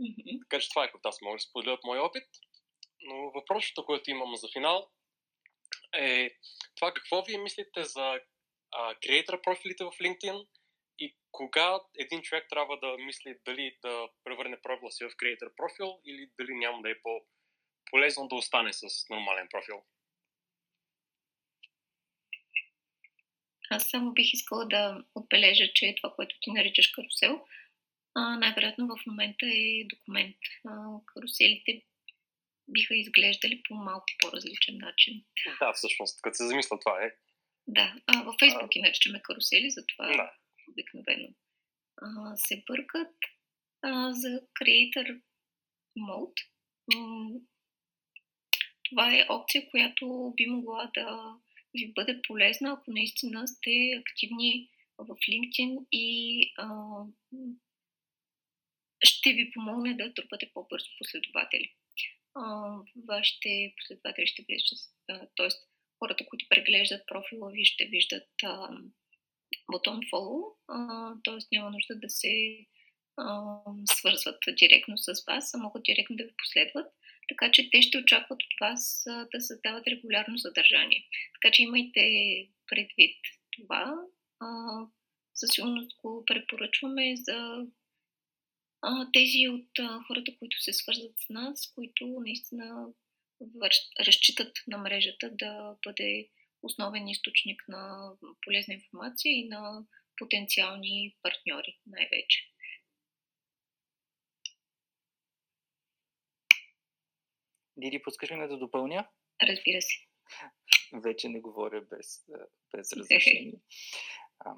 Mm-hmm. 0.00 0.40
Така 0.42 0.60
че 0.60 0.68
това 0.68 0.84
е 0.84 0.90
което 0.90 1.08
аз 1.08 1.20
мога 1.20 1.36
да 1.36 1.40
споделя 1.40 1.74
от 1.74 1.84
мой 1.84 1.98
опит. 1.98 2.28
Но 3.00 3.30
въпросът, 3.30 3.84
което 3.86 4.10
имам 4.10 4.36
за 4.36 4.48
финал 4.52 4.90
е 5.94 6.30
това 6.76 6.94
какво 6.94 7.22
вие 7.22 7.38
мислите 7.38 7.84
за 7.84 8.20
креатор 9.02 9.42
профилите 9.42 9.84
в 9.84 9.90
LinkedIn 9.90 10.46
и 10.98 11.16
кога 11.32 11.80
един 11.98 12.22
човек 12.22 12.46
трябва 12.50 12.78
да 12.78 12.96
мисли 12.98 13.38
дали 13.44 13.78
да 13.82 14.08
превърне 14.24 14.60
профила 14.62 14.90
си 14.90 15.04
в 15.04 15.16
креатор 15.16 15.46
профил 15.56 16.00
или 16.06 16.30
дали 16.38 16.54
няма 16.54 16.82
да 16.82 16.90
е 16.90 17.00
по-полезно 17.02 18.28
да 18.28 18.34
остане 18.34 18.72
с 18.72 19.08
нормален 19.10 19.48
профил. 19.50 19.84
Аз 23.70 23.90
само 23.90 24.12
бих 24.12 24.32
искала 24.32 24.66
да 24.66 25.04
отбележа, 25.14 25.72
че 25.74 25.94
това, 25.96 26.14
което 26.14 26.36
ти 26.40 26.50
наричаш 26.50 26.88
карусел, 26.88 27.44
най-вероятно 28.16 28.86
в 28.86 29.06
момента 29.06 29.46
е 29.46 29.84
документ. 29.84 30.36
Каруселите 31.06 31.82
биха 32.68 32.94
изглеждали 32.94 33.62
по 33.68 33.74
малко 33.74 34.06
по-различен 34.18 34.78
начин. 34.78 35.24
Да, 35.60 35.72
всъщност, 35.72 36.22
като 36.22 36.36
се 36.36 36.46
замисля 36.46 36.78
това 36.78 37.04
е. 37.04 37.10
Да, 37.66 37.94
а, 38.06 38.22
във 38.22 38.34
Фейсбук 38.38 38.70
а... 38.76 38.80
наричаме 38.80 39.20
карусели, 39.22 39.70
затова 39.70 40.16
да. 40.16 40.32
обикновено 40.70 41.28
а, 42.02 42.36
се 42.36 42.62
бъркат. 42.66 43.14
А, 43.82 44.12
за 44.12 44.40
Creator 44.60 45.20
Mode 45.98 46.42
това 48.88 49.14
е 49.14 49.26
опция, 49.28 49.70
която 49.70 50.32
би 50.36 50.46
могла 50.46 50.90
да 50.94 51.34
ви 51.74 51.92
бъде 51.92 52.20
полезна, 52.26 52.70
ако 52.72 52.90
наистина 52.90 53.48
сте 53.48 53.70
активни 54.00 54.70
в 54.98 55.08
LinkedIn 55.08 55.86
и 55.92 56.52
а, 56.58 56.68
ще 59.04 59.32
ви 59.32 59.50
помогне 59.50 59.94
да 59.94 60.14
трупате 60.14 60.50
по-бързо 60.54 60.86
последователи. 60.98 61.74
А, 62.34 62.76
вашите 63.08 63.74
последователи 63.76 64.26
ще 64.26 64.44
влизат, 64.48 64.78
т.е. 65.36 65.48
хората, 65.98 66.26
които 66.26 66.46
преглеждат 66.48 67.06
профила 67.06 67.50
ви, 67.50 67.64
ще 67.64 67.84
виждат 67.84 68.28
а, 68.44 68.68
бутон 69.72 70.00
follow, 70.00 70.54
т.е. 71.24 71.56
няма 71.56 71.70
нужда 71.70 71.94
да 71.94 72.10
се 72.10 72.58
а, 73.16 73.60
свързват 73.84 74.38
директно 74.58 74.98
с 74.98 75.24
вас, 75.28 75.54
а 75.54 75.58
могат 75.58 75.82
директно 75.82 76.16
да 76.16 76.24
ви 76.24 76.32
последват 76.36 76.92
така 77.28 77.50
че 77.52 77.70
те 77.70 77.82
ще 77.82 77.98
очакват 77.98 78.42
от 78.42 78.54
вас 78.60 79.04
да 79.34 79.40
създават 79.40 79.86
регулярно 79.86 80.38
съдържание. 80.38 81.04
Така 81.34 81.52
че 81.52 81.62
имайте 81.62 82.00
предвид 82.66 83.16
това. 83.50 83.94
Със 85.34 85.50
сигурност 85.52 85.96
го 86.02 86.24
препоръчваме 86.24 87.16
за 87.16 87.66
тези 89.12 89.48
от 89.48 89.70
хората, 90.06 90.36
които 90.38 90.62
се 90.62 90.72
свързват 90.72 91.12
с 91.18 91.28
нас, 91.28 91.72
които 91.74 92.06
наистина 92.26 92.86
разчитат 94.00 94.52
на 94.66 94.78
мрежата 94.78 95.30
да 95.30 95.76
бъде 95.86 96.28
основен 96.62 97.08
източник 97.08 97.64
на 97.68 98.12
полезна 98.42 98.74
информация 98.74 99.32
и 99.32 99.48
на 99.48 99.84
потенциални 100.16 101.16
партньори 101.22 101.78
най-вече. 101.86 102.38
Диди, 107.78 108.02
пускаш 108.02 108.30
ли 108.30 108.36
ме 108.36 108.48
да 108.48 108.58
допълня? 108.58 109.08
Разбира 109.42 109.82
се. 109.82 109.94
Вече 110.92 111.28
не 111.28 111.40
говоря 111.40 111.80
без, 111.80 112.24
без 112.76 112.92
разрешение. 112.92 113.54
А, 114.40 114.54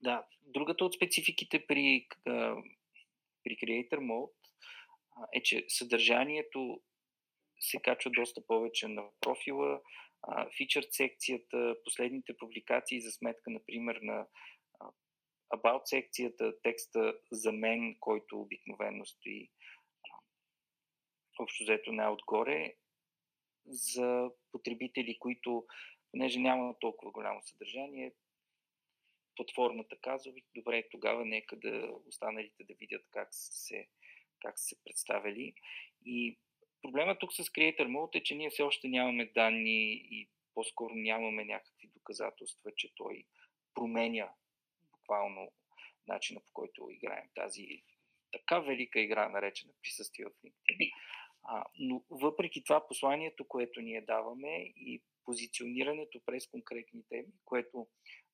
да, 0.00 0.26
другата 0.42 0.84
от 0.84 0.94
спецификите 0.94 1.66
при, 1.66 2.06
при 3.44 3.56
Creator 3.56 3.98
Mode 3.98 4.32
е, 5.34 5.42
че 5.42 5.64
съдържанието 5.68 6.80
се 7.60 7.82
качва 7.82 8.10
доста 8.10 8.46
повече 8.46 8.88
на 8.88 9.02
профила, 9.20 9.80
фичър 10.56 10.86
секцията, 10.90 11.74
последните 11.84 12.36
публикации 12.36 13.00
за 13.00 13.10
сметка, 13.10 13.50
например, 13.50 13.98
на 14.02 14.26
About 15.54 15.82
секцията, 15.84 16.52
текста 16.62 17.14
за 17.32 17.52
мен, 17.52 17.96
който 18.00 18.40
обикновено 18.40 19.06
стои 19.06 19.50
общо 21.38 21.64
взето 21.64 21.92
най-отгоре, 21.92 22.74
за 23.66 24.30
потребители, 24.52 25.18
които, 25.18 25.66
понеже 26.10 26.40
няма 26.40 26.78
толкова 26.80 27.10
голямо 27.12 27.42
съдържание, 27.42 28.12
платформата 29.36 29.96
казва, 30.02 30.32
добре, 30.54 30.88
тогава 30.90 31.24
нека 31.24 31.56
да 31.56 31.90
останалите 32.06 32.64
да 32.64 32.74
видят 32.74 33.06
как 33.10 33.28
се, 33.30 33.88
как 34.40 34.58
се 34.58 34.76
представили. 34.84 35.54
И 36.04 36.38
проблема 36.82 37.18
тук 37.18 37.32
с 37.32 37.44
Creator 37.44 37.86
Mode 37.86 38.16
е, 38.18 38.22
че 38.22 38.34
ние 38.34 38.50
все 38.50 38.62
още 38.62 38.88
нямаме 38.88 39.26
данни 39.26 39.92
и 39.92 40.28
по-скоро 40.54 40.94
нямаме 40.94 41.44
някакви 41.44 41.88
доказателства, 41.88 42.70
че 42.76 42.94
той 42.94 43.24
променя 43.74 44.32
буквално 44.92 45.52
начина 46.06 46.40
по 46.40 46.52
който 46.52 46.90
играем 46.90 47.28
тази 47.34 47.82
така 48.32 48.58
велика 48.58 49.00
игра, 49.00 49.28
наречена 49.28 49.72
присъствие 49.82 50.24
в 50.24 50.30
LinkedIn. 50.44 50.92
А, 51.42 51.64
но 51.78 52.02
въпреки 52.10 52.64
това 52.64 52.86
посланието, 52.88 53.48
което 53.48 53.80
ние 53.80 54.00
даваме 54.00 54.72
и 54.76 55.02
позиционирането 55.24 56.20
през 56.26 56.46
конкретни 56.46 57.02
теми, 57.08 57.32
което 57.44 57.86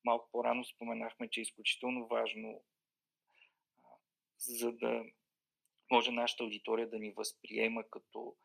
малко 0.05 0.29
по-рано 0.31 0.65
споменахме, 0.65 1.29
че 1.29 1.39
е 1.39 1.43
изключително 1.43 2.07
важно, 2.07 2.63
а, 3.83 3.87
за 4.37 4.71
да 4.71 5.05
може 5.91 6.11
нашата 6.11 6.43
аудитория 6.43 6.89
да 6.89 6.99
ни 6.99 7.11
възприема 7.11 7.83
като 7.83 8.35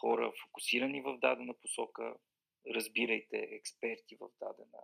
хора 0.00 0.32
фокусирани 0.42 1.00
в 1.00 1.18
дадена 1.18 1.54
посока, 1.54 2.14
разбирайте 2.74 3.36
експерти 3.36 4.16
в 4.20 4.28
дадена 4.40 4.78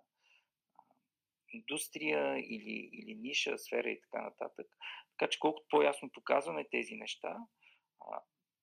индустрия 1.53 2.39
или, 2.39 2.91
или 2.93 3.14
ниша, 3.14 3.59
сфера 3.59 3.91
и 3.91 4.01
така 4.01 4.22
нататък. 4.22 4.66
Така 5.11 5.30
че 5.30 5.39
колкото 5.39 5.66
по-ясно 5.70 6.11
показваме 6.12 6.68
тези 6.70 6.95
неща, 6.95 7.37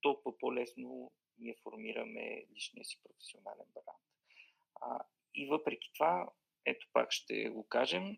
толкова 0.02 0.38
по-лесно 0.38 1.12
ние 1.38 1.56
формираме 1.64 2.46
личния 2.56 2.86
си 2.86 3.00
професионален 3.04 3.66
бранд. 3.74 4.04
А, 4.82 5.06
и 5.36 5.48
въпреки 5.48 5.92
това, 5.94 6.30
ето 6.66 6.88
пак 6.94 7.12
ще 7.12 7.50
го 7.50 7.68
кажем, 7.68 8.18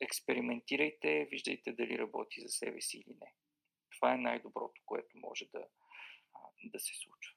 експериментирайте, 0.00 1.28
виждайте 1.30 1.72
дали 1.72 1.98
работи 1.98 2.40
за 2.40 2.48
себе 2.48 2.80
си 2.80 2.98
или 2.98 3.16
не. 3.20 3.34
Това 3.96 4.14
е 4.14 4.18
най-доброто, 4.18 4.82
което 4.86 5.18
може 5.18 5.44
да, 5.44 5.66
да 6.64 6.80
се 6.80 6.94
случва. 6.94 7.34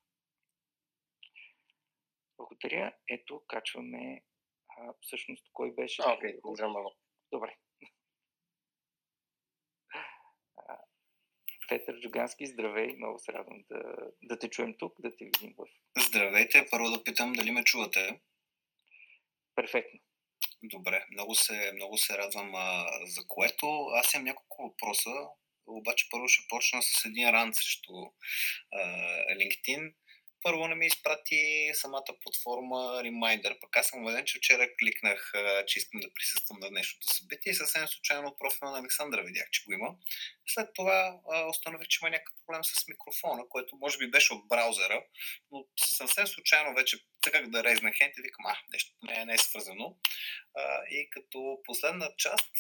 Благодаря. 2.37 2.97
Ето, 3.09 3.43
качваме 3.47 4.23
а, 4.69 4.93
всъщност 5.01 5.49
кой 5.53 5.71
беше. 5.71 6.01
Окей, 6.01 6.39
okay. 6.39 6.93
Добре. 7.31 7.57
Петър 11.67 11.99
Джугански, 11.99 12.47
здравей, 12.47 12.95
много 12.95 13.19
се 13.19 13.33
радвам 13.33 13.63
да, 13.71 13.81
да 14.23 14.39
те 14.39 14.49
чуем 14.49 14.75
тук, 14.79 15.01
да 15.01 15.15
те 15.17 15.25
видим 15.25 15.53
в... 15.57 15.65
Здравейте, 16.03 16.67
първо 16.71 16.89
да 16.89 17.03
питам 17.03 17.33
дали 17.33 17.51
ме 17.51 17.63
чувате. 17.63 18.19
Перфектно. 19.55 19.99
Добре, 20.63 21.05
много 21.11 21.35
се, 21.35 21.71
много 21.73 21.97
се 21.97 22.17
радвам 22.17 22.55
а, 22.55 22.87
за 23.05 23.21
което. 23.27 23.87
Аз 23.93 24.13
имам 24.13 24.23
няколко 24.23 24.63
въпроса, 24.63 25.11
обаче 25.67 26.07
първо 26.11 26.27
ще 26.27 26.47
почна 26.49 26.81
с 26.83 27.05
един 27.05 27.29
ран 27.29 27.53
срещу 27.53 27.93
а, 28.71 28.81
LinkedIn 29.35 29.93
първо 30.43 30.67
не 30.67 30.75
ми 30.75 30.85
изпрати 30.85 31.71
самата 31.73 32.05
платформа 32.23 32.75
Reminder. 32.75 33.59
Пък 33.59 33.77
аз 33.77 33.87
съм 33.87 34.03
убеден, 34.03 34.25
че 34.25 34.37
вчера 34.37 34.67
кликнах, 34.79 35.33
че 35.67 35.79
искам 35.79 35.99
да 35.99 36.13
присъствам 36.13 36.59
на 36.59 36.69
днешното 36.69 37.13
събитие 37.13 37.51
и 37.51 37.55
съвсем 37.55 37.87
случайно 37.87 38.27
от 38.27 38.39
профила 38.39 38.71
на 38.71 38.79
Александра 38.79 39.23
видях, 39.23 39.49
че 39.51 39.63
го 39.65 39.73
има. 39.73 39.95
След 40.47 40.69
това 40.73 41.19
установих, 41.49 41.87
че 41.87 41.99
има 42.01 42.09
някакъв 42.09 42.35
проблем 42.45 42.63
с 42.63 42.87
микрофона, 42.87 43.43
който 43.49 43.75
може 43.75 43.97
би 43.97 44.11
беше 44.11 44.33
от 44.33 44.47
браузера, 44.47 45.03
но 45.51 45.65
съвсем 45.79 46.27
случайно 46.27 46.75
вече 46.75 46.97
цъках 47.23 47.47
да 47.47 47.63
резнах 47.63 47.95
хент 47.97 48.17
и 48.17 48.21
викам, 48.21 48.45
а, 48.45 48.57
нещо 48.73 48.95
не, 49.03 49.25
не 49.25 49.33
е 49.33 49.37
свързано. 49.37 49.97
и 50.89 51.09
като 51.09 51.59
последна 51.65 52.09
част 52.17 52.51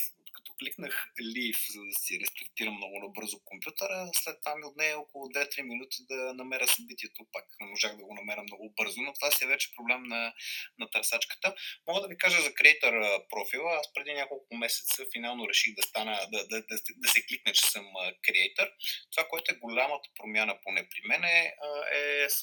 кликнах 0.59 1.07
Leave, 1.21 1.71
за 1.73 1.81
да 1.85 1.93
си 1.93 2.19
рестартирам 2.21 2.75
много 2.75 2.99
набързо 2.99 3.37
компютъра. 3.45 4.09
След 4.13 4.37
това 4.41 4.55
ми 4.55 4.65
отне 4.65 4.93
около 4.93 5.25
2-3 5.25 5.61
минути 5.61 5.97
да 6.09 6.33
намеря 6.33 6.67
събитието 6.67 7.25
пак. 7.33 7.45
Не 7.61 7.67
можах 7.67 7.97
да 7.97 8.03
го 8.03 8.13
намеря 8.13 8.43
много 8.43 8.73
бързо, 8.77 9.01
но 9.01 9.13
това 9.13 9.31
си 9.31 9.43
е 9.43 9.47
вече 9.47 9.75
проблем 9.75 10.03
на, 10.03 10.33
на 10.79 10.89
търсачката. 10.89 11.55
Мога 11.87 12.01
да 12.01 12.07
ви 12.07 12.17
кажа 12.17 12.41
за 12.41 12.49
Creator 12.49 13.23
профила. 13.29 13.77
Аз 13.79 13.93
преди 13.93 14.13
няколко 14.13 14.55
месеца 14.55 15.03
финално 15.13 15.49
реших 15.49 15.75
да, 15.75 15.81
стана, 15.81 16.19
да, 16.31 16.47
да, 16.47 16.61
да, 16.61 16.75
да 16.97 17.09
се 17.09 17.25
кликне, 17.25 17.53
че 17.53 17.65
съм 17.65 17.85
Creator. 18.25 18.69
Това, 19.11 19.27
което 19.29 19.51
е 19.51 19.59
голямата 19.59 20.09
промяна 20.15 20.59
поне 20.63 20.89
при 20.89 21.07
мен 21.07 21.23
е, 21.23 21.53
е 21.91 22.29
с 22.29 22.41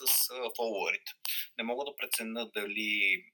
фолуарите. 0.57 1.13
Не 1.59 1.65
мога 1.65 1.85
да 1.85 1.97
преценя 1.97 2.51
дали 2.55 3.25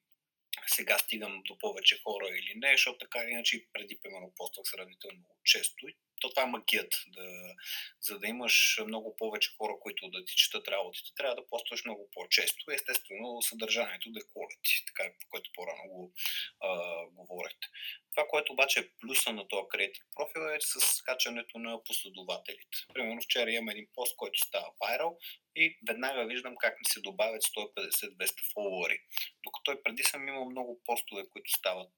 сега 0.66 0.98
стигам 0.98 1.42
до 1.48 1.58
повече 1.58 2.00
хора 2.02 2.28
или 2.28 2.52
не, 2.56 2.72
защото 2.72 2.98
така 2.98 3.24
или 3.24 3.30
иначе 3.30 3.66
преди, 3.72 4.00
примерно, 4.02 4.32
поствах 4.36 4.66
сравнително 4.66 5.24
често. 5.44 5.88
И 5.88 5.96
то 6.20 6.30
това 6.30 6.42
е 6.42 6.46
магият. 6.46 6.94
Да, 7.06 7.54
за 8.00 8.18
да 8.18 8.26
имаш 8.26 8.80
много 8.86 9.16
повече 9.16 9.50
хора, 9.58 9.72
които 9.80 10.10
да 10.10 10.24
ти 10.24 10.34
четат 10.36 10.68
работите, 10.68 11.10
трябва 11.16 11.36
да 11.36 11.46
постваш 11.46 11.84
много 11.84 12.10
по-често. 12.12 12.70
Естествено, 12.70 13.42
съдържанието 13.42 14.10
да 14.10 14.18
е 14.18 14.22
quality, 14.22 14.86
така, 14.86 15.12
което 15.30 15.50
по-рано 15.54 15.88
го 15.88 16.12
а, 16.60 16.70
говорихте. 17.06 17.66
Това, 18.10 18.26
което 18.28 18.52
обаче 18.52 18.80
е 18.80 18.88
плюса 19.00 19.32
на 19.32 19.48
този 19.48 19.68
креатор 19.68 20.02
профил 20.14 20.40
е 20.40 20.58
с 20.60 21.02
качането 21.02 21.58
на 21.58 21.84
последователите. 21.84 22.78
Примерно 22.94 23.20
вчера 23.20 23.50
имам 23.50 23.68
един 23.68 23.86
пост, 23.94 24.16
който 24.16 24.38
става 24.38 24.66
viral 24.82 25.16
и 25.56 25.78
веднага 25.88 26.26
виждам 26.26 26.56
как 26.56 26.78
ми 26.78 26.84
се 26.84 27.00
добавят 27.00 27.42
150-200 27.42 28.52
фолуари. 28.52 28.98
Докато 29.44 29.72
и 29.72 29.82
преди 29.82 30.02
съм 30.02 30.28
имал 30.28 30.50
много 30.50 30.80
постове, 30.84 31.22
които 31.28 31.50
стават 31.50 31.92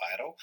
viral, 0.00 0.34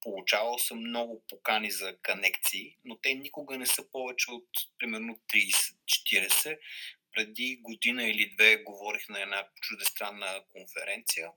получавал 0.00 0.58
съм 0.58 0.78
много 0.78 1.24
покани 1.28 1.70
за 1.70 1.96
конекции, 2.02 2.76
но 2.84 2.96
те 2.96 3.14
никога 3.14 3.58
не 3.58 3.66
са 3.66 3.90
повече 3.90 4.30
от 4.30 4.48
примерно 4.78 5.20
30-40. 5.28 6.58
Преди 7.12 7.56
година 7.62 8.04
или 8.04 8.34
две 8.34 8.56
говорих 8.56 9.08
на 9.08 9.22
една 9.22 9.48
чудестранна 9.60 10.44
конференция. 10.48 11.30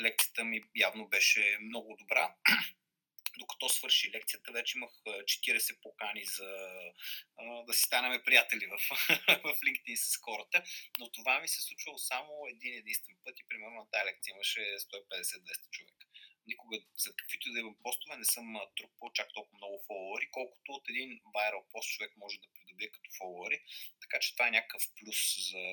лекцията 0.00 0.44
ми 0.44 0.60
явно 0.76 1.08
беше 1.08 1.58
много 1.60 1.96
добра. 1.98 2.34
Докато 3.38 3.68
свърши 3.68 4.10
лекцията, 4.14 4.52
вече 4.52 4.78
имах 4.78 4.90
40 4.90 5.80
покани 5.82 6.24
за 6.24 6.50
да 7.66 7.74
си 7.74 7.82
станем 7.82 8.22
приятели 8.24 8.66
в, 8.66 8.78
в 9.44 9.60
LinkedIn 9.66 9.94
с 9.94 10.16
хората, 10.16 10.62
но 10.98 11.10
това 11.12 11.40
ми 11.40 11.48
се 11.48 11.62
случвало 11.62 11.98
само 11.98 12.32
един 12.48 12.74
единствен 12.74 13.16
път 13.24 13.40
и 13.40 13.48
примерно 13.48 13.76
на 13.76 13.90
тази 13.90 14.06
лекция 14.06 14.32
имаше 14.32 14.60
150-200 14.60 15.70
човека 15.70 16.06
никога 16.46 16.76
за 16.96 17.16
каквито 17.16 17.52
да 17.52 17.60
имам 17.60 17.76
постове 17.82 18.16
не 18.16 18.24
съм 18.24 18.46
трупал 18.76 19.12
чак 19.12 19.28
толкова 19.34 19.58
много 19.58 19.84
фолуари, 19.86 20.30
колкото 20.30 20.72
от 20.72 20.88
един 20.88 21.20
вайрал 21.34 21.64
пост 21.72 21.90
човек 21.90 22.12
може 22.16 22.40
да 22.40 22.48
придобие 22.54 22.90
като 22.90 23.10
фолуари. 23.18 23.60
Така 24.00 24.18
че 24.20 24.32
това 24.32 24.48
е 24.48 24.50
някакъв 24.50 24.82
плюс 24.96 25.18
за 25.50 25.64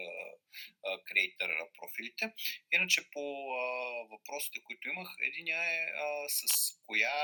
креатор 1.08 1.50
профилите. 1.78 2.34
Иначе 2.72 3.12
по 3.12 3.24
а, 3.56 3.64
въпросите, 4.12 4.64
които 4.64 4.90
имах, 4.90 5.10
един 5.22 5.48
е 5.48 5.92
а, 6.04 6.30
с 6.30 6.44
коя 6.86 7.16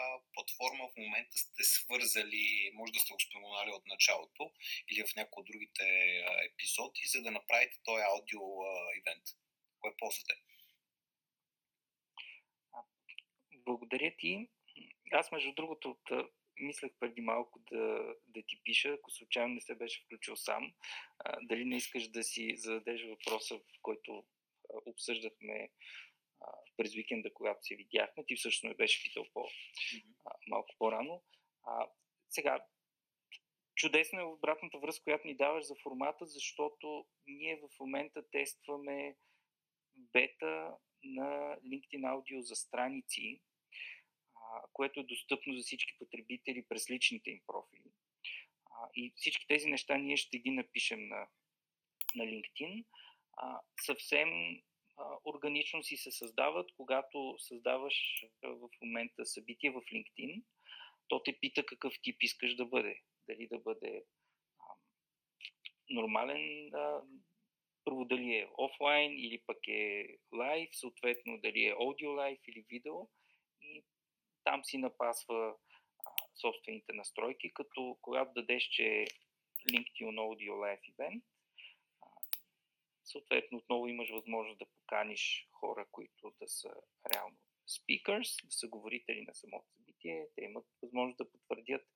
а, 0.00 0.20
платформа 0.32 0.88
в 0.88 0.96
момента 0.96 1.38
сте 1.38 1.64
свързали, 1.64 2.70
може 2.74 2.92
да 2.92 3.00
сте 3.00 3.12
го 3.12 3.20
споменали 3.20 3.70
от 3.70 3.86
началото 3.86 4.52
или 4.90 5.06
в 5.06 5.16
някои 5.16 5.40
от 5.40 5.46
другите 5.46 5.86
епизоди, 6.52 7.02
за 7.06 7.22
да 7.22 7.30
направите 7.30 7.76
този 7.84 8.02
аудио 8.02 8.42
ивент. 9.00 9.24
Кое 9.80 9.92
ползвате? 9.98 10.34
Благодаря 13.66 14.14
ти. 14.18 14.48
Аз, 15.12 15.32
между 15.32 15.54
другото, 15.54 15.96
да, 16.10 16.28
мислех 16.60 16.92
преди 17.00 17.20
малко 17.20 17.58
да, 17.58 18.14
да 18.26 18.42
ти 18.42 18.60
пиша, 18.64 18.88
ако 18.88 19.10
случайно 19.10 19.54
не 19.54 19.60
се 19.60 19.74
беше 19.74 20.02
включил 20.04 20.36
сам, 20.36 20.72
а, 21.18 21.38
дали 21.42 21.64
не 21.64 21.76
искаш 21.76 22.08
да 22.08 22.24
си 22.24 22.56
зададеш 22.56 23.04
въпроса, 23.04 23.58
в 23.58 23.62
който 23.82 24.18
а, 24.18 24.78
обсъждахме 24.86 25.70
а, 26.40 26.52
през 26.76 26.96
уикенда, 26.96 27.34
когато 27.34 27.66
се 27.66 27.76
видяхме. 27.76 28.24
Ти 28.26 28.36
всъщност 28.36 28.64
ме 28.64 28.74
беше 28.74 29.02
питал 29.02 29.26
по, 29.32 29.48
а, 30.24 30.30
малко 30.48 30.74
по-рано. 30.78 31.22
А, 31.62 31.86
сега, 32.30 32.64
чудесно 33.74 34.20
е 34.20 34.24
обратната 34.24 34.78
връзка, 34.78 35.04
която 35.04 35.26
ни 35.26 35.36
даваш 35.36 35.64
за 35.64 35.74
формата, 35.82 36.26
защото 36.26 37.06
ние 37.26 37.56
в 37.56 37.80
момента 37.80 38.30
тестваме 38.30 39.16
бета 39.96 40.76
на 41.04 41.56
LinkedIn 41.64 42.02
Audio 42.02 42.40
за 42.40 42.56
страници, 42.56 43.42
което 44.72 45.00
е 45.00 45.04
достъпно 45.04 45.56
за 45.56 45.62
всички 45.62 45.98
потребители 45.98 46.64
през 46.68 46.90
личните 46.90 47.30
им 47.30 47.40
профили. 47.46 47.90
И 48.94 49.12
всички 49.16 49.46
тези 49.46 49.68
неща 49.68 49.96
ние 49.96 50.16
ще 50.16 50.38
ги 50.38 50.50
напишем 50.50 51.08
на, 51.08 51.28
на 52.14 52.24
LinkedIn. 52.24 52.84
Съвсем 53.80 54.30
органично 55.24 55.82
си 55.82 55.96
се 55.96 56.10
създават, 56.10 56.70
когато 56.76 57.34
създаваш 57.38 58.24
в 58.42 58.68
момента 58.82 59.26
събитие 59.26 59.70
в 59.70 59.80
LinkedIn, 59.80 60.42
то 61.08 61.22
те 61.22 61.38
пита 61.40 61.66
какъв 61.66 61.94
тип 62.02 62.16
искаш 62.22 62.54
да 62.54 62.66
бъде. 62.66 63.00
Дали 63.28 63.48
да 63.48 63.58
бъде 63.58 64.04
нормален, 65.90 66.74
а, 66.74 67.02
първо 67.84 68.04
дали 68.04 68.34
е 68.34 68.48
офлайн 68.58 69.12
или 69.12 69.42
пък 69.46 69.68
е 69.68 70.16
лайв, 70.32 70.68
съответно 70.72 71.40
дали 71.40 71.64
е 71.64 71.76
аудио 71.80 72.10
лайв 72.10 72.38
или 72.48 72.64
видео 72.68 73.08
там 74.46 74.64
си 74.64 74.78
напасва 74.78 75.54
а, 75.98 76.10
собствените 76.40 76.92
настройки, 76.92 77.54
като 77.54 77.98
когато 78.02 78.32
дадеш, 78.32 78.62
че 78.62 78.84
е 78.84 79.06
LinkedIn 79.70 80.16
Audio 80.26 80.52
Live 80.52 80.94
Event, 80.94 81.22
а, 82.02 82.08
съответно 83.04 83.58
отново 83.58 83.86
имаш 83.86 84.10
възможност 84.10 84.58
да 84.58 84.66
поканиш 84.66 85.48
хора, 85.52 85.86
които 85.92 86.34
да 86.40 86.48
са 86.48 86.74
реално 87.14 87.36
speakers, 87.68 88.46
да 88.46 88.52
са 88.52 88.68
говорители 88.68 89.24
на 89.28 89.34
самото 89.34 89.66
събитие, 89.76 90.26
те 90.36 90.44
имат 90.44 90.66
възможност 90.82 91.18
да 91.18 91.30
потвърдят 91.30 91.86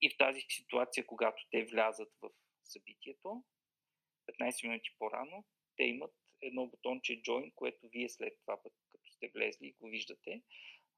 и 0.00 0.10
в 0.10 0.16
тази 0.18 0.40
ситуация, 0.48 1.06
когато 1.06 1.42
те 1.50 1.64
влязат 1.64 2.12
в 2.22 2.30
събитието, 2.64 3.44
15 4.40 4.68
минути 4.68 4.90
по-рано, 4.98 5.44
те 5.76 5.84
имат 5.84 6.14
едно 6.42 6.66
бутонче 6.66 7.22
Join, 7.22 7.54
което 7.54 7.88
вие 7.88 8.08
след 8.08 8.38
това, 8.40 8.62
път, 8.62 8.72
като 8.88 9.10
сте 9.10 9.30
влезли 9.34 9.74
го 9.80 9.88
виждате, 9.88 10.42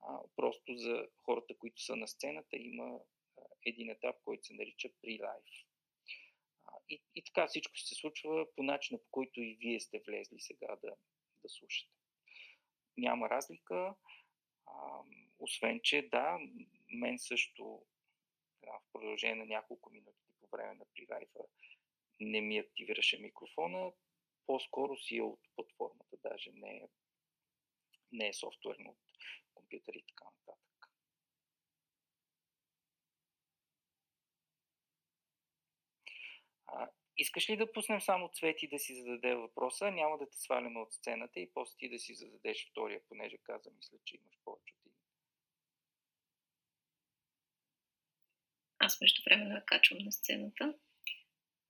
а, 0.03 0.21
просто 0.37 0.77
за 0.77 1.09
хората, 1.23 1.59
които 1.59 1.83
са 1.83 1.97
на 1.97 2.09
сцената, 2.09 2.57
има 2.57 3.01
а, 3.39 3.43
един 3.67 3.91
етап, 3.91 4.17
който 4.25 4.47
се 4.47 4.55
нарича 4.55 4.89
Pre-Live. 4.89 5.65
И, 6.89 7.03
и 7.15 7.25
така 7.25 7.47
всичко 7.47 7.79
се 7.79 7.95
случва 7.95 8.47
по 8.57 8.63
начина, 8.63 8.99
по 8.99 9.11
който 9.11 9.41
и 9.41 9.57
вие 9.61 9.81
сте 9.81 10.03
влезли 10.07 10.41
сега 10.41 10.77
да, 10.83 10.97
да 11.43 11.49
слушате. 11.49 11.93
Няма 12.97 13.31
разлика, 13.31 13.95
а, 14.67 15.03
освен 15.39 15.81
че 15.83 16.03
да, 16.03 16.39
мен 16.93 17.19
също 17.19 17.87
да, 18.63 18.71
в 18.71 18.93
продължение 18.93 19.35
на 19.35 19.47
няколко 19.47 19.91
минути 19.91 20.25
по 20.41 20.49
време 20.57 20.75
на 20.75 20.85
прилайфа 20.95 21.41
не 22.21 22.41
ми 22.41 22.59
активираше 22.59 23.19
микрофона, 23.19 23.93
по-скоро 24.47 24.97
си 24.97 25.17
е 25.17 25.23
от 25.23 25.41
платформата, 25.57 26.17
даже 26.23 26.53
не 26.53 26.77
е, 26.77 26.89
не 28.13 28.29
е 28.29 28.33
софтуерно 28.33 28.91
от 28.91 29.14
компютъри 29.65 29.99
и 29.99 30.05
така 30.09 30.25
нататък. 30.25 30.89
А, 36.67 36.91
искаш 37.17 37.51
ли 37.51 37.57
да 37.57 37.73
пуснем 37.73 38.01
само 38.01 38.31
Цвети 38.35 38.69
да 38.69 38.79
си 38.79 38.95
зададе 38.95 39.35
въпроса? 39.35 39.91
Няма 39.91 40.19
да 40.19 40.31
те 40.31 40.37
сваляме 40.37 40.81
от 40.81 40.93
сцената 40.93 41.41
и 41.41 41.51
после 41.55 41.77
ти 41.77 41.89
да 41.89 41.99
си 41.99 42.15
зададеш 42.15 42.71
втория, 42.71 43.01
понеже 43.09 43.39
каза, 43.39 43.71
мисля, 43.77 43.99
че 44.05 44.17
имаш 44.17 44.39
повече 44.45 44.75
от 44.75 44.87
един. 44.87 44.99
Аз 48.79 49.01
между 49.01 49.23
време 49.27 49.63
качвам 49.67 49.99
на 50.05 50.13
сцената. 50.13 50.75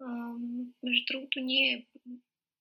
А, 0.01 0.07
между 0.83 1.05
другото, 1.13 1.41
ние, 1.41 1.89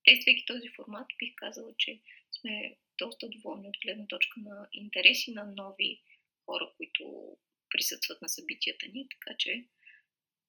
тествайки 0.04 0.46
този 0.46 0.70
формат, 0.76 1.08
бих 1.20 1.36
казала, 1.36 1.74
че 1.78 2.02
сме 2.32 2.78
доста 3.06 3.30
доволни 3.30 3.68
от 3.68 3.78
гледна 3.84 4.08
точка 4.08 4.40
на 4.40 4.68
интереси 4.72 5.32
на 5.32 5.44
нови 5.46 6.02
хора, 6.46 6.74
които 6.78 7.38
присъстват 7.70 8.22
на 8.22 8.30
събитията 8.30 8.86
ни, 8.88 9.08
така 9.10 9.38
че 9.38 9.66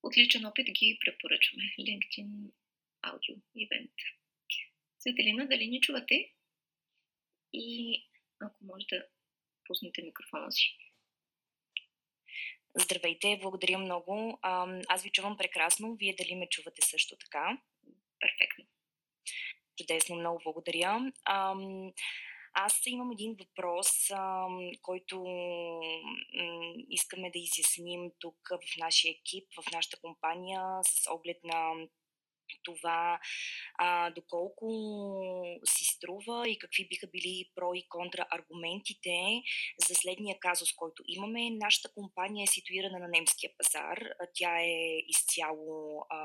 отличен 0.02 0.46
опит 0.46 0.66
ги 0.66 0.98
препоръчваме. 1.04 1.62
LinkedIn 1.78 2.52
Audio 3.06 3.36
Event. 3.56 3.92
Светелина, 4.98 5.46
дали 5.48 5.66
ни 5.66 5.80
чувате? 5.80 6.32
И 7.52 7.96
ако 8.40 8.64
може 8.64 8.86
да 8.86 9.06
пуснете 9.66 10.02
микрофона 10.02 10.52
си. 10.52 10.78
Здравейте, 12.74 13.38
благодаря 13.42 13.78
много. 13.78 14.38
Аз 14.88 15.02
ви 15.02 15.10
чувам 15.10 15.36
прекрасно. 15.36 15.96
Вие 15.96 16.14
дали 16.18 16.34
ме 16.34 16.48
чувате 16.48 16.82
също 16.82 17.16
така? 17.16 17.62
Перфектно. 18.20 18.64
Чудесно, 19.76 20.16
много 20.16 20.40
благодаря. 20.44 21.12
Аз 22.54 22.86
имам 22.86 23.10
един 23.12 23.36
въпрос, 23.40 23.88
който 24.82 25.24
искаме 26.88 27.30
да 27.30 27.38
изясним 27.38 28.10
тук 28.20 28.36
в 28.50 28.76
нашия 28.78 29.10
екип, 29.10 29.44
в 29.56 29.72
нашата 29.72 30.00
компания, 30.00 30.62
с 30.82 31.10
оглед 31.10 31.44
на 31.44 31.86
това 32.62 33.20
а, 33.78 34.10
доколко 34.10 34.66
си 35.64 35.84
струва 35.84 36.48
и 36.48 36.58
какви 36.58 36.88
биха 36.88 37.06
били 37.06 37.50
про 37.54 37.74
и 37.74 37.88
контра 37.88 38.26
аргументите 38.30 39.42
за 39.88 39.94
следния 39.94 40.36
казус, 40.40 40.72
който 40.72 41.02
имаме. 41.08 41.50
Нашата 41.50 41.92
компания 41.94 42.44
е 42.44 42.46
ситуирана 42.52 42.98
на 42.98 43.08
немския 43.08 43.50
пазар. 43.58 43.98
Тя 44.34 44.60
е 44.60 44.98
изцяло 45.08 46.06
а, 46.10 46.18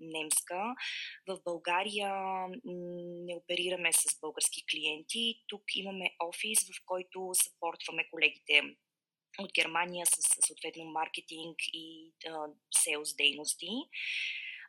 немска. 0.00 0.74
В 1.28 1.38
България 1.44 2.14
не 3.26 3.34
оперираме 3.36 3.92
с 3.92 4.20
български 4.20 4.64
клиенти. 4.70 5.42
Тук 5.48 5.62
имаме 5.74 6.10
офис, 6.28 6.58
в 6.60 6.82
който 6.86 7.30
съпортваме 7.34 8.08
колегите 8.10 8.62
от 9.38 9.52
Германия 9.52 10.06
с 10.06 10.46
съответно 10.46 10.84
маркетинг 10.84 11.56
и 11.72 12.12
селс 12.74 13.16
дейности. 13.16 13.68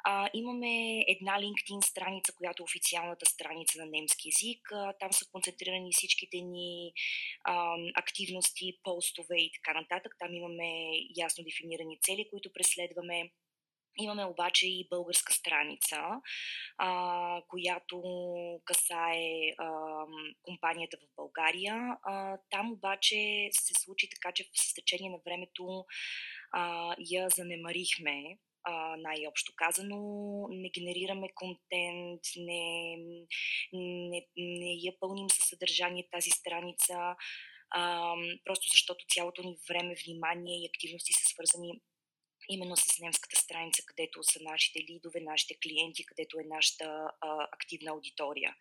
А, 0.04 0.30
имаме 0.34 1.04
една 1.08 1.40
LinkedIn 1.40 1.86
страница, 1.86 2.34
която 2.38 2.64
е 2.64 2.70
официалната 2.70 3.26
страница 3.26 3.80
на 3.80 3.86
немски 3.86 4.30
язик. 4.30 4.72
А, 4.72 4.94
там 4.94 5.14
са 5.14 5.26
концентрирани 5.32 5.90
всичките 5.94 6.38
ни 6.42 6.94
а, 7.44 7.76
активности, 7.96 8.80
постове 8.84 9.38
и 9.38 9.52
така 9.52 9.80
нататък. 9.80 10.16
Там 10.20 10.34
имаме 10.34 10.92
ясно 11.18 11.44
дефинирани 11.44 12.00
цели, 12.02 12.30
които 12.30 12.54
преследваме. 12.54 13.32
Имаме 14.00 14.26
обаче 14.26 14.68
и 14.68 14.88
българска 14.90 15.34
страница, 15.34 15.98
а, 16.78 17.42
която 17.48 18.02
касае 18.66 19.54
а, 19.58 19.70
компанията 20.42 20.98
в 20.98 21.16
България. 21.16 21.98
А, 22.04 22.38
там 22.50 22.72
обаче 22.72 23.50
се 23.52 23.74
случи 23.74 24.10
така, 24.10 24.32
че 24.34 24.50
с 24.54 24.74
течение 24.74 25.10
на 25.12 25.18
времето 25.26 25.86
а, 26.52 26.96
я 27.00 27.30
занемарихме 27.30 28.38
а, 28.68 28.98
най-общо 28.98 29.54
казано. 29.56 29.98
Не 30.50 30.70
генерираме 30.70 31.30
контент, 31.36 32.22
не, 32.38 32.98
не, 33.74 34.28
не 34.38 34.72
я 34.74 34.94
пълним 35.00 35.30
със 35.30 35.48
съдържание 35.48 36.10
тази 36.12 36.30
страница, 36.30 37.16
а, 37.70 38.14
просто 38.46 38.68
защото 38.72 39.06
цялото 39.10 39.44
ни 39.44 39.58
време, 39.70 39.96
внимание 40.06 40.64
и 40.64 40.70
активности 40.74 41.14
са 41.14 41.26
свързани 41.26 41.82
именно 42.50 42.78
с 42.78 43.00
немската 43.00 43.36
страница, 43.36 43.84
където 43.86 44.24
са 44.24 44.40
нашите 44.42 44.80
лидове, 44.80 45.20
нашите 45.20 45.58
клиенти, 45.64 46.06
където 46.06 46.40
е 46.40 46.54
нашата 46.56 46.86
а, 47.22 47.48
активна 47.52 47.92
аудитория. 47.92 48.56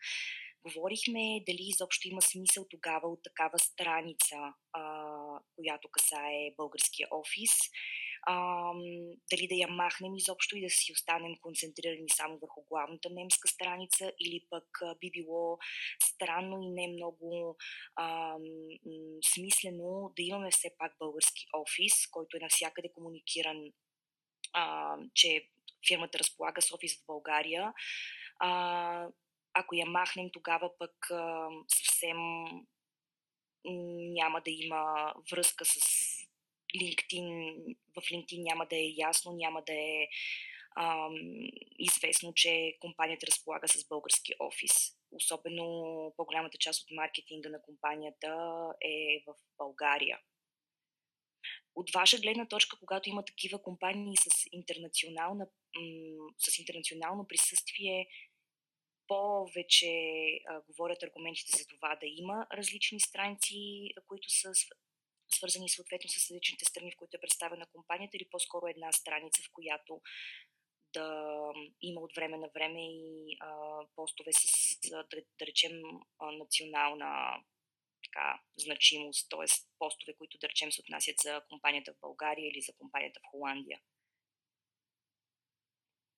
Говорихме 0.63 1.43
дали 1.47 1.61
изобщо 1.61 2.07
има 2.07 2.21
смисъл 2.21 2.65
тогава 2.69 3.07
от 3.07 3.23
такава 3.23 3.59
страница, 3.59 4.35
а, 4.73 5.03
която 5.55 5.89
касае 5.91 6.51
българския 6.57 7.07
офис 7.11 7.51
а, 8.29 8.73
дали 9.31 9.47
да 9.47 9.55
я 9.55 9.67
махнем 9.67 10.15
изобщо 10.15 10.57
и 10.57 10.61
да 10.61 10.69
си 10.69 10.91
останем 10.91 11.35
концентрирани 11.41 12.09
само 12.09 12.39
върху 12.39 12.63
главната 12.69 13.09
немска 13.09 13.47
страница 13.47 14.11
или 14.19 14.45
пък 14.49 14.67
би 14.99 15.11
било 15.11 15.57
странно 16.03 16.61
и 16.61 16.69
не 16.69 16.87
много 16.87 17.57
а, 17.95 18.35
смислено 19.33 20.13
да 20.15 20.23
имаме 20.23 20.51
все 20.51 20.75
пак 20.77 20.93
български 20.99 21.45
офис, 21.53 22.07
който 22.07 22.37
е 22.37 22.39
навсякъде 22.39 22.91
комуникиран, 22.91 23.57
а, 24.53 24.95
че 25.13 25.49
фирмата 25.87 26.19
разполага 26.19 26.61
с 26.61 26.71
офис 26.71 26.95
в 26.95 27.05
България. 27.07 27.73
А, 28.39 29.07
ако 29.53 29.75
я 29.75 29.85
махнем, 29.85 30.29
тогава 30.33 30.71
пък 30.79 31.11
а, 31.11 31.49
съвсем 31.67 32.17
няма 34.13 34.41
да 34.41 34.51
има 34.51 35.13
връзка 35.31 35.65
с 35.65 35.77
LinkedIn, 36.77 37.55
в 37.95 38.01
LinkedIn 38.01 38.43
няма 38.43 38.65
да 38.65 38.75
е 38.75 38.93
ясно, 38.97 39.31
няма 39.31 39.61
да 39.61 39.73
е 39.73 40.07
ам, 40.79 41.15
известно, 41.79 42.33
че 42.33 42.77
компанията 42.79 43.27
разполага 43.27 43.67
с 43.67 43.87
български 43.87 44.33
офис. 44.39 44.71
особено 45.11 45.65
по-голямата 46.17 46.57
част 46.57 46.83
от 46.83 46.95
маркетинга 46.95 47.49
на 47.49 47.61
компанията 47.61 48.27
е 48.81 49.23
в 49.27 49.33
България. 49.57 50.19
От 51.75 51.91
ваша 51.91 52.17
гледна 52.17 52.47
точка, 52.47 52.77
когато 52.79 53.09
има 53.09 53.25
такива 53.25 53.63
компании 53.63 54.17
с, 54.17 54.45
интернационална, 54.51 55.47
с 56.37 56.59
интернационално 56.59 57.27
присъствие, 57.27 58.07
повече 59.07 59.91
а, 60.47 60.61
говорят 60.61 61.03
аргументите 61.03 61.57
за 61.57 61.67
това 61.67 61.95
да 61.95 62.05
има 62.05 62.47
различни 62.53 62.99
страници, 62.99 63.89
които 64.07 64.29
са 64.29 64.51
свързани 65.29 65.69
съответно 65.69 66.09
с 66.09 66.31
различните 66.31 66.65
страни, 66.65 66.91
в 66.91 66.97
които 66.97 67.17
е 67.17 67.19
представена 67.19 67.67
компанията, 67.67 68.17
или 68.17 68.29
по-скоро 68.31 68.67
една 68.67 68.91
страница, 68.91 69.41
в 69.43 69.51
която 69.53 70.01
да 70.93 71.33
има 71.81 72.01
от 72.01 72.15
време 72.15 72.37
на 72.37 72.49
време 72.53 72.79
и 72.81 73.37
а, 73.39 73.79
постове 73.95 74.33
с, 74.33 74.79
да, 74.89 75.03
да 75.39 75.45
речем, 75.45 75.81
национална 76.21 77.43
така, 78.03 78.41
значимост, 78.57 79.29
т.е. 79.29 79.45
постове, 79.79 80.15
които 80.17 80.37
да 80.37 80.49
речем 80.49 80.71
се 80.71 80.81
отнасят 80.81 81.15
за 81.23 81.41
компанията 81.49 81.93
в 81.93 81.99
България 82.01 82.47
или 82.47 82.61
за 82.61 82.73
компанията 82.73 83.19
в 83.19 83.29
Холандия. 83.31 83.79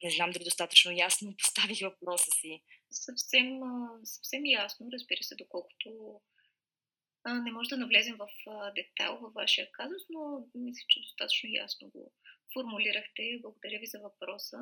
Не 0.04 0.10
знам 0.10 0.32
дали 0.32 0.44
достатъчно 0.44 0.92
ясно 0.92 1.36
поставих 1.44 1.80
въпроса 1.82 2.32
си. 2.32 2.64
Съвсем, 2.92 3.60
съвсем 4.04 4.46
ясно, 4.46 4.90
разбира 4.94 5.24
се, 5.24 5.36
доколкото 5.36 6.22
не 7.26 7.52
може 7.52 7.70
да 7.70 7.78
навлезем 7.78 8.18
в 8.18 8.28
детайл 8.76 9.18
във 9.22 9.34
вашия 9.34 9.72
казус, 9.72 10.02
но 10.10 10.48
мисля, 10.56 10.86
че 10.88 11.02
достатъчно 11.02 11.50
ясно 11.50 11.90
го 11.90 12.14
формулирахте. 12.54 13.40
Благодаря 13.42 13.80
ви 13.80 13.86
за 13.86 14.00
въпроса. 14.00 14.58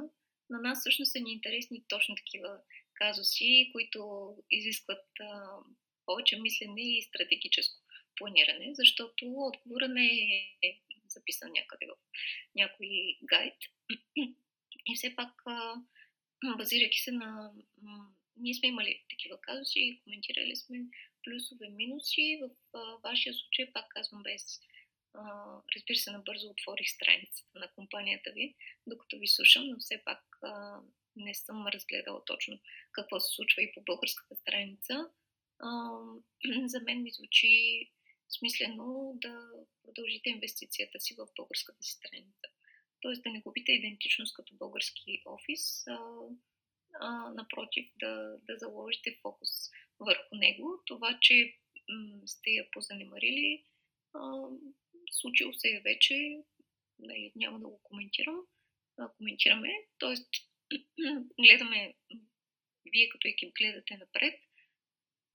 На 0.49 0.59
нас 0.59 0.79
всъщност 0.79 1.11
са 1.11 1.19
ни 1.19 1.31
интересни 1.31 1.83
точно 1.87 2.15
такива 2.15 2.59
казуси, 2.93 3.69
които 3.71 4.29
изискват 4.51 5.05
а, 5.19 5.57
повече 6.05 6.39
мислене 6.39 6.81
и 6.81 7.03
стратегическо 7.03 7.81
планиране, 8.15 8.71
защото 8.73 9.25
отговора 9.25 9.87
не 9.87 10.07
е 10.63 10.79
записан 11.07 11.51
някъде 11.51 11.85
в 11.85 11.95
някой 12.55 13.17
гайд. 13.23 13.55
И 14.85 14.95
все 14.95 15.15
пак, 15.15 15.43
базирайки 16.57 16.99
се 16.99 17.11
на... 17.11 17.51
Ние 18.39 18.53
сме 18.53 18.67
имали 18.67 19.03
такива 19.09 19.41
казуси 19.41 19.79
и 19.79 20.01
коментирали 20.03 20.55
сме 20.55 20.77
плюсове, 21.27 21.69
минуси. 21.69 22.39
В 22.73 22.99
вашия 23.03 23.33
случай, 23.33 23.73
пак 23.73 23.85
казвам 23.89 24.23
без 24.23 24.59
разбира 25.75 25.97
се, 25.97 26.11
набързо 26.11 26.49
отворих 26.49 26.89
страницата 26.89 27.59
на 27.59 27.71
компанията 27.71 28.31
ви, 28.31 28.55
докато 28.87 29.19
ви 29.19 29.27
слушам, 29.27 29.67
но 29.67 29.79
все 29.79 30.01
пак 30.05 30.23
не 31.15 31.33
съм 31.33 31.67
разгледала 31.67 32.25
точно 32.25 32.59
какво 32.91 33.19
се 33.19 33.35
случва 33.35 33.61
и 33.63 33.71
по 33.73 33.81
българската 33.81 34.35
страница. 34.35 35.09
за 36.65 36.79
мен 36.79 37.03
ми 37.03 37.11
звучи 37.11 37.91
смислено 38.29 39.13
да 39.15 39.49
продължите 39.83 40.29
инвестицията 40.29 40.99
си 40.99 41.15
в 41.17 41.27
българската 41.35 41.83
си 41.83 41.91
страница. 41.91 42.47
Тоест 43.01 43.23
да 43.23 43.29
не 43.29 43.41
губите 43.41 43.71
идентичност 43.71 44.35
като 44.35 44.55
български 44.55 45.21
офис, 45.25 45.87
а, 45.87 45.97
а, 46.99 47.29
напротив, 47.33 47.91
да, 47.99 48.37
да 48.47 48.57
заложите 48.57 49.19
фокус 49.21 49.49
върху 49.99 50.35
него. 50.35 50.81
Това, 50.85 51.19
че 51.21 51.57
сте 52.25 52.49
я 52.49 52.71
позанемарили, 52.71 53.63
случило 55.11 55.53
се 55.53 55.67
е 55.69 55.81
вече, 55.81 56.37
нали, 56.99 57.31
няма 57.35 57.59
да 57.59 57.67
го 57.67 57.79
коментирам, 57.83 58.41
коментираме, 59.17 59.69
т.е. 59.99 60.15
гледаме, 61.39 61.95
вие 62.91 63.09
като 63.09 63.27
екип 63.27 63.53
гледате 63.53 63.97
напред, 63.97 64.41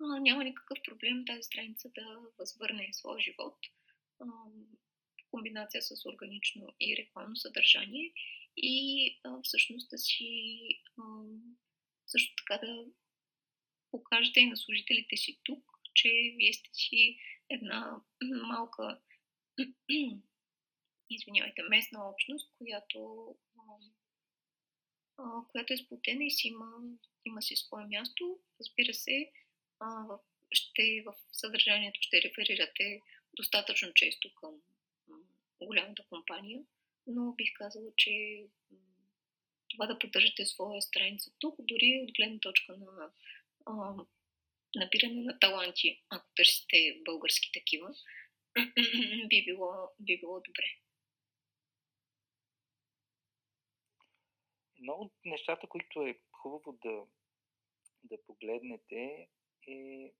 няма 0.00 0.44
никакъв 0.44 0.78
проблем 0.84 1.24
тази 1.26 1.42
страница 1.42 1.90
да 1.94 2.18
възвърне 2.38 2.88
своя 2.92 3.20
живот 3.20 3.58
в 4.20 4.26
комбинация 5.30 5.82
с 5.82 6.06
органично 6.06 6.74
и 6.80 6.96
рекламно 6.96 7.36
съдържание 7.36 8.12
и 8.56 9.20
всъщност 9.42 9.90
да 9.90 9.98
си 9.98 10.28
също 12.06 12.34
така 12.36 12.66
да 12.66 12.84
покажете 13.92 14.40
и 14.40 14.46
на 14.46 14.56
служителите 14.56 15.16
си 15.16 15.38
тук, 15.44 15.64
че 15.94 16.08
вие 16.36 16.52
сте 16.52 16.70
си 16.72 17.18
една 17.50 18.00
малка 18.48 19.00
извинявайте, 21.10 21.62
местна 21.62 22.08
общност, 22.08 22.52
която, 22.58 23.34
а, 25.18 25.22
която 25.48 25.72
е 25.72 25.76
сплутена 25.76 26.24
и 26.24 26.30
си 26.30 26.48
има, 26.48 26.66
има 27.24 27.42
си 27.42 27.56
свое 27.56 27.86
място. 27.86 28.38
Разбира 28.60 28.94
се, 28.94 29.30
а, 29.80 30.04
ще 30.50 31.02
в 31.06 31.14
съдържанието 31.32 32.00
ще 32.02 32.22
реферирате 32.22 33.00
достатъчно 33.36 33.94
често 33.94 34.34
към 34.34 34.54
голямата 35.60 36.04
компания, 36.08 36.62
но 37.06 37.32
бих 37.32 37.52
казала, 37.54 37.90
че 37.96 38.44
това 39.70 39.86
да 39.86 39.98
поддържате 39.98 40.46
своя 40.46 40.82
страница 40.82 41.30
тук, 41.38 41.54
дори 41.58 42.04
от 42.04 42.14
гледна 42.16 42.38
точка 42.38 42.76
на 42.76 43.10
а, 43.66 43.94
набиране 44.74 45.22
на 45.22 45.38
таланти, 45.38 46.02
ако 46.10 46.26
търсите 46.36 47.00
български 47.04 47.50
такива, 47.52 47.94
би 49.28 49.44
било, 49.44 49.72
би 50.00 50.20
било 50.20 50.40
добре. 50.40 50.64
Едно 54.78 54.92
от 54.92 55.12
нещата, 55.24 55.66
които 55.68 56.02
е 56.02 56.20
хубаво 56.32 56.72
да, 56.72 57.06
да 58.04 58.24
погледнете 58.26 59.28
е 59.68 60.12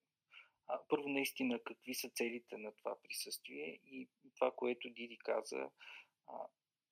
а, 0.66 0.80
първо 0.88 1.08
наистина 1.08 1.60
какви 1.64 1.94
са 1.94 2.10
целите 2.10 2.56
на 2.56 2.72
това 2.76 2.96
присъствие 3.02 3.80
и 3.84 4.08
това, 4.34 4.52
което 4.56 4.90
Диди 4.90 5.18
каза, 5.18 5.70
а, 6.26 6.46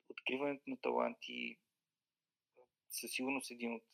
откриването 0.09 0.62
на 0.66 0.76
таланти 0.80 1.59
със 2.90 3.11
сигурност 3.11 3.51
един 3.51 3.74
от 3.74 3.84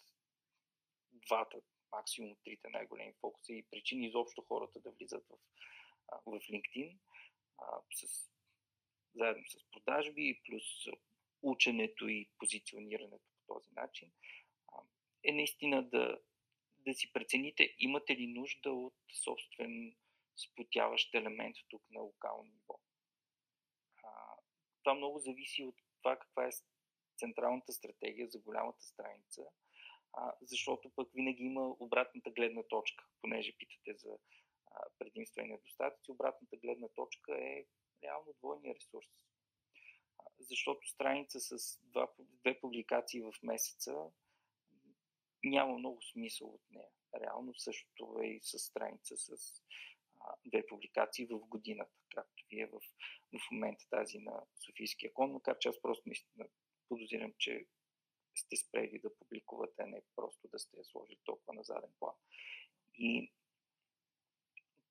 двата, 1.12 1.60
максимум 1.96 2.36
трите 2.44 2.68
най-големи 2.68 3.14
фокуса 3.20 3.52
и 3.52 3.66
причини 3.70 4.06
изобщо 4.06 4.42
хората 4.48 4.80
да 4.80 4.90
влизат 4.90 5.24
в, 5.28 5.38
в 6.26 6.40
LinkedIn 6.40 6.98
а, 7.58 7.80
с, 7.94 8.30
заедно 9.14 9.44
с 9.48 9.70
продажби, 9.70 10.40
плюс 10.46 10.62
ученето 11.42 12.08
и 12.08 12.30
позиционирането 12.38 13.24
по 13.30 13.54
този 13.54 13.70
начин, 13.76 14.12
а, 14.68 14.82
е 15.24 15.32
наистина 15.32 15.88
да, 15.88 16.20
да 16.78 16.94
си 16.94 17.12
прецените 17.12 17.74
имате 17.78 18.16
ли 18.16 18.26
нужда 18.26 18.72
от 18.72 18.94
собствен 19.24 19.96
сплотяващ 20.36 21.14
елемент 21.14 21.56
тук 21.68 21.82
на 21.90 22.00
локално 22.00 22.44
ниво. 22.44 22.80
А, 24.02 24.10
това 24.82 24.94
много 24.94 25.18
зависи 25.18 25.64
от 25.64 25.74
това 25.98 26.18
каква 26.18 26.46
е 26.46 26.50
централната 27.16 27.72
стратегия 27.72 28.28
за 28.28 28.38
голямата 28.38 28.82
страница, 28.82 29.42
а, 30.16 30.32
защото 30.42 30.90
пък 30.96 31.08
винаги 31.14 31.42
има 31.42 31.76
обратната 31.80 32.30
гледна 32.30 32.62
точка, 32.62 33.04
понеже 33.20 33.56
питате 33.58 33.94
за 33.98 34.18
предимства 34.98 35.42
и 35.42 35.46
недостатъци. 35.46 36.10
Обратната 36.10 36.56
гледна 36.56 36.88
точка 36.88 37.32
е 37.32 37.64
реално 38.02 38.34
двойния 38.38 38.74
ресурс. 38.74 39.06
Защото 40.38 40.88
страница 40.88 41.40
с 41.40 41.80
два, 41.82 42.08
две 42.18 42.60
публикации 42.60 43.22
в 43.22 43.32
месеца 43.42 44.10
няма 45.44 45.78
много 45.78 46.02
смисъл 46.02 46.48
от 46.48 46.62
нея. 46.70 46.88
Реално 47.14 47.54
същото 47.54 48.18
е 48.22 48.26
и 48.26 48.40
с 48.42 48.58
страница 48.58 49.16
с 49.16 49.62
а, 50.20 50.34
две 50.44 50.66
публикации 50.66 51.26
в 51.26 51.38
годината, 51.38 51.92
както 52.14 52.44
вие 52.50 52.66
в, 52.66 52.80
в 53.38 53.50
момента 53.52 53.84
тази 53.90 54.18
на 54.18 54.42
Софийския 54.66 55.12
кон, 55.12 55.32
макар 55.32 55.58
че 55.58 55.68
аз 55.68 55.80
просто 55.82 56.02
наистина 56.08 56.48
подозирам, 56.88 57.32
че 57.38 57.66
сте 58.36 58.56
спрели 58.56 58.98
да 58.98 59.18
публикувате, 59.18 59.82
а 59.82 59.86
не 59.86 60.02
просто 60.16 60.48
да 60.48 60.58
сте 60.58 60.76
я 60.78 60.84
сложили 60.84 61.18
толкова 61.24 61.54
на 61.54 61.64
заден 61.64 61.90
план. 61.98 62.14
И 62.98 63.32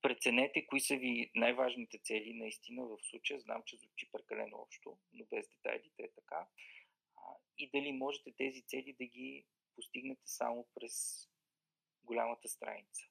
преценете 0.02 0.68
кои 0.68 0.80
са 0.80 0.96
ви 0.96 1.32
най-важните 1.36 2.00
цели 2.04 2.34
наистина 2.34 2.86
в 2.86 2.98
случая. 3.10 3.40
Знам, 3.40 3.64
че 3.66 3.78
звучи 3.78 4.10
прекалено 4.12 4.58
общо, 4.58 4.98
но 5.14 5.26
без 5.26 5.50
детайлите 5.50 6.04
е 6.04 6.12
така. 6.12 6.48
И 7.58 7.70
дали 7.70 7.92
можете 7.92 8.32
тези 8.38 8.62
цели 8.62 8.94
да 8.94 9.06
ги 9.06 9.46
постигнете 9.76 10.22
само 10.26 10.68
през 10.76 11.28
голямата 12.04 12.48
страница. 12.48 13.04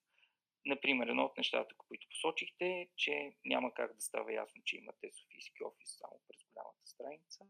Например, 0.67 1.07
едно 1.07 1.25
от 1.25 1.37
нещата, 1.37 1.75
които 1.79 2.09
посочихте, 2.09 2.67
е, 2.67 2.89
че 2.97 3.33
няма 3.45 3.75
как 3.75 3.95
да 3.95 4.01
става 4.01 4.33
ясно, 4.33 4.63
че 4.65 4.77
имате 4.77 5.11
Софийски 5.13 5.65
офис 5.65 5.99
само 5.99 6.21
през 6.29 6.45
голямата 6.45 6.87
страница. 6.87 7.45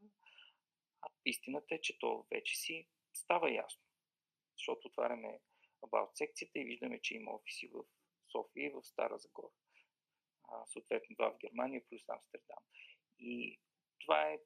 А 1.05 1.11
истината 1.25 1.75
е, 1.75 1.81
че 1.81 1.99
то 1.99 2.27
вече 2.31 2.57
си 2.57 2.89
става 3.13 3.55
ясно. 3.55 3.83
Защото 4.57 4.89
отваряме 4.89 5.41
About 5.85 6.11
секцията 6.15 6.59
и 6.59 6.65
виждаме, 6.65 7.01
че 7.01 7.15
има 7.15 7.35
офиси 7.35 7.69
в 7.69 7.85
София 8.33 8.67
и 8.67 8.71
в 8.71 8.83
Стара 8.83 9.19
Загора. 9.19 9.53
А, 10.49 10.67
съответно 10.67 11.17
два 11.17 11.31
в 11.31 11.39
Германия 11.39 11.83
плюс 11.89 12.09
Амстердам. 12.09 12.65
И 13.19 13.61
това 14.01 14.23
е, 14.23 14.39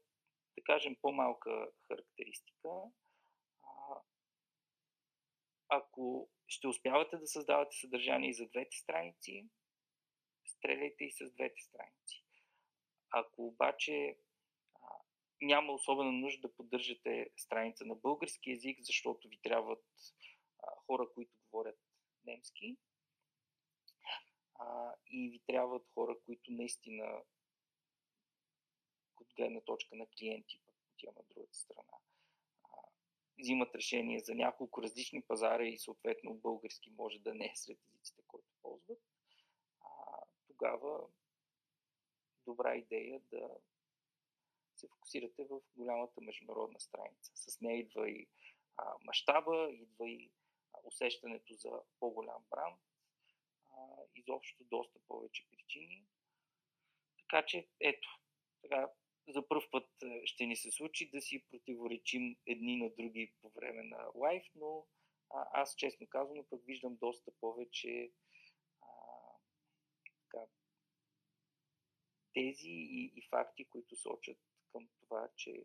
да 0.56 0.64
кажем, 0.64 0.96
по-малка 1.02 1.70
характеристика. 1.88 2.68
А, 3.62 4.00
ако 5.68 6.30
ще 6.46 6.68
успявате 6.68 7.16
да 7.16 7.26
създавате 7.26 7.76
съдържание 7.76 8.30
и 8.30 8.34
за 8.34 8.48
двете 8.48 8.76
страници, 8.76 9.48
стреляйте 10.46 11.04
и 11.04 11.11
с 11.11 11.32
двете 11.32 11.62
страници. 11.62 12.24
Ако 13.11 13.46
обаче 13.46 14.18
няма 15.43 15.72
особена 15.72 16.12
нужда 16.12 16.49
да 16.49 16.55
поддържате 16.55 17.30
страница 17.36 17.84
на 17.84 17.95
български 17.95 18.51
язик, 18.51 18.78
защото 18.80 19.28
ви 19.28 19.39
трябват 19.43 19.84
хора, 20.86 21.09
които 21.14 21.32
говорят 21.45 21.78
немски, 22.24 22.76
и 25.07 25.30
ви 25.30 25.41
трябват 25.47 25.89
хора, 25.95 26.16
които 26.26 26.53
наистина 26.53 27.22
от 29.20 29.28
гледна 29.36 29.61
точка 29.61 29.97
на 29.97 30.07
клиенти, 30.07 30.61
пък 30.66 30.76
отива 30.95 31.12
на 31.16 31.22
другата 31.30 31.59
страна, 31.59 31.93
взимат 33.39 33.74
решение 33.74 34.20
за 34.20 34.34
няколко 34.34 34.82
различни 34.82 35.22
пазара 35.22 35.64
и 35.64 35.78
съответно 35.78 36.34
български 36.34 36.91
може 36.91 37.18
да 37.18 37.34
не 37.34 37.45
е 37.45 37.57
сред 37.57 37.78
езиците, 37.89 38.22
които 38.26 38.49
ползват, 38.62 39.03
а, 39.80 39.89
тогава 40.47 41.07
добра 42.47 42.76
идея 42.76 43.20
да 43.30 43.59
се 44.78 44.88
фокусирате 44.88 45.44
в 45.44 45.60
голямата 45.76 46.20
международна 46.20 46.80
страница. 46.80 47.32
С 47.34 47.60
нея 47.60 47.78
идва 47.78 48.10
и 48.10 48.28
а, 48.76 48.94
мащаба, 49.04 49.70
идва 49.70 50.10
и 50.10 50.30
а, 50.72 50.78
усещането 50.84 51.54
за 51.54 51.70
по-голям 52.00 52.44
бранд, 52.50 52.80
а, 53.70 53.76
изобщо 54.14 54.64
доста 54.64 54.98
повече 55.08 55.46
причини. 55.50 56.06
Така 57.18 57.46
че, 57.46 57.68
ето, 57.80 58.20
сега 58.60 58.92
за 59.28 59.48
първ 59.48 59.62
път 59.70 59.88
ще 60.24 60.46
ни 60.46 60.56
се 60.56 60.70
случи 60.70 61.10
да 61.10 61.20
си 61.20 61.44
противоречим 61.50 62.36
едни 62.46 62.76
на 62.76 62.90
други 62.90 63.34
по 63.40 63.50
време 63.50 63.82
на 63.82 64.10
лайф, 64.14 64.44
но 64.54 64.86
а, 65.30 65.48
аз 65.52 65.74
честно 65.74 66.06
казвам, 66.06 66.44
пък 66.50 66.64
виждам 66.64 66.96
доста 66.96 67.32
повече 67.40 68.12
а, 68.82 68.88
така, 70.22 70.46
тези 72.34 72.70
и, 72.70 73.12
и 73.16 73.22
факти, 73.30 73.64
които 73.64 73.96
сочат 73.96 74.38
към 74.72 74.88
това, 75.00 75.28
че 75.36 75.62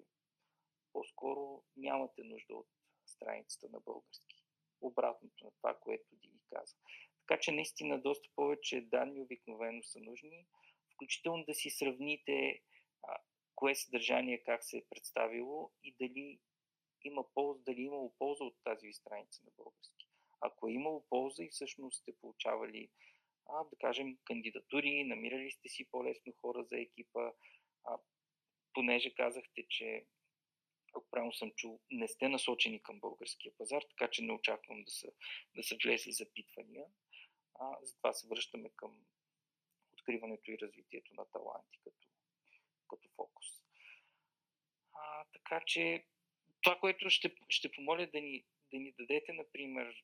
по-скоро 0.93 1.63
нямате 1.77 2.23
нужда 2.23 2.55
от 2.55 2.67
страницата 3.05 3.69
на 3.69 3.79
български. 3.79 4.45
Обратното 4.81 5.45
на 5.45 5.51
това, 5.51 5.79
което 5.79 6.15
Дини 6.15 6.39
каза. 6.49 6.75
Така 7.27 7.39
че 7.39 7.51
наистина 7.51 8.01
доста 8.01 8.29
повече 8.35 8.81
данни 8.81 9.21
обикновено 9.21 9.83
са 9.83 9.99
нужни, 9.99 10.47
включително 10.93 11.45
да 11.45 11.53
си 11.53 11.69
сравните 11.69 12.61
а, 13.03 13.17
кое 13.55 13.75
съдържание 13.75 14.43
как 14.43 14.63
се 14.63 14.77
е 14.77 14.85
представило 14.89 15.71
и 15.83 15.95
дали 15.99 16.39
има 17.03 17.25
полза, 17.33 17.63
дали 17.65 17.81
е 17.81 17.83
имало 17.83 18.13
полза 18.19 18.43
от 18.43 18.55
тази 18.63 18.87
ви 18.87 18.93
страница 18.93 19.41
на 19.45 19.51
български. 19.57 20.07
Ако 20.41 20.67
е 20.67 20.71
имало 20.71 21.05
полза 21.09 21.43
и 21.43 21.49
всъщност 21.49 22.01
сте 22.01 22.15
получавали, 22.21 22.89
а, 23.45 23.63
да 23.63 23.75
кажем, 23.75 24.17
кандидатури, 24.25 25.03
намирали 25.03 25.51
сте 25.51 25.69
си 25.69 25.85
по-лесно 25.91 26.33
хора 26.41 26.63
за 26.63 26.79
екипа, 26.79 27.31
а, 27.83 27.97
понеже 28.73 29.13
казахте, 29.13 29.65
че 29.69 30.05
ако 30.93 31.09
правилно 31.11 31.33
съм 31.33 31.51
чул, 31.51 31.79
не 31.91 32.07
сте 32.07 32.29
насочени 32.29 32.83
към 32.83 32.99
българския 32.99 33.53
пазар, 33.57 33.81
така 33.89 34.11
че 34.11 34.21
не 34.23 34.33
очаквам 34.33 34.83
да 34.83 34.91
са, 34.91 35.07
да 35.55 35.63
са 35.63 35.75
влезли 35.83 36.11
запитвания. 36.11 36.85
А, 37.59 37.77
затова 37.81 38.13
се 38.13 38.27
връщаме 38.27 38.69
към 38.75 38.97
откриването 39.93 40.51
и 40.51 40.57
развитието 40.57 41.13
на 41.13 41.25
таланти 41.25 41.79
като, 41.83 42.07
като 42.89 43.09
фокус. 43.15 43.45
А, 44.93 45.25
така 45.33 45.61
че 45.65 46.05
това, 46.61 46.79
което 46.79 47.09
ще, 47.09 47.35
ще 47.49 47.71
помоля 47.71 48.07
да 48.07 48.21
ни, 48.21 48.45
да 48.71 48.79
ни 48.79 48.91
дадете, 48.91 49.33
например, 49.33 50.03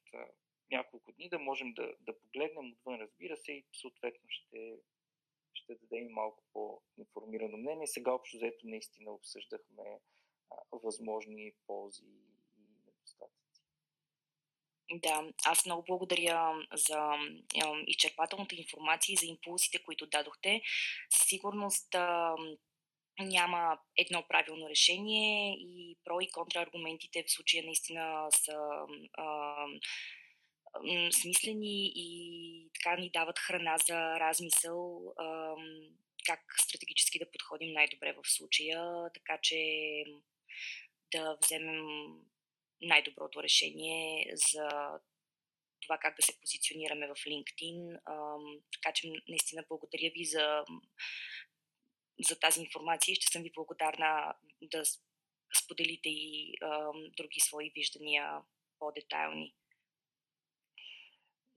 няколко 0.72 1.12
дни, 1.12 1.30
да 1.30 1.40
можем 1.40 1.74
да, 1.74 1.94
да 2.00 2.20
погледнем 2.20 2.72
отвън, 2.72 3.00
разбира 3.02 3.38
се, 3.38 3.52
и 3.52 3.66
съответно 3.74 4.30
ще, 4.30 4.78
ще 5.54 5.76
дадем 5.76 6.08
малко 6.12 6.43
по-информирано 6.54 7.58
мнение. 7.58 7.88
Сега 7.88 8.14
общо 8.14 8.38
взето 8.38 8.68
наистина 8.68 9.12
обсъждахме 9.12 10.00
а, 10.52 10.56
възможни 10.84 11.54
ползи 11.68 12.06
и 12.58 12.62
недостатъци. 12.86 13.64
Да, 14.93 15.34
аз 15.45 15.66
много 15.66 15.84
благодаря 15.88 16.68
за 16.74 17.12
изчерпателната 17.88 18.56
информация 18.56 19.14
и 19.14 19.18
за 19.18 19.26
импулсите, 19.26 19.84
които 19.84 20.08
дадохте. 20.08 20.62
Със 21.10 21.28
сигурност 21.28 21.95
няма 23.20 23.80
едно 23.97 24.24
правилно 24.28 24.70
решение 24.70 25.54
и 25.54 25.97
про 26.04 26.22
и 26.22 26.32
контраргументите 26.32 27.24
в 27.28 27.32
случая 27.32 27.64
наистина 27.64 28.28
са 28.32 28.86
а, 29.14 29.66
смислени 31.22 31.92
и 31.96 32.70
така 32.74 32.96
ни 32.96 33.10
дават 33.10 33.40
храна 33.40 33.78
за 33.88 34.20
размисъл 34.20 35.14
как 36.26 36.40
стратегически 36.62 37.20
да 37.20 37.32
подходим 37.32 37.74
най-добре 37.74 38.14
в 38.14 38.30
случая, 38.30 39.12
така 39.14 39.40
че 39.42 39.58
да 41.12 41.38
вземем 41.44 41.86
най-доброто 42.82 43.44
решение 43.44 44.32
за 44.52 44.70
това 45.82 45.98
как 45.98 46.16
да 46.16 46.22
се 46.22 46.40
позиционираме 46.40 47.08
в 47.08 47.16
LinkedIn. 47.16 48.00
Така 48.74 48.94
че 48.94 49.12
наистина 49.28 49.66
благодаря 49.70 50.12
ви 50.16 50.26
за 50.26 50.64
за 52.28 52.40
тази 52.40 52.62
информация 52.62 53.12
и 53.12 53.16
ще 53.16 53.32
съм 53.32 53.44
ви 53.44 53.52
благодарна 53.56 54.34
да 54.62 54.84
споделите 55.64 56.10
и 56.10 56.58
други 57.18 57.40
свои 57.40 57.72
виждания 57.76 58.42
по-детайлни. 58.80 59.56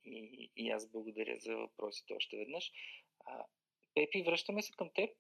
И, 0.05 0.51
и 0.57 0.71
аз 0.71 0.91
благодаря 0.91 1.39
за 1.39 1.57
въпросите 1.57 2.15
още 2.15 2.37
веднъж. 2.37 2.71
А, 3.27 3.45
Пепи, 3.95 4.23
връщаме 4.23 4.63
се 4.63 4.73
към 4.73 4.91
теб. 4.95 5.11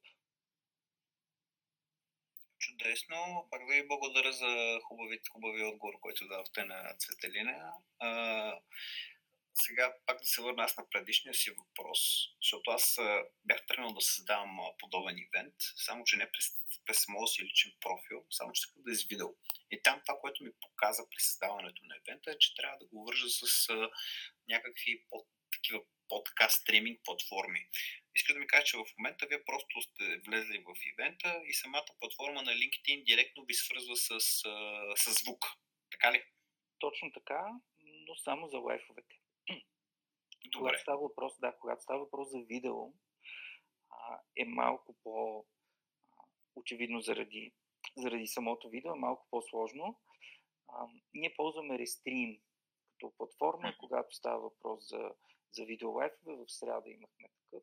Чудесно. 2.58 3.48
Пак 3.50 3.66
да 3.66 3.74
ви 3.74 3.88
благодаря 3.88 4.32
за 4.32 4.80
хубави, 4.82 5.64
отговор, 5.64 5.94
който 6.00 6.28
давахте 6.28 6.64
на 6.64 6.94
Цветелина. 6.98 7.72
А, 7.98 8.58
сега 9.54 9.94
пак 10.06 10.18
да 10.18 10.26
се 10.26 10.42
върна 10.42 10.62
аз 10.62 10.76
на 10.76 10.90
предишния 10.90 11.34
си 11.34 11.50
въпрос, 11.50 12.00
защото 12.40 12.70
аз 12.70 12.98
бях 13.44 13.66
тръгнал 13.66 13.92
да 13.92 14.00
създавам 14.00 14.58
подобен 14.78 15.18
ивент, 15.18 15.54
само 15.76 16.04
че 16.04 16.16
не 16.16 16.30
през, 16.32 16.46
през 16.86 17.08
моят 17.08 17.30
си 17.30 17.42
личен 17.42 17.72
профил, 17.80 18.26
само 18.30 18.52
че 18.52 18.62
да 18.76 18.92
извидал. 18.92 19.34
И 19.70 19.82
там 19.82 20.02
това, 20.06 20.18
което 20.20 20.44
ми 20.44 20.50
показа 20.60 21.02
при 21.10 21.20
създаването 21.20 21.84
на 21.84 21.96
ивента 21.96 22.30
е, 22.30 22.38
че 22.38 22.54
трябва 22.54 22.78
да 22.78 22.86
го 22.86 23.04
вържа 23.04 23.28
с 23.28 23.68
а, 23.68 23.90
някакви 24.48 25.04
под, 25.10 25.26
такива 25.52 25.80
по-така 26.08 26.48
стриминг 26.48 27.00
платформи. 27.04 27.68
Иска 28.14 28.32
да 28.32 28.38
ми 28.38 28.46
кажа, 28.46 28.64
че 28.64 28.76
в 28.76 28.84
момента 28.98 29.26
вие 29.26 29.44
просто 29.44 29.82
сте 29.82 30.20
влезли 30.26 30.58
в 30.58 30.74
ивента 30.92 31.40
и 31.46 31.54
самата 31.54 31.86
платформа 32.00 32.42
на 32.42 32.52
LinkedIn 32.52 33.04
директно 33.04 33.44
ви 33.44 33.54
свързва 33.54 33.96
с, 33.96 34.20
с 34.96 35.12
звук. 35.22 35.44
Така 35.90 36.12
ли? 36.12 36.24
Точно 36.78 37.12
така, 37.12 37.48
но 37.80 38.16
само 38.16 38.48
за 38.48 38.58
лайфовете. 38.58 39.21
Добре. 40.44 40.58
Когато 40.58 40.80
става 40.80 41.00
въпрос, 41.00 41.38
да, 41.40 41.56
когато 41.60 41.82
става 41.82 42.00
въпрос 42.00 42.28
за 42.30 42.38
видео, 42.38 42.92
а, 43.90 44.20
е 44.36 44.44
малко 44.44 44.96
по 45.02 45.44
очевидно 46.56 47.00
заради, 47.00 47.52
заради 47.96 48.26
самото 48.26 48.68
видео, 48.68 48.92
е 48.92 48.98
малко 48.98 49.26
по-сложно. 49.30 50.00
А, 50.68 50.86
ние 51.14 51.34
ползваме 51.36 51.78
Restream 51.78 52.40
като 52.90 53.12
платформа, 53.16 53.74
когато 53.78 54.14
става 54.14 54.40
въпрос 54.40 54.88
за, 54.88 55.14
за 55.52 55.64
видеолайфове. 55.64 56.36
В 56.36 56.44
среда 56.48 56.82
имахме 56.86 57.28
такъв 57.36 57.62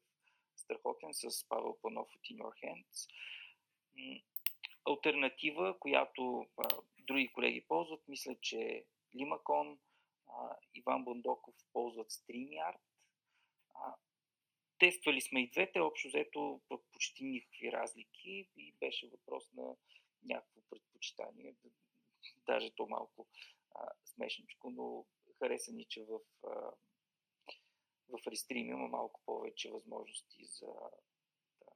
страхотен 0.56 1.10
с 1.14 1.48
Павел 1.50 1.78
Панов 1.82 2.08
от 2.16 2.22
In 2.22 2.38
Your 2.38 2.54
Hands. 2.64 3.10
Альтернатива, 4.90 5.80
която 5.80 6.46
а, 6.58 6.82
други 6.98 7.28
колеги 7.28 7.66
ползват, 7.68 8.08
мисля, 8.08 8.36
че 8.42 8.86
Limakon, 9.16 9.78
Иван 10.74 11.04
Бондоков 11.04 11.56
ползват 11.74 12.12
StreamYard. 12.12 12.80
Тествали 14.80 15.22
сме 15.22 15.44
и 15.44 15.50
двете, 15.50 15.80
общо 15.80 16.08
взето 16.08 16.62
почти 16.92 17.24
никакви 17.24 17.72
разлики 17.72 18.50
и 18.58 18.76
беше 18.80 19.08
въпрос 19.08 19.52
на 19.54 19.76
някакво 20.24 20.62
предпочитание. 20.70 21.56
Даже 22.46 22.76
то 22.76 22.88
малко 22.88 23.28
смешничко, 24.06 24.70
но 24.70 25.06
хареса 25.40 25.72
ни, 25.74 25.86
че 25.90 26.04
в, 26.04 26.20
а, 26.44 26.72
в 28.10 28.20
Restream 28.28 28.70
има 28.70 28.88
малко 28.88 29.22
повече 29.26 29.72
възможности 29.72 30.46
за 30.46 30.68
да, 31.60 31.72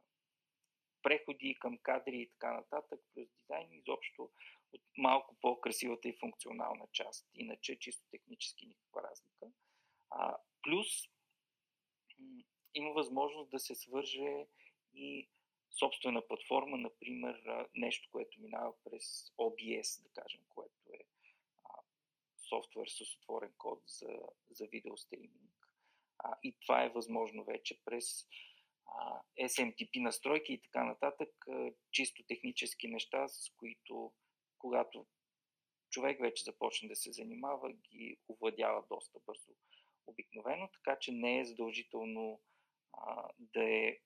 преходи 1.02 1.60
към 1.60 1.78
кадри 1.78 2.22
и 2.22 2.30
така 2.30 2.54
нататък, 2.54 3.02
плюс 3.14 3.28
дизайн. 3.30 3.74
Изобщо 3.74 4.32
от 4.74 4.82
малко 4.98 5.36
по-красивата 5.41 6.10
и 6.10 6.18
функционална 6.20 6.88
част. 6.91 7.30
Иначе 7.36 7.80
чисто 7.80 8.08
технически 8.12 8.66
никаква 8.66 9.04
разлика. 9.04 9.48
А, 10.10 10.38
плюс 10.64 10.88
има 12.74 12.91
възможност 12.91 13.52
да 13.52 13.60
се 13.60 13.76
свърже 13.76 14.48
и 14.94 15.30
собствена 15.80 16.28
платформа, 16.28 16.78
например 16.78 17.68
нещо, 17.76 18.10
което 18.12 18.41
минава 18.41 18.74
през 18.84 19.32
OBS, 19.38 20.04
да 20.04 20.10
кажем, 20.10 20.41
което 20.50 20.94
е 20.94 21.04
а, 21.64 21.70
софтуер 22.50 22.88
с 22.88 23.02
отворен 23.02 23.54
код 23.58 23.84
за, 23.88 24.20
за 24.52 24.68
видеостриминг. 24.68 25.52
А, 26.20 26.38
и 26.44 26.56
това 26.62 26.84
е 26.84 26.90
възможно 26.90 27.44
вече 27.44 27.84
през 27.86 28.28
а, 28.86 29.22
SMTP 29.40 30.02
настройки 30.02 30.54
и 30.54 30.62
така 30.62 30.84
нататък, 30.84 31.30
а, 31.48 31.72
чисто 31.91 32.24
технически 32.24 32.88
неща, 32.88 33.28
с 33.28 33.50
които 33.58 34.14
когато 34.64 35.06
човек 35.90 36.22
вече 36.22 36.44
започне 36.44 36.90
да 36.90 36.95
се 36.95 37.11
занимава, 37.11 37.73
ги 37.73 38.18
овладява 38.27 38.84
доста 38.90 39.19
бързо 39.26 39.52
обикновено, 40.07 40.69
така 40.73 40.99
че 40.99 41.11
не 41.11 41.40
е 41.40 41.45
задължително 41.45 42.41
а, 42.94 43.30
да 43.40 43.64
е 43.64 43.99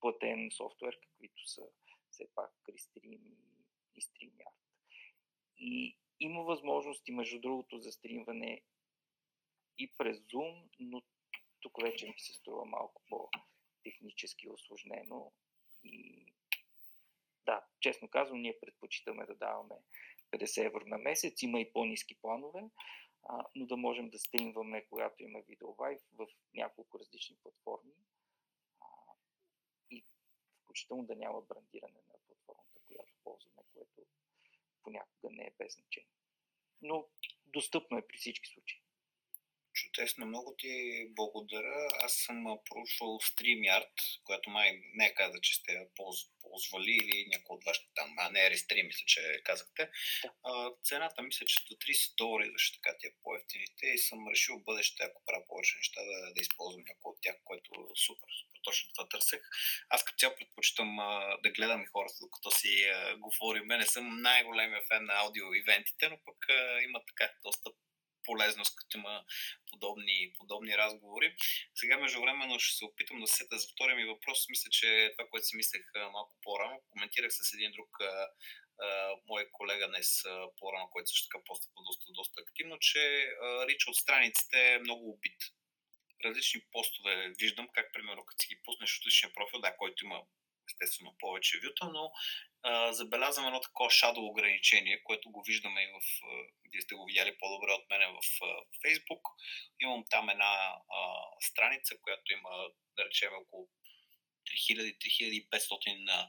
платен 0.00 0.50
софтуер, 0.56 0.98
каквито 1.00 1.48
са 1.48 1.62
все 2.10 2.28
пак 2.34 2.50
Restream 2.70 3.20
и, 3.94 4.02
StreamYard. 4.02 4.54
И 5.58 5.96
има 6.20 6.42
възможности, 6.42 7.12
между 7.12 7.40
другото, 7.40 7.78
за 7.78 7.92
стримване 7.92 8.62
и 9.78 9.92
през 9.98 10.18
Zoom, 10.18 10.68
но 10.80 11.02
тук 11.60 11.82
вече 11.82 12.06
ми 12.06 12.14
се 12.18 12.32
струва 12.32 12.64
малко 12.64 13.02
по-технически 13.08 14.48
осложнено. 14.48 15.32
И 15.84 16.33
да, 17.46 17.64
честно 17.80 18.08
казвам, 18.08 18.40
ние 18.40 18.60
предпочитаме 18.60 19.26
да 19.26 19.34
даваме 19.34 19.74
50 20.32 20.66
евро 20.66 20.86
на 20.86 20.98
месец. 20.98 21.42
Има 21.42 21.60
и 21.60 21.72
по-низки 21.72 22.14
планове, 22.20 22.70
а, 23.22 23.44
но 23.54 23.66
да 23.66 23.76
можем 23.76 24.10
да 24.10 24.18
стримваме, 24.18 24.86
когато 24.86 25.22
има 25.22 25.40
видеолайв 25.40 26.00
в 26.12 26.26
няколко 26.54 26.98
различни 26.98 27.36
платформи 27.42 27.92
а, 28.80 28.86
и 29.90 30.04
включително 30.62 31.06
да 31.06 31.16
няма 31.16 31.42
брандиране 31.42 32.00
на 32.08 32.14
платформата, 32.26 32.80
която 32.86 33.12
ползваме, 33.24 33.62
което 33.72 34.02
понякога 34.82 35.30
не 35.30 35.44
е 35.44 35.54
без 35.58 35.74
значение. 35.74 36.08
Но 36.82 37.06
достъпно 37.46 37.98
е 37.98 38.06
при 38.06 38.16
всички 38.16 38.48
случаи. 38.48 38.83
Чудесно, 39.74 40.26
много 40.26 40.54
ти 40.58 41.04
благодаря. 41.08 41.88
Аз 42.00 42.12
съм 42.14 42.44
проучвал 42.70 43.08
StreamYard, 43.08 43.94
която 44.24 44.50
май 44.50 44.80
не 44.94 45.14
каза, 45.14 45.38
че 45.42 45.54
сте 45.54 45.72
я 45.72 45.86
ползвали 46.40 46.90
или 47.02 47.26
някой 47.32 47.54
от 47.56 47.64
вашите 47.64 47.88
там, 47.94 48.14
а 48.18 48.30
не 48.30 48.50
Restream, 48.50 48.86
мисля, 48.86 49.04
че 49.06 49.40
казахте. 49.44 49.90
А, 50.44 50.70
цената 50.84 51.22
мисля, 51.22 51.46
че 51.46 51.64
до 51.68 51.74
30 51.74 52.14
долари, 52.16 52.50
защото 52.52 52.78
така 52.78 52.96
ти 52.98 53.06
е 53.06 53.16
по-ефтините 53.22 53.86
и 53.86 53.98
съм 53.98 54.28
решил 54.28 54.58
в 54.58 54.64
бъдеще, 54.64 55.02
ако 55.02 55.22
правя 55.26 55.44
повече 55.48 55.76
неща, 55.76 56.00
да, 56.04 56.32
да 56.34 56.40
използвам 56.40 56.84
някой 56.88 57.10
от 57.10 57.18
тях, 57.22 57.36
което 57.44 57.70
е 57.74 57.96
супер, 58.06 58.30
супер 58.38 58.54
точно 58.64 58.92
това 58.94 59.08
търсех. 59.08 59.40
Аз 59.88 60.04
като 60.04 60.18
цяло 60.18 60.34
предпочитам 60.38 60.98
а, 60.98 61.38
да 61.42 61.50
гледам 61.50 61.82
и 61.82 61.92
хората, 61.92 62.14
докато 62.20 62.50
си 62.50 62.84
а, 62.84 63.16
говорим. 63.16 63.66
Не 63.66 63.86
съм 63.86 64.22
най-големия 64.22 64.82
фен 64.88 65.04
на 65.04 65.14
аудио-ивентите, 65.14 66.08
но 66.10 66.16
пък 66.24 66.38
а, 66.48 66.82
има 66.82 67.00
така 67.08 67.32
доста 67.44 67.70
полезност, 68.24 68.76
като 68.76 68.98
има 68.98 69.24
подобни, 69.70 70.32
подобни 70.38 70.78
разговори. 70.78 71.36
Сега 71.74 71.98
междувременно 71.98 72.60
ще 72.60 72.76
се 72.76 72.84
опитам 72.84 73.20
да 73.20 73.26
сета 73.26 73.58
за 73.58 73.68
втория 73.68 73.96
ми 73.96 74.04
въпрос. 74.04 74.48
Мисля, 74.48 74.70
че 74.70 75.12
това, 75.16 75.28
което 75.30 75.46
си 75.46 75.56
мислех 75.56 75.82
малко 76.12 76.36
по-рано, 76.42 76.82
коментирах 76.90 77.32
с 77.32 77.54
един 77.54 77.72
друг 77.72 77.90
а, 78.00 79.16
мой 79.28 79.48
колега 79.52 79.88
днес 79.88 80.24
а, 80.24 80.48
по-рано, 80.58 80.90
който 80.90 81.10
също 81.10 81.28
така 81.28 81.44
поства 81.44 81.70
доста, 81.88 82.06
доста 82.12 82.40
активно, 82.40 82.78
че 82.80 83.02
а, 83.42 83.66
рич 83.66 83.86
от 83.86 83.96
страниците 83.96 84.74
е 84.74 84.78
много 84.78 85.10
убит. 85.10 85.40
Различни 86.24 86.60
постове 86.72 87.32
виждам, 87.38 87.68
как 87.74 87.92
примерно 87.92 88.24
като 88.24 88.42
си 88.42 88.48
ги 88.48 88.62
пуснеш 88.64 88.98
от 88.98 89.06
личния 89.06 89.32
профил, 89.32 89.60
да, 89.60 89.76
който 89.76 90.04
има 90.04 90.22
естествено 90.68 91.16
повече 91.18 91.60
вюта, 91.64 91.84
но 91.92 92.12
забелязвам 92.90 93.46
едно 93.46 93.60
такова 93.60 93.90
shadow 93.90 94.30
ограничение, 94.30 95.02
което 95.02 95.30
го 95.30 95.42
виждаме 95.42 95.82
и 95.82 95.86
в, 95.86 96.00
вие 96.72 96.80
сте 96.80 96.94
го 96.94 97.04
видяли 97.04 97.38
по-добре 97.38 97.72
от 97.72 97.90
мене 97.90 98.06
в 98.06 98.20
Facebook. 98.84 99.22
Имам 99.80 100.04
там 100.10 100.28
една 100.28 100.76
а, 100.88 101.24
страница, 101.40 101.94
която 102.02 102.32
има, 102.32 102.50
да 102.96 103.04
речем, 103.04 103.32
около 103.34 103.68
3000-3500 104.70 106.28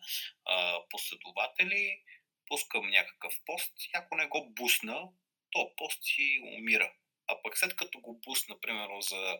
последователи, 0.89 2.03
пускам 2.47 2.89
някакъв 2.89 3.35
пост 3.45 3.73
и 3.79 3.89
ако 3.93 4.15
не 4.15 4.27
го 4.27 4.49
бусна, 4.49 5.09
то 5.51 5.71
пост 5.77 6.03
си 6.03 6.39
умира. 6.57 6.93
А 7.27 7.41
пък 7.43 7.57
след 7.57 7.75
като 7.75 7.99
го 7.99 8.19
бусна, 8.25 8.61
примерно 8.61 9.01
за 9.01 9.39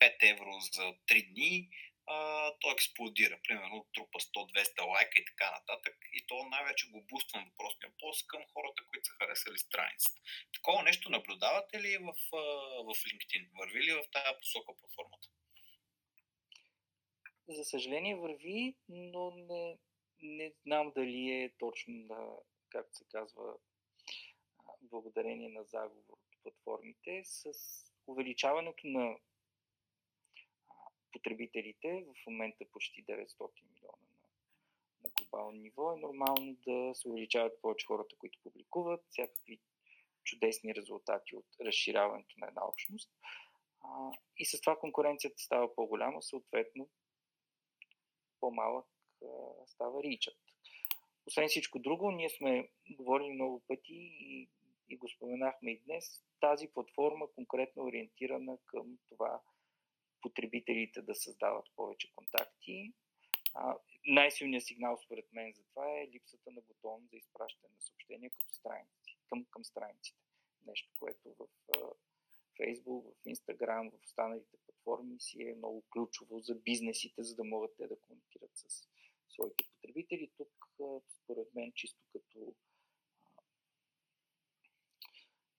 5 0.00 0.16
евро 0.22 0.60
за 0.60 0.82
3 0.82 1.34
дни, 1.34 1.68
а, 2.06 2.16
то 2.60 2.70
експлодира. 2.70 3.40
Примерно 3.48 3.86
трупа 3.94 4.18
100-200 4.18 4.86
лайка 4.86 5.18
и 5.18 5.24
така 5.24 5.50
нататък. 5.50 5.96
И 6.12 6.26
то 6.26 6.48
най-вече 6.48 6.90
го 6.90 7.02
буствам 7.02 7.44
въпросния 7.44 7.92
пост 7.98 8.26
към 8.26 8.42
хората, 8.52 8.82
които 8.86 9.06
са 9.06 9.12
харесали 9.18 9.58
страницата. 9.58 10.20
Такова 10.54 10.82
нещо 10.82 11.10
наблюдавате 11.10 11.82
ли 11.82 11.98
в, 11.98 12.14
в 12.88 12.98
LinkedIn? 13.08 13.48
Върви 13.58 13.82
ли 13.82 13.92
в 13.92 14.10
тази 14.12 14.38
посока 14.40 14.72
платформата? 14.80 15.28
За 17.48 17.64
съжаление 17.64 18.16
върви, 18.16 18.76
но 18.88 19.30
не, 19.30 19.78
не 20.22 20.52
знам 20.62 20.92
дали 20.96 21.30
е 21.30 21.52
точно 21.58 21.94
на, 21.94 22.36
както 22.68 22.96
се 22.96 23.04
казва, 23.10 23.54
благодарение 24.82 25.48
на 25.48 25.64
заговор 25.64 26.12
от 26.12 26.42
платформите, 26.42 27.22
с 27.24 27.52
увеличаването 28.06 28.86
на 28.86 29.16
потребителите, 31.14 32.04
в 32.08 32.26
момента 32.26 32.64
почти 32.72 33.04
900 33.04 33.50
милиона 33.70 33.98
на, 34.12 34.28
на 35.04 35.10
глобално 35.18 35.60
ниво, 35.60 35.92
е 35.92 36.00
нормално 36.00 36.56
да 36.66 36.94
се 36.94 37.08
увеличават 37.08 37.60
повече 37.62 37.86
хората, 37.86 38.16
които 38.18 38.38
публикуват, 38.42 39.00
всякакви 39.10 39.60
чудесни 40.24 40.74
резултати 40.74 41.36
от 41.36 41.46
разширяването 41.60 42.34
на 42.38 42.46
една 42.46 42.68
общност. 42.68 43.10
А, 43.80 44.10
и 44.38 44.44
с 44.44 44.60
това 44.60 44.78
конкуренцията 44.78 45.42
става 45.42 45.74
по-голяма, 45.74 46.22
съответно 46.22 46.88
по-малък 48.40 48.86
а, 49.22 49.26
става 49.66 50.02
ричът. 50.02 50.38
Освен 51.26 51.48
всичко 51.48 51.78
друго, 51.78 52.10
ние 52.10 52.30
сме 52.30 52.70
говорили 52.90 53.32
много 53.32 53.62
пъти 53.68 53.94
и, 54.20 54.48
и 54.88 54.96
го 54.96 55.08
споменахме 55.08 55.70
и 55.70 55.80
днес, 55.80 56.24
тази 56.40 56.68
платформа 56.68 57.26
конкретно 57.34 57.82
е 57.82 57.86
ориентирана 57.86 58.58
към 58.66 58.98
това 59.08 59.40
потребителите 60.24 61.02
да 61.02 61.14
създават 61.14 61.66
повече 61.76 62.12
контакти. 62.14 62.92
Най-силният 64.06 64.64
сигнал 64.64 64.98
според 65.04 65.32
мен 65.32 65.52
за 65.52 65.62
това 65.64 65.86
е 65.90 66.08
липсата 66.08 66.50
на 66.50 66.60
бутон 66.60 67.08
за 67.10 67.16
изпращане 67.16 67.74
на 67.74 67.80
съобщения 67.80 68.30
като 68.30 68.54
страници, 68.54 69.18
към, 69.28 69.44
към 69.50 69.64
страниците. 69.64 70.18
Нещо, 70.66 70.92
което 70.98 71.34
в 71.38 71.46
Facebook, 72.60 73.02
в 73.02 73.24
Instagram, 73.26 73.90
в 73.90 74.04
останалите 74.04 74.56
платформи 74.66 75.20
си 75.20 75.42
е 75.42 75.54
много 75.54 75.84
ключово 75.92 76.40
за 76.40 76.54
бизнесите, 76.54 77.22
за 77.22 77.36
да 77.36 77.44
могат 77.44 77.76
те 77.76 77.86
да 77.86 78.00
комуникират 78.00 78.50
с 78.54 78.88
своите 79.28 79.64
потребители. 79.64 80.30
Тук, 80.36 80.50
според 81.22 81.54
мен, 81.54 81.72
чисто 81.74 82.00
като 82.12 82.54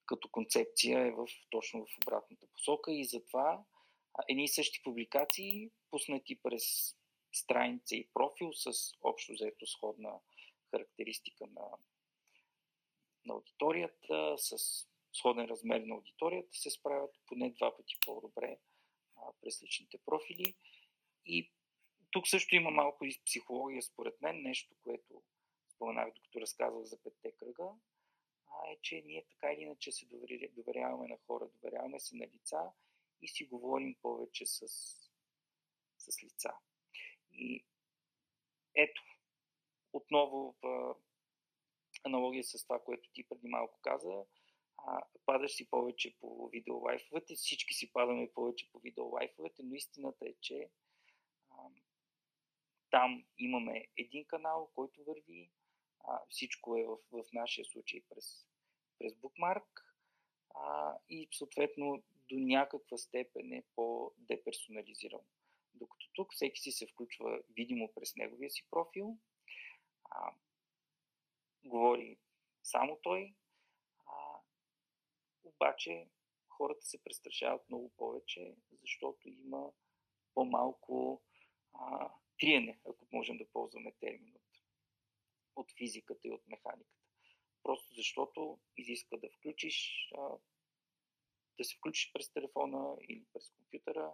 като 0.05 0.29
концепция 0.29 1.07
е 1.07 1.11
в, 1.11 1.27
точно 1.49 1.85
в 1.85 1.97
обратната 2.03 2.47
посока 2.47 2.91
и 2.91 3.05
затова 3.05 3.63
едни 4.29 4.43
и 4.43 4.47
същи 4.47 4.83
публикации, 4.83 5.71
пуснати 5.91 6.39
през 6.43 6.95
страница 7.33 7.95
и 7.95 8.09
профил 8.13 8.53
с 8.53 8.71
общо 9.01 9.35
заето 9.35 9.67
сходна 9.67 10.19
характеристика 10.71 11.45
на, 11.47 11.65
на 13.25 13.33
аудиторията, 13.33 14.35
с 14.37 14.57
сходен 15.13 15.45
размер 15.45 15.79
на 15.79 15.95
аудиторията, 15.95 16.57
се 16.57 16.69
справят 16.69 17.15
поне 17.27 17.49
два 17.49 17.77
пъти 17.77 17.95
по-добре 18.05 18.57
а, 19.17 19.31
през 19.41 19.63
личните 19.63 19.97
профили. 20.05 20.55
И 21.25 21.51
тук 22.11 22.27
също 22.27 22.55
има 22.55 22.71
малко 22.71 23.05
и 23.05 23.21
психология, 23.25 23.81
според 23.81 24.21
мен, 24.21 24.41
нещо, 24.41 24.75
което 24.83 25.23
споменах, 25.75 26.13
докато 26.15 26.41
разказвах 26.41 26.83
за 26.83 26.97
петте 27.03 27.31
кръга, 27.31 27.69
а 28.47 28.71
е, 28.71 28.77
че 28.81 29.03
ние 29.05 29.25
така 29.29 29.53
или 29.53 29.61
иначе 29.61 29.91
се 29.91 30.05
доверяваме 30.55 31.07
на 31.07 31.17
хора, 31.27 31.47
доверяваме 31.47 31.99
се 31.99 32.15
на 32.15 32.27
лица 32.27 32.71
и 33.21 33.27
си 33.27 33.45
говорим 33.45 33.95
повече 34.01 34.45
с, 34.45 34.67
с 35.97 36.23
лица. 36.23 36.53
И 37.31 37.65
ето, 38.75 39.01
отново 39.93 40.55
в 40.61 40.95
аналогия 42.03 42.43
с 42.43 42.63
това, 42.63 42.79
което 42.79 43.09
ти 43.13 43.27
преди 43.27 43.47
малко 43.47 43.79
каза, 43.81 44.25
а, 44.77 45.03
падаш 45.25 45.51
си 45.51 45.69
повече 45.69 46.15
по 46.19 46.47
видеолайфовете, 46.47 47.35
всички 47.35 47.73
си 47.73 47.93
падаме 47.93 48.31
повече 48.33 48.71
по 48.71 48.79
видеолайфовете, 48.79 49.63
но 49.63 49.75
истината 49.75 50.25
е, 50.25 50.33
че 50.41 50.69
а, 51.49 51.55
там 52.89 53.25
имаме 53.37 53.87
един 53.97 54.25
канал, 54.25 54.71
който 54.75 55.03
върви, 55.03 55.51
а, 55.99 56.19
всичко 56.29 56.77
е 56.77 56.83
в, 56.83 56.97
в 57.11 57.33
нашия 57.33 57.65
случай 57.65 58.01
през, 58.09 58.47
през 58.99 59.13
Bookmark 59.13 59.65
а, 60.55 60.97
и 61.09 61.27
съответно 61.31 62.03
до 62.29 62.35
някаква 62.39 62.97
степен 62.97 63.53
е 63.53 63.63
по-деперсонализирано. 63.75 65.25
Докато 65.73 66.05
тук 66.13 66.33
всеки 66.33 66.61
си 66.61 66.71
се 66.71 66.87
включва 66.87 67.41
видимо 67.49 67.93
през 67.95 68.15
неговия 68.15 68.49
си 68.49 68.67
профил, 68.71 69.17
а, 70.11 70.33
говори 71.65 72.17
само 72.63 72.99
той, 73.03 73.35
а, 74.05 74.39
обаче 75.43 76.07
хората 76.49 76.85
се 76.85 77.03
престрашават 77.03 77.69
много 77.69 77.93
повече, 77.97 78.55
защото 78.81 79.29
има 79.29 79.71
по-малко 80.33 81.21
а, 81.73 82.11
триене, 82.39 82.79
ако 82.85 83.07
можем 83.11 83.37
да 83.37 83.49
ползваме 83.49 83.91
термин 83.99 84.35
от, 84.35 84.61
от 85.55 85.71
физиката 85.77 86.27
и 86.27 86.31
от 86.31 86.47
механиката. 86.47 87.05
Просто 87.63 87.93
защото 87.93 88.59
изисква 88.77 89.17
да 89.17 89.29
включиш, 89.29 90.09
а, 90.17 90.37
да 91.57 91.63
се 91.63 91.75
включиш 91.77 92.11
през 92.13 92.29
телефона 92.29 92.97
или 93.09 93.25
през 93.33 93.49
компютъра, 93.49 94.13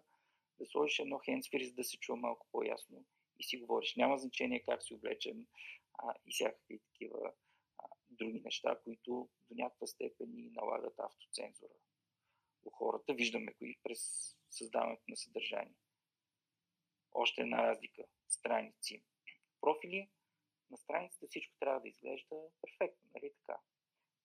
да 0.59 0.65
сложиш 0.65 0.99
едно 0.99 1.19
хендсфри, 1.19 1.65
за 1.65 1.73
да 1.73 1.83
се 1.83 1.97
чува 1.97 2.15
малко 2.15 2.47
по-ясно 2.51 3.05
и 3.39 3.43
си 3.43 3.57
говориш. 3.57 3.95
Няма 3.95 4.17
значение 4.17 4.63
как 4.63 4.83
си 4.83 4.93
облечен 4.93 5.47
а, 5.93 6.13
и 6.25 6.31
всякакви 6.31 6.79
такива 6.79 7.33
а, 7.77 7.83
други 8.09 8.39
неща, 8.39 8.79
които 8.83 9.29
до 9.49 9.55
някаква 9.55 9.87
степен 9.87 10.31
ни 10.33 10.49
налагат 10.49 10.99
автоцензура 10.99 11.73
у 12.65 12.69
хората. 12.69 13.13
Виждаме 13.13 13.53
кои 13.53 13.77
през 13.83 14.33
създаването 14.49 15.03
на 15.07 15.17
съдържание. 15.17 15.75
Още 17.11 17.41
една 17.41 17.67
разлика. 17.67 18.03
Страници. 18.27 19.03
Профили. 19.61 20.09
На 20.71 20.77
страницата 20.77 21.27
всичко 21.27 21.55
трябва 21.59 21.81
да 21.81 21.87
изглежда 21.87 22.35
перфектно, 22.61 23.09
нали 23.15 23.31
така? 23.33 23.59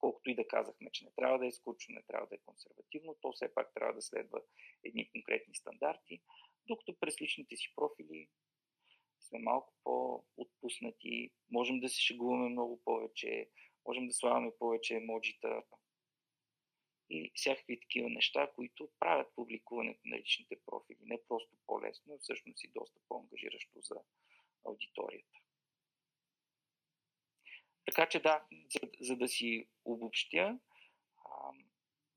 Колкото 0.07 0.31
и 0.31 0.35
да 0.35 0.49
казахме, 0.49 0.91
че 0.93 1.05
не 1.05 1.11
трябва 1.17 1.39
да 1.39 1.47
е 1.47 1.53
скучно, 1.53 1.95
не 1.95 2.03
трябва 2.03 2.27
да 2.27 2.35
е 2.35 2.45
консервативно, 2.45 3.17
то 3.21 3.33
все 3.33 3.55
пак 3.55 3.75
трябва 3.75 3.95
да 3.95 4.03
следва 4.03 4.43
едни 4.85 5.11
конкретни 5.11 5.55
стандарти, 5.55 6.23
докато 6.69 6.99
през 7.01 7.21
личните 7.21 7.57
си 7.57 7.73
профили 7.77 8.29
сме 9.21 9.39
малко 9.39 9.75
по-отпуснати, 9.85 11.31
можем 11.51 11.81
да 11.81 11.89
се 11.89 12.01
шегуваме 12.01 12.49
много 12.49 12.83
повече, 12.85 13.51
можем 13.87 14.07
да 14.07 14.13
слагаме 14.13 14.51
повече 14.59 14.95
емоджита 14.95 15.63
и 17.11 17.33
всякакви 17.35 17.81
такива 17.81 18.11
неща, 18.11 18.53
които 18.55 18.89
правят 18.99 19.35
публикуването 19.35 20.01
на 20.05 20.19
личните 20.19 20.57
профили 20.67 20.99
не 21.03 21.19
просто 21.29 21.57
по-лесно, 21.67 22.15
а 22.15 22.19
всъщност 22.19 22.65
и 22.65 22.73
доста 22.75 23.01
по-ангажиращо 23.09 23.81
за 23.81 23.97
аудиторията. 24.65 25.39
Така 27.87 28.09
че 28.09 28.21
да, 28.21 28.47
за, 28.53 28.81
за 29.01 29.17
да 29.17 29.29
си 29.29 29.69
обобщя, 29.85 30.59
а, 31.25 31.53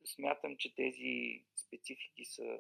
смятам, 0.06 0.58
че 0.58 0.76
тези 0.76 1.44
специфики 1.56 2.26
са 2.26 2.60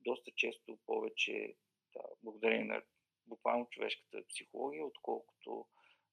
доста 0.00 0.30
често 0.36 0.78
повече 0.86 1.54
да, 1.92 2.00
благодарение 2.22 2.64
на 2.64 2.82
буквално 3.26 3.68
човешката 3.70 4.26
психология, 4.28 4.86
отколкото 4.86 5.66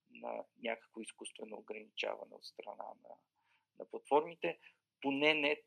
на 0.10 0.46
някакво 0.64 1.02
изкуствено 1.02 1.58
ограничаване 1.58 2.36
от 2.36 2.46
страна 2.46 2.86
на, 3.04 3.16
на 3.80 3.86
платформите. 3.86 4.60
Поне 5.02 5.34
не 5.34 5.62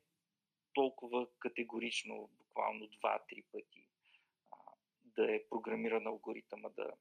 толкова 0.73 1.27
категорично, 1.39 2.29
буквално 2.37 2.87
два-три 2.87 3.43
пъти 3.51 3.87
а, 4.51 4.57
да 5.03 5.35
е 5.35 5.47
програмиран 5.49 6.07
алгоритъма 6.07 6.69
да, 6.69 6.93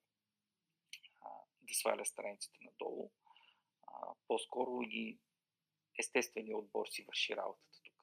а, 1.21 1.29
да 1.63 1.75
сваля 1.75 2.05
страниците 2.05 2.59
надолу. 2.61 3.11
А, 4.03 4.15
по-скоро 4.27 4.83
и 4.83 5.19
естественият 5.99 6.59
отбор 6.59 6.87
си 6.87 7.05
върши 7.09 7.37
работата 7.37 7.79
тук. 7.85 7.95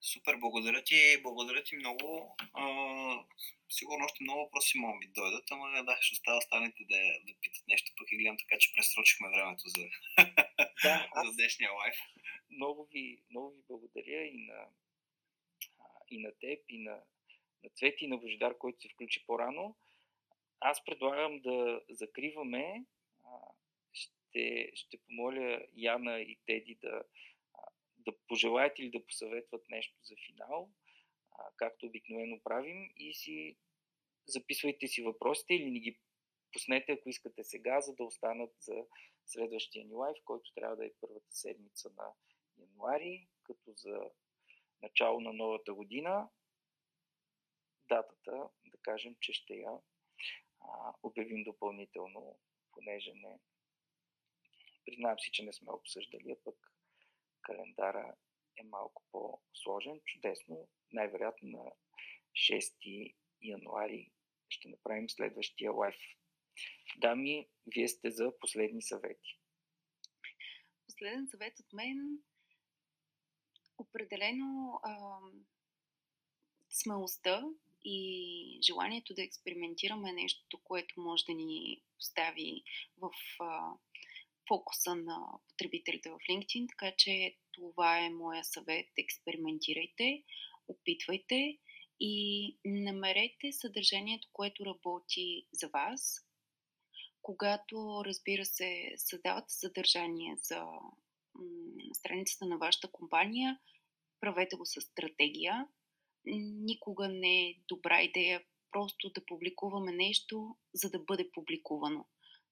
Супер, 0.00 0.36
благодаря 0.36 0.84
ти, 0.84 1.22
благодаря 1.22 1.62
ти 1.64 1.76
много. 1.76 2.36
А, 2.54 2.64
сигурно 3.70 4.04
още 4.04 4.22
много 4.22 4.40
въпроси 4.40 4.78
могат 4.78 5.00
да 5.00 5.20
дойдат, 5.20 5.50
ама 5.50 5.84
да, 5.84 5.98
ще 6.00 6.14
остава 6.14 6.38
останете 6.38 6.84
да, 6.90 7.00
да 7.26 7.40
питат 7.40 7.64
нещо, 7.68 7.92
пък 7.98 8.12
и 8.12 8.16
гледам 8.16 8.36
така, 8.38 8.58
че 8.58 8.72
пресрочихме 8.74 9.28
времето 9.28 9.62
за, 9.66 9.82
да, 10.82 11.22
за 11.24 11.32
днешния 11.32 11.72
лайф. 11.72 11.96
Много 12.50 12.88
ви, 12.92 13.22
много 13.30 13.50
ви 13.50 13.62
благодаря 13.68 14.24
и 14.24 14.38
на, 14.38 14.66
и 16.10 16.18
на 16.20 16.30
теб, 16.40 16.60
и 16.68 16.78
на, 16.78 17.00
на 17.64 17.70
Цвети, 17.70 18.04
и 18.04 18.08
на 18.08 18.16
Божидар, 18.16 18.58
който 18.58 18.80
се 18.80 18.88
включи 18.88 19.26
по-рано. 19.26 19.76
Аз 20.60 20.84
предлагам 20.84 21.40
да 21.40 21.80
закриваме. 21.90 22.84
Ще, 23.92 24.70
ще 24.74 24.98
помоля 24.98 25.66
Яна 25.76 26.20
и 26.20 26.38
Теди 26.46 26.74
да, 26.74 27.02
да 27.96 28.12
пожелаят 28.28 28.78
или 28.78 28.90
да 28.90 29.06
посъветват 29.06 29.70
нещо 29.70 29.96
за 30.02 30.14
финал, 30.26 30.70
както 31.56 31.86
обикновено 31.86 32.40
правим 32.44 32.90
и 32.96 33.14
си 33.14 33.56
записвайте 34.26 34.86
си 34.86 35.02
въпросите 35.02 35.54
или 35.54 35.70
ни 35.70 35.80
ги 35.80 35.98
пуснете, 36.52 36.92
ако 36.92 37.08
искате 37.08 37.44
сега, 37.44 37.80
за 37.80 37.94
да 37.94 38.04
останат 38.04 38.50
за 38.60 38.84
следващия 39.26 39.84
ни 39.84 39.94
лайф, 39.94 40.16
който 40.24 40.54
трябва 40.54 40.76
да 40.76 40.86
е 40.86 40.90
първата 41.00 41.32
седмица 41.32 41.90
на 41.96 42.12
януари, 42.58 43.28
като 43.42 43.72
за 43.76 44.00
начало 44.82 45.20
на 45.20 45.32
новата 45.32 45.74
година. 45.74 46.28
Датата, 47.88 48.48
да 48.66 48.78
кажем, 48.82 49.16
че 49.20 49.32
ще 49.32 49.54
я 49.54 49.70
а, 50.60 50.94
обявим 51.02 51.44
допълнително, 51.44 52.38
понеже 52.72 53.12
не 53.14 53.38
признавам 54.84 55.18
си, 55.18 55.30
че 55.32 55.44
не 55.44 55.52
сме 55.52 55.72
обсъждали, 55.72 56.30
а 56.30 56.44
пък 56.44 56.72
календара 57.42 58.14
е 58.56 58.62
малко 58.62 59.02
по-сложен. 59.12 60.00
Чудесно. 60.04 60.68
Най-вероятно 60.92 61.48
на 61.48 61.72
6 62.32 63.14
януари 63.42 64.10
ще 64.48 64.68
направим 64.68 65.10
следващия 65.10 65.72
лайф. 65.72 65.96
Дами, 66.98 67.48
вие 67.74 67.88
сте 67.88 68.10
за 68.10 68.38
последни 68.40 68.82
съвети. 68.82 69.38
Последен 70.86 71.26
съвет 71.30 71.60
от 71.60 71.72
мен 71.72 72.22
определено 73.78 74.80
а, 74.82 75.20
смелостта 76.70 77.44
и 77.84 78.58
желанието 78.62 79.14
да 79.14 79.22
експериментираме 79.22 80.12
нещо, 80.12 80.58
което 80.64 81.00
може 81.00 81.24
да 81.24 81.34
ни 81.34 81.82
постави 81.96 82.62
в 82.96 83.10
а, 83.40 83.72
фокуса 84.48 84.94
на 84.94 85.26
потребителите 85.48 86.10
в 86.10 86.18
LinkedIn, 86.30 86.68
така 86.68 86.92
че 86.96 87.36
това 87.52 87.98
е 87.98 88.10
моя 88.10 88.44
съвет. 88.44 88.86
Експериментирайте, 88.98 90.22
опитвайте 90.68 91.58
и 92.00 92.56
намерете 92.64 93.52
съдържанието, 93.52 94.28
което 94.32 94.66
работи 94.66 95.46
за 95.52 95.68
вас. 95.68 96.26
Когато, 97.22 98.02
разбира 98.04 98.44
се, 98.44 98.92
създавате 98.96 99.52
съдържание 99.52 100.36
за 100.36 100.64
м- 100.64 101.94
страницата 101.94 102.46
на 102.46 102.58
вашата 102.58 102.88
компания, 102.92 103.58
правете 104.20 104.56
го 104.56 104.66
с 104.66 104.80
стратегия. 104.80 105.66
Никога 106.36 107.08
не 107.08 107.48
е 107.48 107.54
добра 107.68 108.02
идея 108.02 108.42
просто 108.72 109.10
да 109.14 109.26
публикуваме 109.26 109.92
нещо, 109.92 110.56
за 110.74 110.90
да 110.90 110.98
бъде 110.98 111.30
публикувано. 111.32 112.06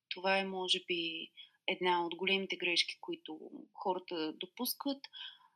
Това 0.09 0.39
е, 0.39 0.45
може 0.45 0.81
би, 0.89 1.31
една 1.67 2.07
от 2.07 2.15
големите 2.15 2.57
грешки, 2.57 2.99
които 3.01 3.39
хората 3.75 4.33
допускат. 4.33 4.99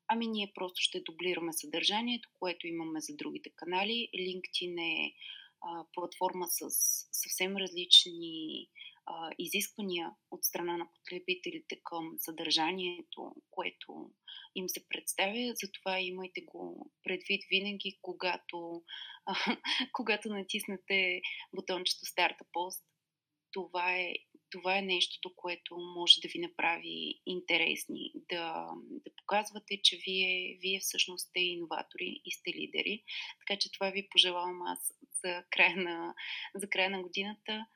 Ами 0.08 0.26
ние 0.26 0.52
просто 0.54 0.80
ще 0.80 1.00
дублираме 1.00 1.52
съдържанието, 1.52 2.28
което 2.38 2.66
имаме 2.66 3.00
за 3.00 3.16
другите 3.16 3.50
канали. 3.56 4.08
LinkedIn 4.14 4.80
е 4.80 5.14
а, 5.60 5.84
платформа 5.94 6.46
с 6.48 6.70
съвсем 7.12 7.56
различни 7.56 8.68
а, 9.10 9.30
изисквания 9.38 10.10
от 10.30 10.44
страна 10.44 10.76
на 10.76 10.88
потребителите 10.94 11.80
към 11.84 12.14
съдържанието, 12.18 13.34
което 13.50 14.10
им 14.54 14.68
се 14.68 14.88
представя. 14.88 15.52
Затова 15.54 16.00
имайте 16.00 16.40
го 16.40 16.90
предвид 17.02 17.42
винаги, 17.50 17.98
когато, 18.02 18.82
а, 19.26 19.34
когато 19.92 20.28
натиснете 20.28 21.20
бутончето 21.54 22.06
Старта 22.06 22.44
пост. 22.52 22.84
Това 23.52 23.96
е 23.96 24.14
това 24.50 24.78
е 24.78 24.82
нещото, 24.82 25.32
което 25.36 25.76
може 25.96 26.20
да 26.20 26.28
ви 26.28 26.38
направи 26.38 27.20
интересни, 27.26 28.12
да, 28.14 28.70
да 28.88 29.10
показвате, 29.16 29.80
че 29.82 29.96
вие, 30.06 30.58
вие 30.60 30.80
всъщност 30.80 31.28
сте 31.28 31.40
иноватори 31.40 32.20
и 32.24 32.32
сте 32.32 32.50
лидери. 32.50 33.02
Така 33.38 33.58
че 33.58 33.72
това 33.72 33.90
ви 33.90 34.08
пожелавам 34.10 34.62
аз 34.62 34.92
за 35.24 35.44
края 35.50 35.76
на, 35.76 36.14
за 36.54 36.68
края 36.68 36.90
на 36.90 37.02
годината. 37.02 37.66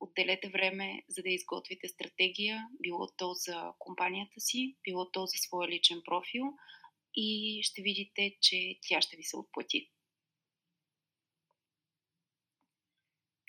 Отделете 0.00 0.48
време, 0.48 1.02
за 1.08 1.22
да 1.22 1.30
изготвите 1.30 1.88
стратегия, 1.88 2.68
било 2.82 3.08
то 3.16 3.34
за 3.34 3.72
компанията 3.78 4.40
си, 4.40 4.76
било 4.84 5.10
то 5.10 5.26
за 5.26 5.38
своя 5.38 5.68
личен 5.68 6.02
профил 6.04 6.44
и 7.14 7.60
ще 7.62 7.82
видите, 7.82 8.36
че 8.40 8.78
тя 8.88 9.00
ще 9.00 9.16
ви 9.16 9.22
се 9.22 9.36
отплати. 9.36 9.90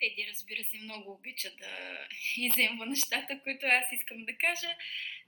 Теди, 0.02 0.28
разбира 0.30 0.64
се, 0.64 0.78
много 0.78 1.12
обича 1.12 1.50
да 1.60 2.08
иземва 2.38 2.86
нещата, 2.86 3.40
които 3.44 3.66
аз 3.66 3.92
искам 3.92 4.26
да 4.26 4.38
кажа. 4.38 4.76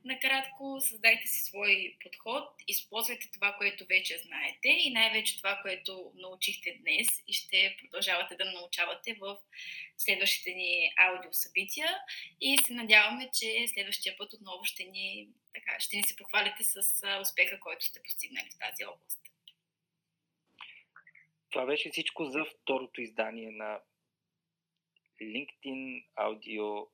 Накратко, 0.05 0.77
създайте 0.81 1.27
си 1.27 1.43
свой 1.43 1.97
подход, 2.03 2.43
използвайте 2.67 3.31
това, 3.33 3.55
което 3.57 3.85
вече 3.85 4.17
знаете 4.17 4.67
и 4.67 4.91
най-вече 4.91 5.37
това, 5.37 5.59
което 5.61 6.11
научихте 6.15 6.77
днес 6.81 7.07
и 7.27 7.33
ще 7.33 7.77
продължавате 7.81 8.35
да 8.35 8.51
научавате 8.51 9.13
в 9.13 9.37
следващите 9.97 10.53
ни 10.53 10.93
аудиосъбития 10.97 11.89
и 12.41 12.57
се 12.57 12.73
надяваме, 12.73 13.29
че 13.33 13.67
следващия 13.67 14.17
път 14.17 14.33
отново 14.33 14.65
ще 14.65 14.83
ни, 14.83 15.29
така, 15.53 15.79
ще 15.79 15.97
ни 15.97 16.03
се 16.03 16.15
похвалите 16.15 16.63
с 16.63 16.79
успеха, 17.21 17.59
който 17.59 17.85
сте 17.85 18.03
постигнали 18.03 18.49
в 18.55 18.59
тази 18.59 18.85
област. 18.85 19.19
Това 21.49 21.65
беше 21.65 21.89
всичко 21.89 22.25
за 22.25 22.45
второто 22.45 23.01
издание 23.01 23.51
на 23.51 23.79
LinkedIn 25.21 26.05
аудио 26.15 26.87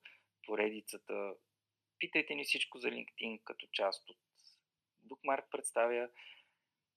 поредицата. 0.46 1.34
Питайте 2.00 2.36
ни 2.36 2.44
всичко 2.44 2.80
за 2.80 2.88
LinkedIn 2.88 3.44
като 3.44 3.68
част 3.72 4.10
от 4.10 4.18
Bookmark 5.08 5.50
представя. 5.52 6.10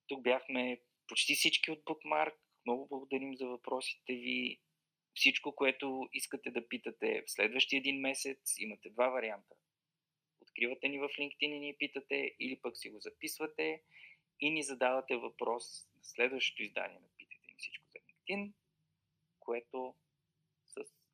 Тук 0.06 0.22
бяхме 0.22 0.80
почти 1.08 1.34
всички 1.34 1.70
от 1.70 1.84
Bookmark. 1.84 2.34
Много 2.66 2.88
благодарим 2.88 3.36
за 3.36 3.46
въпросите 3.46 4.12
ви. 4.12 4.60
Всичко, 5.14 5.54
което 5.54 6.08
искате 6.12 6.50
да 6.50 6.68
питате 6.68 7.22
в 7.26 7.30
следващия 7.30 7.78
един 7.78 8.00
месец, 8.00 8.54
имате 8.58 8.90
два 8.90 9.08
варианта. 9.08 9.56
Откривате 10.40 10.88
ни 10.88 10.98
в 10.98 11.08
LinkedIn 11.08 11.56
и 11.56 11.58
ни 11.58 11.76
питате, 11.78 12.34
или 12.40 12.60
пък 12.62 12.76
си 12.76 12.90
го 12.90 13.00
записвате 13.00 13.82
и 14.40 14.50
ни 14.50 14.62
задавате 14.62 15.16
въпрос 15.16 15.64
на 15.96 16.04
следващото 16.04 16.62
издание 16.62 16.98
на 17.00 17.08
Питайте 17.18 17.46
ни 17.48 17.54
всичко 17.58 17.84
за 17.88 17.98
LinkedIn, 17.98 18.52
което 19.40 19.94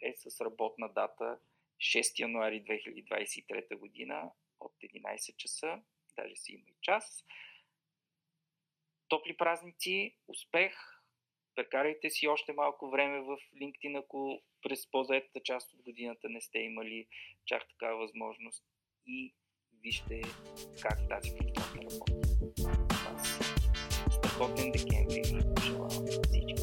е 0.00 0.14
с 0.16 0.40
работна 0.44 0.92
дата 0.92 1.38
6 1.78 2.20
януари 2.20 2.64
2023 2.64 3.76
година 3.76 4.30
от 4.60 4.72
11 4.72 5.36
часа, 5.36 5.82
даже 6.16 6.36
си 6.36 6.52
има 6.52 6.64
и 6.68 6.76
час. 6.82 7.24
Топли 9.08 9.36
празници, 9.36 10.16
успех! 10.28 10.74
Прекарайте 11.54 12.10
си 12.10 12.28
още 12.28 12.52
малко 12.52 12.90
време 12.90 13.20
в 13.20 13.36
LinkedIn, 13.54 13.98
ако 13.98 14.42
през 14.62 14.90
по-заетата 14.90 15.40
част 15.44 15.74
от 15.74 15.82
годината 15.82 16.28
не 16.28 16.40
сте 16.40 16.58
имали 16.58 17.08
чак 17.46 17.68
такава 17.68 17.98
възможност 17.98 18.64
и 19.06 19.34
вижте 19.82 20.22
как 20.82 20.98
тази 21.08 21.30
платформа 21.36 21.90
работи. 21.90 22.28
Страхотен 24.10 24.72
декември 24.72 25.22
и 25.26 25.54
пожелавам 25.54 26.06
всички! 26.06 26.57